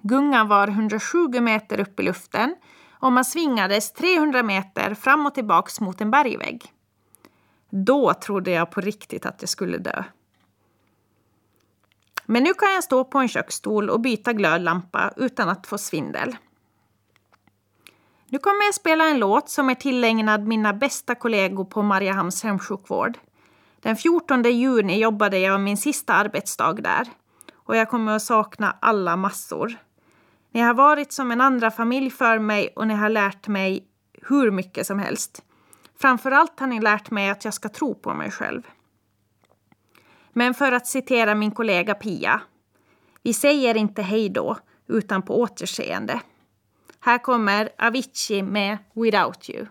Gungan 0.00 0.48
var 0.48 0.68
120 0.68 1.40
meter 1.40 1.80
upp 1.80 2.00
i 2.00 2.02
luften 2.02 2.56
och 2.90 3.12
man 3.12 3.24
svingades 3.24 3.92
300 3.92 4.42
meter 4.42 4.94
fram 4.94 5.26
och 5.26 5.34
tillbaks 5.34 5.80
mot 5.80 6.00
en 6.00 6.10
bergvägg. 6.10 6.72
Då 7.70 8.14
trodde 8.14 8.50
jag 8.50 8.70
på 8.70 8.80
riktigt 8.80 9.26
att 9.26 9.36
jag 9.42 9.48
skulle 9.48 9.78
dö. 9.78 10.04
Men 12.26 12.42
nu 12.42 12.54
kan 12.54 12.72
jag 12.72 12.84
stå 12.84 13.04
på 13.04 13.18
en 13.18 13.28
köksstol 13.28 13.90
och 13.90 14.00
byta 14.00 14.32
glödlampa 14.32 15.12
utan 15.16 15.48
att 15.48 15.66
få 15.66 15.78
svindel. 15.78 16.36
Nu 18.28 18.38
kommer 18.38 18.64
jag 18.64 18.74
spela 18.74 19.08
en 19.08 19.18
låt 19.18 19.48
som 19.48 19.70
är 19.70 19.74
tillägnad 19.74 20.46
mina 20.46 20.72
bästa 20.72 21.14
kollegor 21.14 21.64
på 21.64 21.82
Mariehamns 21.82 22.42
hemsjukvård. 22.42 23.18
Den 23.80 23.96
14 23.96 24.42
juni 24.42 24.98
jobbade 24.98 25.38
jag 25.38 25.60
min 25.60 25.76
sista 25.76 26.14
arbetsdag 26.14 26.72
där 26.72 27.08
och 27.54 27.76
jag 27.76 27.90
kommer 27.90 28.16
att 28.16 28.22
sakna 28.22 28.76
alla 28.80 29.16
massor. 29.16 29.76
Ni 30.52 30.60
har 30.60 30.74
varit 30.74 31.12
som 31.12 31.30
en 31.30 31.40
andra 31.40 31.70
familj 31.70 32.10
för 32.10 32.38
mig 32.38 32.68
och 32.76 32.86
ni 32.86 32.94
har 32.94 33.08
lärt 33.08 33.48
mig 33.48 33.84
hur 34.22 34.50
mycket 34.50 34.86
som 34.86 34.98
helst. 34.98 35.42
Framförallt 35.98 36.60
har 36.60 36.66
ni 36.66 36.80
lärt 36.80 37.10
mig 37.10 37.30
att 37.30 37.44
jag 37.44 37.54
ska 37.54 37.68
tro 37.68 37.94
på 37.94 38.14
mig 38.14 38.30
själv. 38.30 38.62
Men 40.32 40.54
för 40.54 40.72
att 40.72 40.86
citera 40.86 41.34
min 41.34 41.50
kollega 41.50 41.94
Pia. 41.94 42.40
Vi 43.22 43.34
säger 43.34 43.76
inte 43.76 44.02
hej 44.02 44.28
då, 44.28 44.56
utan 44.88 45.22
på 45.22 45.40
återseende. 45.40 46.20
Här 47.00 47.18
kommer 47.18 47.68
Avicii 47.78 48.42
med 48.42 48.78
Without 48.94 49.48
You. 49.48 49.66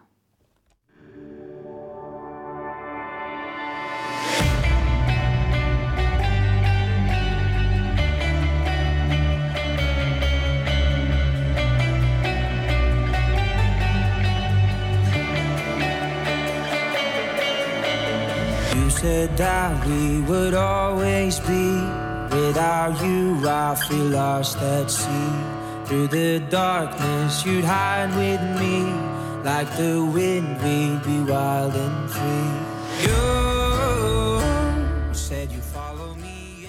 You 18.76 18.90
said 18.90 19.38
that 19.38 19.86
we 19.88 20.22
would 20.22 20.54
always 20.54 21.40
be. 21.40 22.06
Without 22.30 23.02
you, 23.02 23.48
I 23.48 23.76
feel 23.88 24.06
lost 24.06 24.58
at 24.58 24.92
sea. 24.92 25.55
Through 25.88 26.08
the 26.08 26.40
darkness, 26.50 27.46
you'd 27.46 27.64
hide 27.64 28.10
with 28.18 28.42
me. 28.60 28.92
Like 29.44 29.78
the 29.78 30.02
wind, 30.02 30.58
we'd 30.64 31.04
be 31.04 31.20
wild 31.32 31.76
and 31.76 32.10
free. 32.10 32.52
You 33.04 34.42
said 35.14 35.52
you 35.52 35.62
follow 35.62 36.16
me 36.16 36.68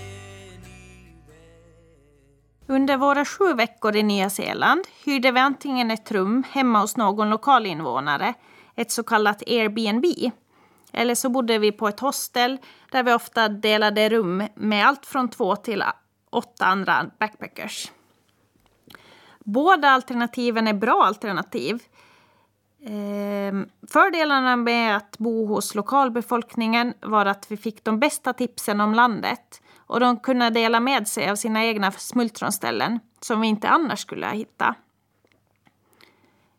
Under 2.68 2.96
våra 2.96 3.24
sju 3.24 3.54
veckor 3.54 3.96
i 3.96 4.02
Nya 4.02 4.30
Zeeland 4.30 4.84
hyrde 5.04 5.32
vi 5.32 5.40
antingen 5.40 5.90
ett 5.90 6.12
rum 6.12 6.44
hemma 6.50 6.80
hos 6.80 6.96
någon 6.96 7.30
lokalinvånare, 7.30 8.34
ett 8.74 8.90
så 8.90 9.02
kallat 9.02 9.42
Airbnb, 9.46 10.04
eller 10.92 11.14
så 11.14 11.28
bodde 11.28 11.58
vi 11.58 11.72
på 11.72 11.88
ett 11.88 12.00
hostel 12.00 12.58
där 12.90 13.02
vi 13.02 13.12
ofta 13.12 13.48
delade 13.48 14.08
rum 14.08 14.42
med 14.54 14.86
allt 14.86 15.06
från 15.06 15.28
två 15.28 15.56
till 15.56 15.84
åtta 16.30 16.66
andra 16.66 17.10
backpackers. 17.18 17.90
Båda 19.46 19.90
alternativen 19.90 20.68
är 20.68 20.74
bra 20.74 21.04
alternativ. 21.04 21.82
Ehm, 22.86 23.68
fördelarna 23.88 24.56
med 24.56 24.96
att 24.96 25.18
bo 25.18 25.46
hos 25.46 25.74
lokalbefolkningen 25.74 26.94
var 27.00 27.26
att 27.26 27.50
vi 27.50 27.56
fick 27.56 27.84
de 27.84 27.98
bästa 27.98 28.32
tipsen 28.32 28.80
om 28.80 28.94
landet 28.94 29.62
och 29.76 30.00
de 30.00 30.16
kunde 30.16 30.50
dela 30.50 30.80
med 30.80 31.08
sig 31.08 31.30
av 31.30 31.36
sina 31.36 31.64
egna 31.64 31.92
smultronställen 31.92 33.00
som 33.20 33.40
vi 33.40 33.46
inte 33.46 33.68
annars 33.68 34.00
skulle 34.00 34.26
hitta. 34.26 34.74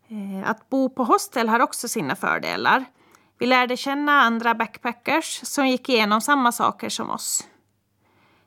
Ehm, 0.10 0.44
att 0.44 0.70
bo 0.70 0.90
på 0.90 1.04
hostel 1.04 1.50
har 1.50 1.60
också 1.60 1.88
sina 1.88 2.16
fördelar. 2.16 2.86
Vi 3.40 3.46
lärde 3.46 3.78
känna 3.78 4.12
andra 4.12 4.56
backpackers 4.56 5.40
som 5.44 5.68
gick 5.68 5.90
igenom 5.90 6.22
samma 6.22 6.52
saker 6.52 6.90
som 6.90 7.10
oss. 7.10 7.48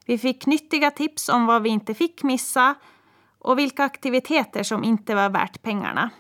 Vi 0.07 0.19
fick 0.19 0.47
nyttiga 0.47 0.91
tips 0.91 1.29
om 1.29 1.47
vad 1.47 1.63
vi 1.63 1.69
inte 1.69 1.95
fick 1.95 2.23
missa 2.23 2.75
och 3.41 3.59
vilka 3.59 3.85
aktiviteter 3.85 4.63
som 4.63 4.85
inte 4.85 5.15
var 5.15 5.31
värt 5.31 5.63
pengarna. 5.63 6.11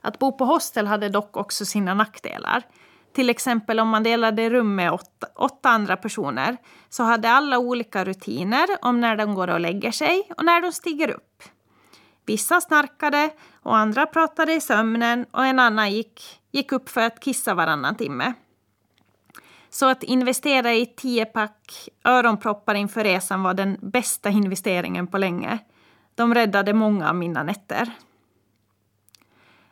Att 0.00 0.18
bo 0.18 0.32
på 0.32 0.44
hostel 0.44 0.86
hade 0.86 1.08
dock 1.08 1.36
också 1.36 1.64
sina 1.64 1.94
nackdelar. 1.94 2.62
Till 3.12 3.30
exempel 3.30 3.80
om 3.80 3.88
man 3.88 4.02
delade 4.02 4.50
rum 4.50 4.74
med 4.74 4.92
åtta, 4.92 5.26
åtta, 5.34 5.68
andra 5.68 5.96
personer 5.96 6.56
så 6.88 7.02
hade 7.02 7.30
alla 7.30 7.58
olika 7.58 8.04
rutiner 8.04 8.66
om 8.82 9.00
när 9.00 9.16
de 9.16 9.34
går 9.34 9.48
och 9.48 9.60
lägger 9.60 9.90
sig 9.90 10.30
och 10.36 10.44
när 10.44 10.60
de 10.60 10.72
stiger 10.72 11.10
upp. 11.10 11.42
Vissa 12.26 12.60
snarkade 12.60 13.30
och 13.62 13.76
andra 13.76 14.06
pratade 14.06 14.52
i 14.52 14.60
sömnen 14.60 15.26
och 15.30 15.46
en 15.46 15.58
annan 15.58 15.92
gick, 15.92 16.40
gick 16.50 16.72
upp 16.72 16.88
för 16.88 17.00
att 17.00 17.20
kissa 17.20 17.54
varannan 17.54 17.96
timme. 17.96 18.34
Så 19.74 19.86
att 19.86 20.02
investera 20.02 20.74
i 20.74 20.86
tio 20.86 21.24
pack 21.24 21.88
öronproppar 22.04 22.74
inför 22.74 23.04
resan 23.04 23.42
var 23.42 23.54
den 23.54 23.78
bästa 23.82 24.28
investeringen 24.28 25.06
på 25.06 25.18
länge. 25.18 25.58
De 26.14 26.34
räddade 26.34 26.74
många 26.74 27.08
av 27.08 27.16
mina 27.16 27.42
nätter. 27.42 27.90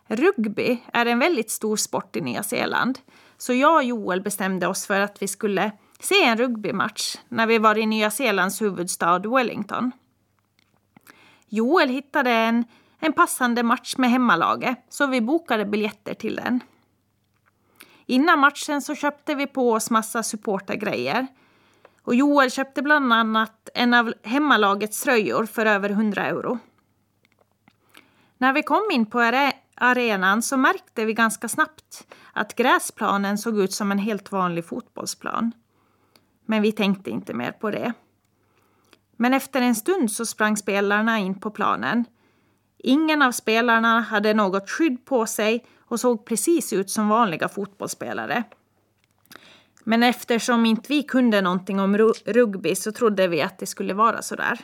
Rugby 0.07 0.79
är 0.93 1.07
en 1.07 1.19
väldigt 1.19 1.51
stor 1.51 1.77
sport 1.77 2.17
i 2.17 2.21
Nya 2.21 2.43
Zeeland. 2.43 2.99
Så 3.39 3.53
jag 3.53 3.77
och 3.77 3.85
Joel 3.85 4.23
bestämde 4.23 4.67
oss 4.67 4.87
för 4.87 5.01
att 5.01 5.23
vi 5.23 5.29
skulle 5.29 5.73
se 6.01 6.25
en 6.25 6.39
rugbymatch 6.39 7.17
när 7.29 7.47
vi 7.47 7.59
var 7.59 7.79
i 7.79 7.87
Nya 7.87 8.11
Zeelands 8.11 8.63
huvudstad 8.63 9.19
Wellington. 9.19 9.93
Joel 11.49 11.89
hittade 11.89 12.31
en, 12.31 12.65
en 12.99 13.13
passande 13.13 13.63
match 13.63 13.95
med 13.97 14.11
hemmalaget 14.11 14.85
så 14.89 15.07
vi 15.07 15.21
bokade 15.21 15.65
biljetter 15.65 16.15
till 16.15 16.37
den. 16.37 16.61
Innan 18.13 18.39
matchen 18.39 18.83
så 18.83 18.95
köpte 18.95 19.35
vi 19.35 19.47
på 19.47 19.73
oss 19.73 19.91
massa 19.91 20.23
supportergrejer. 20.23 21.27
Och 22.03 22.15
Joel 22.15 22.51
köpte 22.51 22.83
bland 22.83 23.13
annat 23.13 23.69
en 23.75 23.95
av 23.95 24.15
hemmalagets 24.23 25.03
tröjor 25.03 25.47
för 25.47 25.67
över 25.67 25.91
100 25.91 26.27
euro. 26.27 26.59
När 28.39 28.53
vi 28.53 28.63
kom 28.63 28.89
in 28.93 29.07
på 29.07 29.51
arenan 29.75 30.43
så 30.43 30.57
märkte 30.57 31.05
vi 31.05 31.15
ganska 31.15 31.49
snabbt 31.49 32.07
att 32.33 32.55
gräsplanen 32.55 33.39
såg 33.39 33.59
ut 33.59 33.73
som 33.73 33.93
en 33.93 33.99
helt 33.99 34.33
vanlig 34.33 34.65
fotbollsplan. 34.65 35.53
Men 36.47 36.63
vi 36.63 36.73
tänkte 36.73 37.11
inte 37.11 37.35
mer 37.35 37.53
på 37.53 37.71
det. 37.71 37.93
Men 39.17 39.35
efter 39.35 39.61
en 39.61 39.75
stund 39.75 40.13
så 40.13 40.27
sprang 40.27 40.57
spelarna 40.57 41.19
in 41.19 41.41
på 41.41 41.51
planen. 41.51 42.05
Ingen 42.79 43.23
av 43.23 43.33
spelarna 43.33 44.01
hade 44.01 44.35
något 44.35 44.71
skydd 44.71 45.05
på 45.05 45.27
sig 45.27 45.65
och 45.93 46.01
såg 46.01 46.24
precis 46.24 46.72
ut 46.72 46.90
som 46.90 47.09
vanliga 47.09 47.49
fotbollsspelare. 47.49 48.45
Men 49.84 50.03
eftersom 50.03 50.66
inte 50.66 50.88
vi 50.88 51.03
kunde 51.03 51.40
någonting 51.40 51.80
om 51.80 51.99
rugby 52.24 52.74
så 52.74 52.93
trodde 52.93 53.28
vi 53.28 53.43
att 53.43 53.59
det 53.59 53.66
skulle 53.66 53.95
vara 53.95 54.22
så 54.22 54.36
där. 54.36 54.61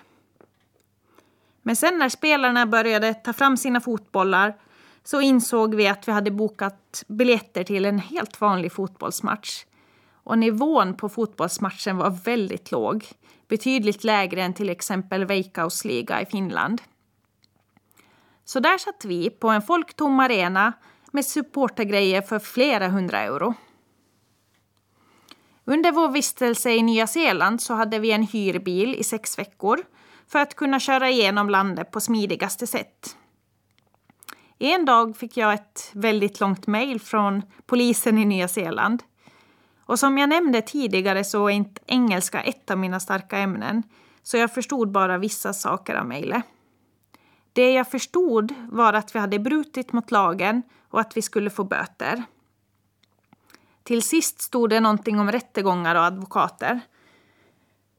Men 1.62 1.76
sen 1.76 1.98
när 1.98 2.08
spelarna 2.08 2.66
började 2.66 3.14
ta 3.14 3.32
fram 3.32 3.56
sina 3.56 3.80
fotbollar 3.80 4.56
så 5.04 5.20
insåg 5.20 5.74
vi 5.74 5.88
att 5.88 6.08
vi 6.08 6.12
hade 6.12 6.30
bokat 6.30 7.04
biljetter 7.08 7.64
till 7.64 7.84
en 7.84 7.98
helt 7.98 8.40
vanlig 8.40 8.72
fotbollsmatch. 8.72 9.64
Och 10.12 10.38
nivån 10.38 10.94
på 10.94 11.08
fotbollsmatchen 11.08 11.96
var 11.96 12.10
väldigt 12.10 12.70
låg. 12.70 13.06
Betydligt 13.48 14.04
lägre 14.04 14.42
än 14.42 14.54
till 14.54 14.70
exempel 14.70 15.24
Veikkaus 15.24 15.84
liga 15.84 16.22
i 16.22 16.26
Finland. 16.26 16.82
Så 18.44 18.60
där 18.60 18.78
satt 18.78 19.04
vi 19.04 19.30
på 19.30 19.48
en 19.48 19.62
folktom 19.62 20.20
arena 20.20 20.72
med 21.18 21.24
supportergrejer 21.24 22.22
för 22.22 22.38
flera 22.38 22.88
hundra 22.88 23.20
euro. 23.20 23.54
Under 25.64 25.92
vår 25.92 26.08
vistelse 26.08 26.70
i 26.70 26.82
Nya 26.82 27.06
Zeeland 27.06 27.62
så 27.62 27.74
hade 27.74 27.98
vi 27.98 28.10
en 28.10 28.22
hyrbil 28.22 28.94
i 28.94 29.04
sex 29.04 29.38
veckor 29.38 29.78
för 30.28 30.38
att 30.38 30.54
kunna 30.54 30.80
köra 30.80 31.10
igenom 31.10 31.50
landet 31.50 31.90
på 31.90 32.00
smidigaste 32.00 32.66
sätt. 32.66 33.16
En 34.58 34.84
dag 34.84 35.16
fick 35.16 35.36
jag 35.36 35.54
ett 35.54 35.90
väldigt 35.92 36.40
långt 36.40 36.66
mejl 36.66 37.00
från 37.00 37.42
polisen 37.66 38.18
i 38.18 38.24
Nya 38.24 38.48
Zeeland. 38.48 39.02
Och 39.86 39.98
som 39.98 40.18
jag 40.18 40.28
nämnde 40.28 40.62
tidigare 40.62 41.24
så 41.24 41.46
är 41.46 41.50
inte 41.50 41.80
engelska 41.86 42.42
ett 42.42 42.70
av 42.70 42.78
mina 42.78 43.00
starka 43.00 43.38
ämnen, 43.38 43.82
så 44.22 44.36
jag 44.36 44.54
förstod 44.54 44.92
bara 44.92 45.18
vissa 45.18 45.52
saker 45.52 45.94
av 45.94 46.06
mejlet. 46.06 46.42
Det 47.52 47.72
jag 47.72 47.90
förstod 47.90 48.54
var 48.70 48.92
att 48.92 49.14
vi 49.14 49.18
hade 49.18 49.38
brutit 49.38 49.92
mot 49.92 50.10
lagen 50.10 50.62
och 50.91 51.01
att 51.01 51.16
vi 51.16 51.22
skulle 51.22 51.51
få 51.51 51.64
böter. 51.64 52.22
Till 53.82 54.03
sist 54.03 54.41
stod 54.41 54.70
det 54.70 54.80
någonting 54.80 55.20
om 55.20 55.32
rättegångar 55.32 55.95
och 55.95 56.05
advokater. 56.05 56.80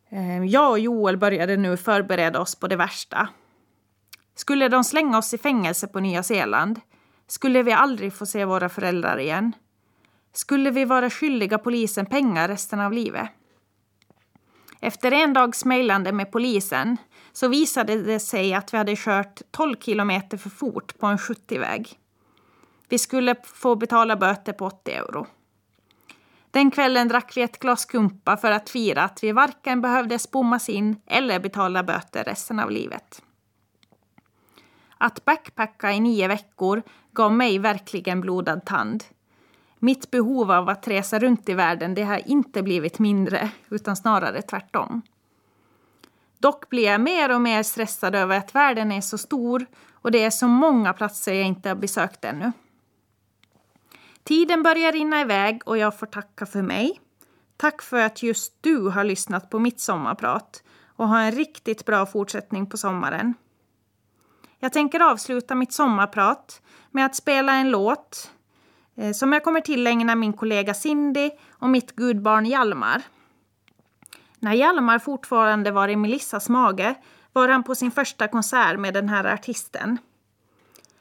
Ehm, 0.10 0.48
jag 0.48 0.72
och 0.72 0.80
Joel 0.80 1.18
började 1.18 1.58
nu 1.58 1.78
förbereda 1.78 2.42
oss 2.42 2.56
på 2.56 2.68
det 2.68 2.76
värsta. 2.76 3.30
Skulle 4.36 4.68
de 4.68 4.84
slänga 4.84 5.18
oss 5.18 5.34
i 5.34 5.38
fängelse 5.38 5.88
på 5.88 6.00
Nya 6.00 6.24
Zeeland? 6.24 6.82
Skulle 7.28 7.64
vi 7.64 7.72
aldrig 7.72 8.14
få 8.14 8.26
se 8.26 8.46
våra 8.46 8.70
föräldrar 8.70 9.18
igen? 9.18 9.54
Skulle 10.34 10.72
vi 10.72 10.86
vara 10.86 11.10
skyldiga 11.10 11.58
polisen 11.58 12.06
pengar 12.06 12.48
resten 12.48 12.80
av 12.80 12.94
livet? 12.94 13.30
Efter 14.82 15.12
en 15.12 15.34
dags 15.34 15.66
mejlande 15.66 16.12
med 16.12 16.32
polisen 16.32 16.98
så 17.32 17.48
visade 17.48 18.04
det 18.04 18.20
sig 18.20 18.54
att 18.54 18.74
vi 18.74 18.78
hade 18.78 18.96
kört 18.96 19.42
12 19.52 19.76
kilometer 19.80 20.38
för 20.38 20.50
fort 20.50 20.98
på 21.00 21.08
en 21.08 21.18
70-väg. 21.18 22.00
Vi 22.90 22.98
skulle 22.98 23.36
få 23.44 23.76
betala 23.76 24.16
böter 24.16 24.54
på 24.54 24.66
80 24.66 24.92
euro. 24.92 25.28
Den 26.52 26.72
kvällen 26.72 27.08
drack 27.08 27.38
vi 27.38 27.42
ett 27.42 27.60
glas 27.60 27.86
kumpa 27.86 28.38
för 28.38 28.52
att 28.52 28.70
fira 28.70 29.04
att 29.04 29.24
vi 29.24 29.32
varken 29.32 29.82
behövde 29.82 30.20
spommas 30.20 30.70
in 30.70 31.02
eller 31.06 31.40
betala 31.40 31.84
böter 31.84 32.24
resten 32.24 32.60
av 32.60 32.72
livet. 32.72 33.22
Att 34.98 35.26
backpacka 35.26 35.92
i 35.92 36.00
nio 36.00 36.28
veckor 36.28 36.82
gav 37.12 37.34
mig 37.34 37.60
verkligen 37.60 38.22
blodad 38.22 38.66
tand. 38.66 39.04
Mitt 39.80 40.12
behov 40.12 40.52
av 40.52 40.70
att 40.70 40.88
resa 40.88 41.20
runt 41.20 41.50
i 41.50 41.54
världen 41.54 41.94
det 41.94 42.04
har 42.04 42.30
inte 42.30 42.64
blivit 42.64 43.00
mindre, 43.00 43.50
utan 43.70 43.96
snarare 43.96 44.42
tvärtom. 44.42 45.02
Dock 46.38 46.70
blir 46.70 46.84
jag 46.84 47.02
mer 47.02 47.36
och 47.36 47.42
mer 47.42 47.64
stressad 47.64 48.16
över 48.16 48.38
att 48.38 48.56
världen 48.56 48.92
är 48.92 49.02
så 49.02 49.18
stor 49.18 49.66
och 49.92 50.12
det 50.12 50.24
är 50.24 50.30
så 50.30 50.48
många 50.48 50.94
platser 50.94 51.34
jag 51.34 51.46
inte 51.46 51.70
har 51.70 51.76
besökt 51.76 52.26
ännu. 52.26 52.52
Tiden 54.30 54.64
börjar 54.64 54.92
rinna 54.92 55.22
iväg 55.22 55.62
och 55.66 55.78
jag 55.78 56.00
får 56.00 56.06
tacka 56.06 56.46
för 56.46 56.62
mig. 56.62 57.02
Tack 57.58 57.82
för 57.82 58.00
att 58.02 58.24
just 58.24 58.54
du 58.62 58.90
har 58.90 59.04
lyssnat 59.04 59.50
på 59.50 59.60
mitt 59.60 59.80
sommarprat 59.80 60.64
och 60.96 61.08
ha 61.08 61.20
en 61.20 61.32
riktigt 61.32 61.86
bra 61.86 62.06
fortsättning 62.06 62.70
på 62.70 62.78
sommaren. 62.78 63.34
Jag 64.60 64.74
tänker 64.74 65.00
avsluta 65.00 65.56
mitt 65.56 65.74
sommarprat 65.74 66.62
med 66.92 67.06
att 67.06 67.16
spela 67.16 67.54
en 67.54 67.70
låt 67.70 68.32
eh, 68.96 69.12
som 69.12 69.34
jag 69.34 69.44
kommer 69.44 69.62
tillägna 69.62 70.16
min 70.16 70.34
kollega 70.34 70.74
Cindy 70.74 71.30
och 71.50 71.70
mitt 71.70 71.96
gudbarn 71.96 72.46
Hjalmar. 72.46 73.02
När 74.40 74.54
Hjalmar 74.54 75.00
fortfarande 75.00 75.72
var 75.72 75.88
i 75.88 75.96
Melissas 75.96 76.50
mage 76.50 76.96
var 77.34 77.48
han 77.48 77.64
på 77.64 77.76
sin 77.76 77.92
första 77.92 78.28
konsert 78.28 78.80
med 78.80 78.94
den 78.94 79.10
här 79.10 79.34
artisten. 79.34 79.98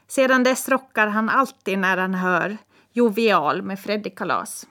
Sedan 0.07 0.43
dess 0.43 0.69
rockar 0.69 1.07
han 1.07 1.29
alltid 1.29 1.79
när 1.79 1.97
han 1.97 2.15
hör 2.15 2.59
jovial 2.93 3.63
med 3.63 3.81
Freddy 3.81 4.11
Kalas. 4.11 4.67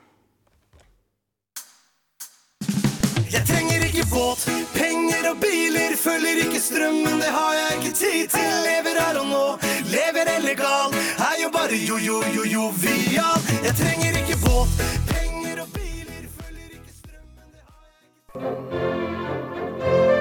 Jag 3.32 3.48
tränger 3.48 3.86
icke 3.86 4.04
båt, 4.12 4.50
pengar 4.74 5.32
och 5.32 5.38
bilar 5.38 5.96
följer 5.96 6.38
icke 6.38 6.60
strömmen, 6.60 7.20
det 7.20 7.32
har 7.32 7.54
jag 7.54 7.72
icke 7.80 7.92
tid 7.92 8.30
till. 8.30 8.56
Lever 8.68 9.02
här 9.02 9.20
och 9.22 9.28
nå, 9.28 9.58
lever 9.86 10.40
illegal. 10.40 10.92
Här 11.18 11.42
jag 11.42 11.52
bara 11.52 11.72
jo, 11.72 11.98
jo, 12.02 12.24
jo, 12.34 12.46
jovial. 12.46 13.40
Jag 13.66 13.78
tränger 13.78 14.12
icke 14.24 14.38
båt, 14.46 14.70
pengar 15.14 15.62
och 15.62 15.70
bilar 15.78 16.24
följer 16.38 16.70
icke 16.78 16.94
strömmen, 17.00 17.48
det 17.54 17.64
har 17.70 17.84
jag 17.84 18.04
icke 18.04 18.22
tid 18.22 20.12
till. 20.12 20.17